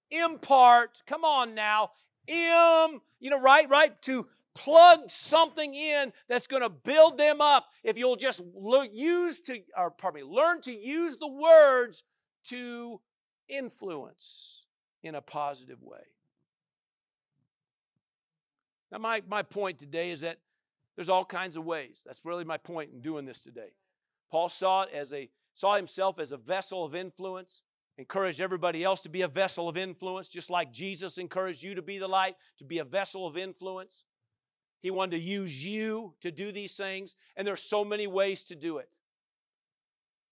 impart. 0.09 1.03
Come 1.05 1.24
on 1.24 1.53
now. 1.53 1.91
Im, 2.26 2.99
you 3.20 3.30
know, 3.30 3.39
right, 3.39 3.70
right? 3.70 4.01
To 4.01 4.26
plug 4.55 5.01
something 5.07 5.76
in 5.76 6.13
that's 6.28 6.47
going 6.47 6.63
to 6.63 6.70
build 6.70 7.20
them 7.20 7.39
up. 7.39 7.67
If 7.84 7.95
you'll 7.95 8.15
just 8.15 8.41
use 8.91 9.39
to, 9.41 9.59
or 9.78 9.91
pardon 9.91 10.22
me, 10.22 10.28
learn 10.28 10.61
to 10.61 10.76
use 10.76 11.15
the 11.17 11.32
words 11.32 12.01
to 12.45 12.99
influence 13.47 14.65
in 15.03 15.13
a 15.13 15.22
positive 15.22 15.84
way. 15.84 16.01
Now, 18.91 18.97
my, 18.97 19.21
my 19.27 19.43
point 19.43 19.77
today 19.77 20.11
is 20.11 20.21
that 20.21 20.37
there's 20.95 21.09
all 21.09 21.25
kinds 21.25 21.55
of 21.55 21.65
ways. 21.65 22.03
That's 22.05 22.25
really 22.25 22.43
my 22.43 22.57
point 22.57 22.91
in 22.91 23.01
doing 23.01 23.25
this 23.25 23.39
today. 23.39 23.69
Paul 24.31 24.49
saw 24.49 24.83
it 24.83 24.89
as 24.93 25.13
a 25.13 25.29
saw 25.53 25.75
himself 25.75 26.19
as 26.19 26.31
a 26.31 26.37
vessel 26.37 26.85
of 26.85 26.95
influence, 26.95 27.61
encouraged 27.97 28.39
everybody 28.39 28.83
else 28.83 29.01
to 29.01 29.09
be 29.09 29.23
a 29.23 29.27
vessel 29.27 29.67
of 29.67 29.75
influence, 29.75 30.29
just 30.29 30.49
like 30.49 30.71
Jesus 30.71 31.17
encouraged 31.17 31.63
you 31.63 31.75
to 31.75 31.81
be 31.81 31.97
the 31.97 32.07
light, 32.07 32.35
to 32.59 32.63
be 32.63 32.79
a 32.79 32.83
vessel 32.85 33.27
of 33.27 33.37
influence. 33.37 34.05
He 34.81 34.89
wanted 34.89 35.17
to 35.17 35.23
use 35.23 35.65
you 35.65 36.13
to 36.21 36.31
do 36.31 36.51
these 36.53 36.75
things, 36.75 37.15
and 37.35 37.45
there's 37.45 37.61
so 37.61 37.83
many 37.83 38.07
ways 38.07 38.43
to 38.43 38.55
do 38.55 38.77
it. 38.77 38.89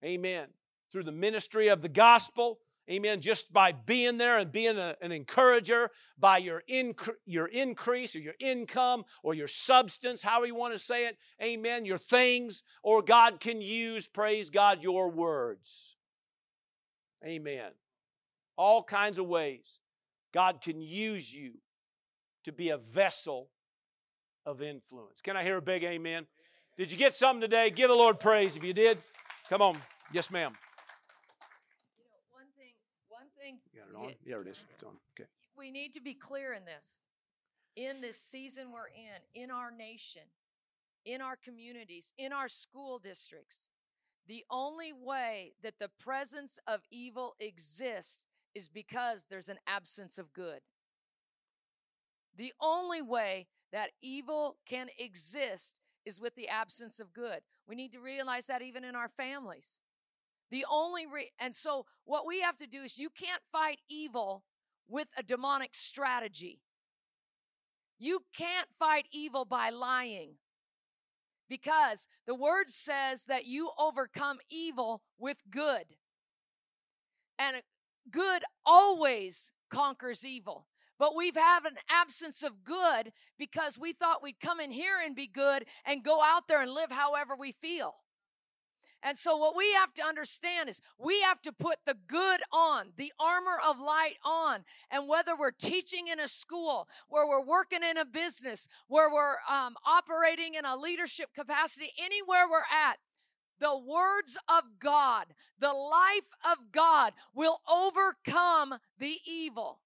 Amen. 0.03 0.47
Through 0.91 1.03
the 1.03 1.11
ministry 1.11 1.67
of 1.67 1.81
the 1.81 1.89
gospel, 1.89 2.59
Amen. 2.89 3.19
Just 3.19 3.51
by 3.51 3.73
being 3.73 4.17
there 4.17 4.39
and 4.39 4.51
being 4.51 4.77
a, 4.77 4.95
an 5.01 5.11
encourager, 5.11 5.91
by 6.17 6.37
your, 6.37 6.63
inc- 6.69 7.15
your 7.25 7.47
increase 7.47 8.15
or 8.15 8.19
your 8.19 8.35
income 8.39 9.03
or 9.23 9.33
your 9.33 9.47
substance, 9.47 10.23
however 10.23 10.45
you 10.45 10.55
want 10.55 10.73
to 10.73 10.79
say 10.79 11.05
it. 11.05 11.17
Amen. 11.41 11.83
Your 11.85 11.97
things, 11.97 12.63
or 12.83 13.01
God 13.01 13.39
can 13.41 13.61
use, 13.61 14.07
praise 14.07 14.49
God, 14.49 14.83
your 14.83 15.09
words. 15.09 15.97
Amen. 17.25 17.71
All 18.57 18.83
kinds 18.83 19.17
of 19.17 19.27
ways 19.27 19.79
God 20.33 20.61
can 20.61 20.81
use 20.81 21.33
you 21.33 21.53
to 22.45 22.51
be 22.53 22.69
a 22.69 22.77
vessel 22.77 23.49
of 24.45 24.61
influence. 24.61 25.19
Can 25.21 25.35
I 25.35 25.43
hear 25.43 25.57
a 25.57 25.61
big 25.61 25.83
amen? 25.83 26.25
Did 26.77 26.91
you 26.91 26.97
get 26.97 27.15
something 27.15 27.41
today? 27.41 27.69
Give 27.69 27.89
the 27.89 27.95
Lord 27.95 28.19
praise 28.19 28.55
if 28.55 28.63
you 28.63 28.73
did. 28.73 28.97
Come 29.49 29.61
on. 29.61 29.77
Yes, 30.13 30.31
ma'am. 30.31 30.53
Thing. 33.47 33.59
Got 33.75 33.89
it 33.89 34.05
on? 34.05 34.13
Yeah, 34.25 34.41
it 34.41 34.47
is. 34.47 34.63
It's 34.73 34.83
on. 34.83 34.97
Okay. 35.15 35.27
We 35.57 35.71
need 35.71 35.93
to 35.93 36.01
be 36.01 36.13
clear 36.13 36.53
in 36.53 36.65
this. 36.65 37.05
In 37.75 38.01
this 38.01 38.19
season 38.19 38.71
we're 38.71 38.87
in, 38.87 39.43
in 39.43 39.51
our 39.51 39.71
nation, 39.71 40.23
in 41.05 41.21
our 41.21 41.35
communities, 41.35 42.11
in 42.17 42.33
our 42.33 42.47
school 42.47 42.99
districts, 42.99 43.69
the 44.27 44.43
only 44.49 44.91
way 44.91 45.53
that 45.63 45.75
the 45.79 45.89
presence 45.99 46.59
of 46.67 46.81
evil 46.91 47.35
exists 47.39 48.25
is 48.55 48.67
because 48.67 49.27
there's 49.29 49.49
an 49.49 49.59
absence 49.67 50.17
of 50.17 50.33
good. 50.33 50.59
The 52.35 52.53
only 52.59 53.01
way 53.01 53.47
that 53.71 53.91
evil 54.01 54.57
can 54.67 54.87
exist 54.97 55.79
is 56.05 56.19
with 56.19 56.35
the 56.35 56.49
absence 56.49 56.99
of 56.99 57.13
good. 57.13 57.39
We 57.67 57.75
need 57.75 57.91
to 57.93 57.99
realize 57.99 58.47
that 58.47 58.61
even 58.61 58.83
in 58.83 58.95
our 58.95 59.09
families. 59.09 59.79
The 60.51 60.65
only 60.69 61.05
re- 61.05 61.31
and 61.39 61.53
so 61.53 61.85
what 62.05 62.25
we 62.25 62.41
have 62.41 62.57
to 62.57 62.67
do 62.67 62.81
is 62.81 62.97
you 62.97 63.09
can't 63.09 63.41
fight 63.51 63.79
evil 63.89 64.43
with 64.87 65.07
a 65.17 65.23
demonic 65.23 65.75
strategy. 65.75 66.61
You 67.99 68.21
can't 68.35 68.69
fight 68.79 69.07
evil 69.11 69.45
by 69.45 69.69
lying. 69.69 70.35
Because 71.49 72.07
the 72.25 72.35
word 72.35 72.69
says 72.69 73.25
that 73.25 73.45
you 73.45 73.71
overcome 73.77 74.39
evil 74.49 75.01
with 75.17 75.37
good. 75.49 75.85
And 77.39 77.61
good 78.11 78.43
always 78.65 79.53
conquers 79.69 80.25
evil. 80.25 80.67
But 80.99 81.15
we've 81.15 81.35
had 81.35 81.65
an 81.65 81.77
absence 81.89 82.43
of 82.43 82.63
good 82.63 83.13
because 83.37 83.77
we 83.79 83.93
thought 83.93 84.23
we'd 84.23 84.39
come 84.39 84.59
in 84.59 84.71
here 84.71 84.95
and 85.03 85.15
be 85.15 85.27
good 85.27 85.65
and 85.85 86.03
go 86.03 86.21
out 86.21 86.47
there 86.47 86.61
and 86.61 86.71
live 86.71 86.91
however 86.91 87.35
we 87.37 87.51
feel. 87.51 87.95
And 89.03 89.17
so, 89.17 89.37
what 89.37 89.55
we 89.55 89.71
have 89.73 89.93
to 89.95 90.03
understand 90.03 90.69
is 90.69 90.81
we 90.97 91.21
have 91.21 91.41
to 91.43 91.51
put 91.51 91.77
the 91.85 91.95
good 92.07 92.41
on, 92.51 92.87
the 92.95 93.13
armor 93.19 93.57
of 93.65 93.79
light 93.79 94.17
on. 94.25 94.63
And 94.89 95.07
whether 95.07 95.35
we're 95.37 95.51
teaching 95.51 96.07
in 96.07 96.19
a 96.19 96.27
school, 96.27 96.87
where 97.07 97.27
we're 97.27 97.45
working 97.45 97.83
in 97.83 97.97
a 97.97 98.05
business, 98.05 98.67
where 98.87 99.11
we're 99.11 99.35
um, 99.49 99.75
operating 99.85 100.55
in 100.55 100.65
a 100.65 100.75
leadership 100.75 101.33
capacity, 101.33 101.91
anywhere 102.03 102.49
we're 102.49 102.59
at, 102.59 102.97
the 103.59 103.77
words 103.77 104.37
of 104.47 104.63
God, 104.79 105.27
the 105.59 105.73
life 105.73 106.29
of 106.43 106.71
God 106.71 107.13
will 107.33 107.61
overcome 107.69 108.75
the 108.99 109.17
evil. 109.27 109.79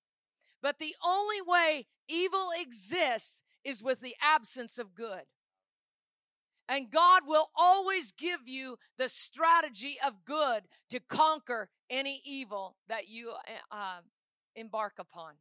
But 0.62 0.80
the 0.80 0.96
only 1.04 1.42
way 1.42 1.88
evil 2.08 2.50
exists 2.58 3.42
is 3.64 3.84
with 3.84 4.02
the 4.02 4.16
absence 4.22 4.78
of 4.78 4.96
good. 4.96 5.24
And 6.72 6.90
God 6.90 7.24
will 7.28 7.50
always 7.54 8.14
give 8.14 8.48
you 8.48 8.78
the 8.98 9.10
strategy 9.10 9.98
of 10.06 10.24
good 10.24 10.64
to 10.90 11.02
conquer 11.02 11.68
any 11.90 12.22
evil 12.24 12.78
that 12.88 13.10
you 13.10 13.34
uh, 13.70 14.00
embark 14.56 14.94
upon. 14.98 15.34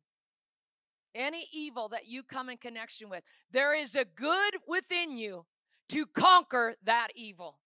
Any 1.14 1.46
evil 1.52 1.88
that 1.90 2.08
you 2.08 2.24
come 2.24 2.48
in 2.48 2.56
connection 2.56 3.08
with. 3.08 3.22
There 3.52 3.72
is 3.72 3.94
a 3.94 4.04
good 4.04 4.56
within 4.66 5.16
you 5.16 5.46
to 5.90 6.04
conquer 6.04 6.74
that 6.82 7.10
evil. 7.14 7.60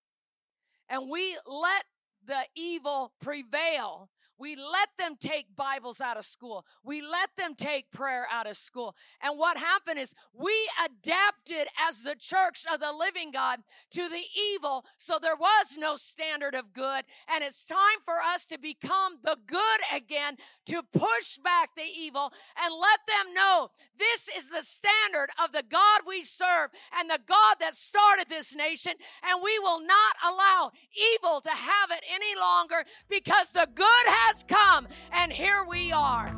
And 0.91 1.09
we 1.11 1.39
let 1.47 1.85
the 2.23 2.43
evil 2.55 3.15
prevail 3.19 4.11
we 4.39 4.57
let 4.57 4.89
them 4.99 5.17
take 5.19 5.55
Bibles 5.57 6.01
out 6.01 6.17
of 6.17 6.25
school. 6.25 6.65
We 6.83 7.03
let 7.03 7.31
them 7.37 7.55
take 7.55 7.91
prayer 7.93 8.27
out 8.31 8.47
of 8.47 8.57
school. 8.57 8.97
And 9.21 9.39
what 9.39 9.59
happened 9.59 9.99
is 9.99 10.15
we 10.33 10.55
adapted 10.85 11.69
as 11.89 12.03
the 12.03 12.17
church 12.19 12.65
of 12.73 12.81
the 12.81 12.93
living 12.93 13.31
God 13.31 13.61
to 13.93 14.09
the 14.09 14.23
evil, 14.53 14.85
so 14.97 15.19
there 15.21 15.37
was 15.37 15.77
no 15.79 15.97
standard 15.97 16.55
of 16.55 16.73
good. 16.73 17.05
And 17.29 17.45
it's 17.45 17.65
time 17.67 17.79
for 18.05 18.17
us 18.23 18.47
to 18.47 18.59
become 18.59 19.19
the 19.23 19.37
good 19.47 19.81
again, 19.93 20.37
to 20.67 20.83
push 20.93 21.39
back 21.39 21.71
the 21.77 21.83
evil 21.83 22.33
and 22.63 22.75
let 22.75 23.01
them 23.07 23.35
know 23.35 23.71
this 23.99 24.29
is 24.37 24.51
the 24.51 24.63
standard 24.63 25.29
of 25.43 25.53
the 25.53 25.65
God 25.69 26.01
we 26.07 26.23
serve 26.23 26.71
and 26.99 27.09
the 27.09 27.21
God 27.27 27.57
that 27.61 27.75
started 27.75 28.27
this 28.29 28.55
nation. 28.55 28.93
And 29.29 29.41
we 29.43 29.59
will 29.61 29.81
not 29.81 30.17
allow 30.25 30.73
evil 31.15 31.41
to 31.41 31.51
have 31.51 31.91
it 31.91 32.05
any 32.13 32.39
longer 32.39 32.85
because 33.09 33.51
the 33.51 33.69
good 33.75 34.07
has 34.07 34.24
has 34.27 34.43
come, 34.45 34.89
and 35.13 35.31
here 35.33 35.65
we 35.69 35.93
are. 35.93 36.29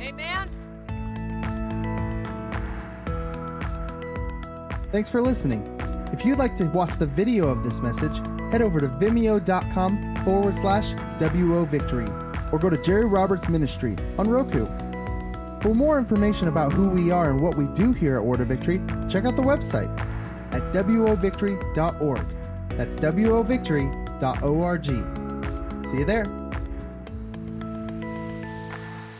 Amen. 0.00 0.50
Thanks 4.90 5.08
for 5.08 5.20
listening. 5.20 5.64
If 6.12 6.24
you'd 6.24 6.38
like 6.38 6.56
to 6.56 6.64
watch 6.64 6.98
the 6.98 7.06
video 7.06 7.48
of 7.48 7.62
this 7.62 7.80
message, 7.80 8.18
head 8.50 8.60
over 8.60 8.80
to 8.80 8.88
vimeo.com 8.88 10.16
forward 10.24 10.56
slash 10.56 10.94
WO 11.20 11.64
Victory 11.64 12.08
or 12.52 12.58
go 12.58 12.68
to 12.68 12.76
Jerry 12.82 13.06
Roberts 13.06 13.48
Ministry 13.48 13.96
on 14.18 14.28
Roku. 14.28 14.66
For 15.62 15.74
more 15.74 15.98
information 15.98 16.48
about 16.48 16.72
who 16.72 16.90
we 16.90 17.12
are 17.12 17.30
and 17.30 17.40
what 17.40 17.56
we 17.56 17.68
do 17.68 17.92
here 17.92 18.16
at 18.16 18.24
Word 18.24 18.40
of 18.40 18.48
Victory, 18.48 18.82
check 19.08 19.24
out 19.24 19.36
the 19.36 19.42
website 19.42 19.96
at 20.52 20.60
wovictory.org. 20.72 22.26
That's 22.70 22.96
wovictory.org. 22.96 24.84
See 25.86 25.98
you 25.98 26.04
there. 26.04 26.41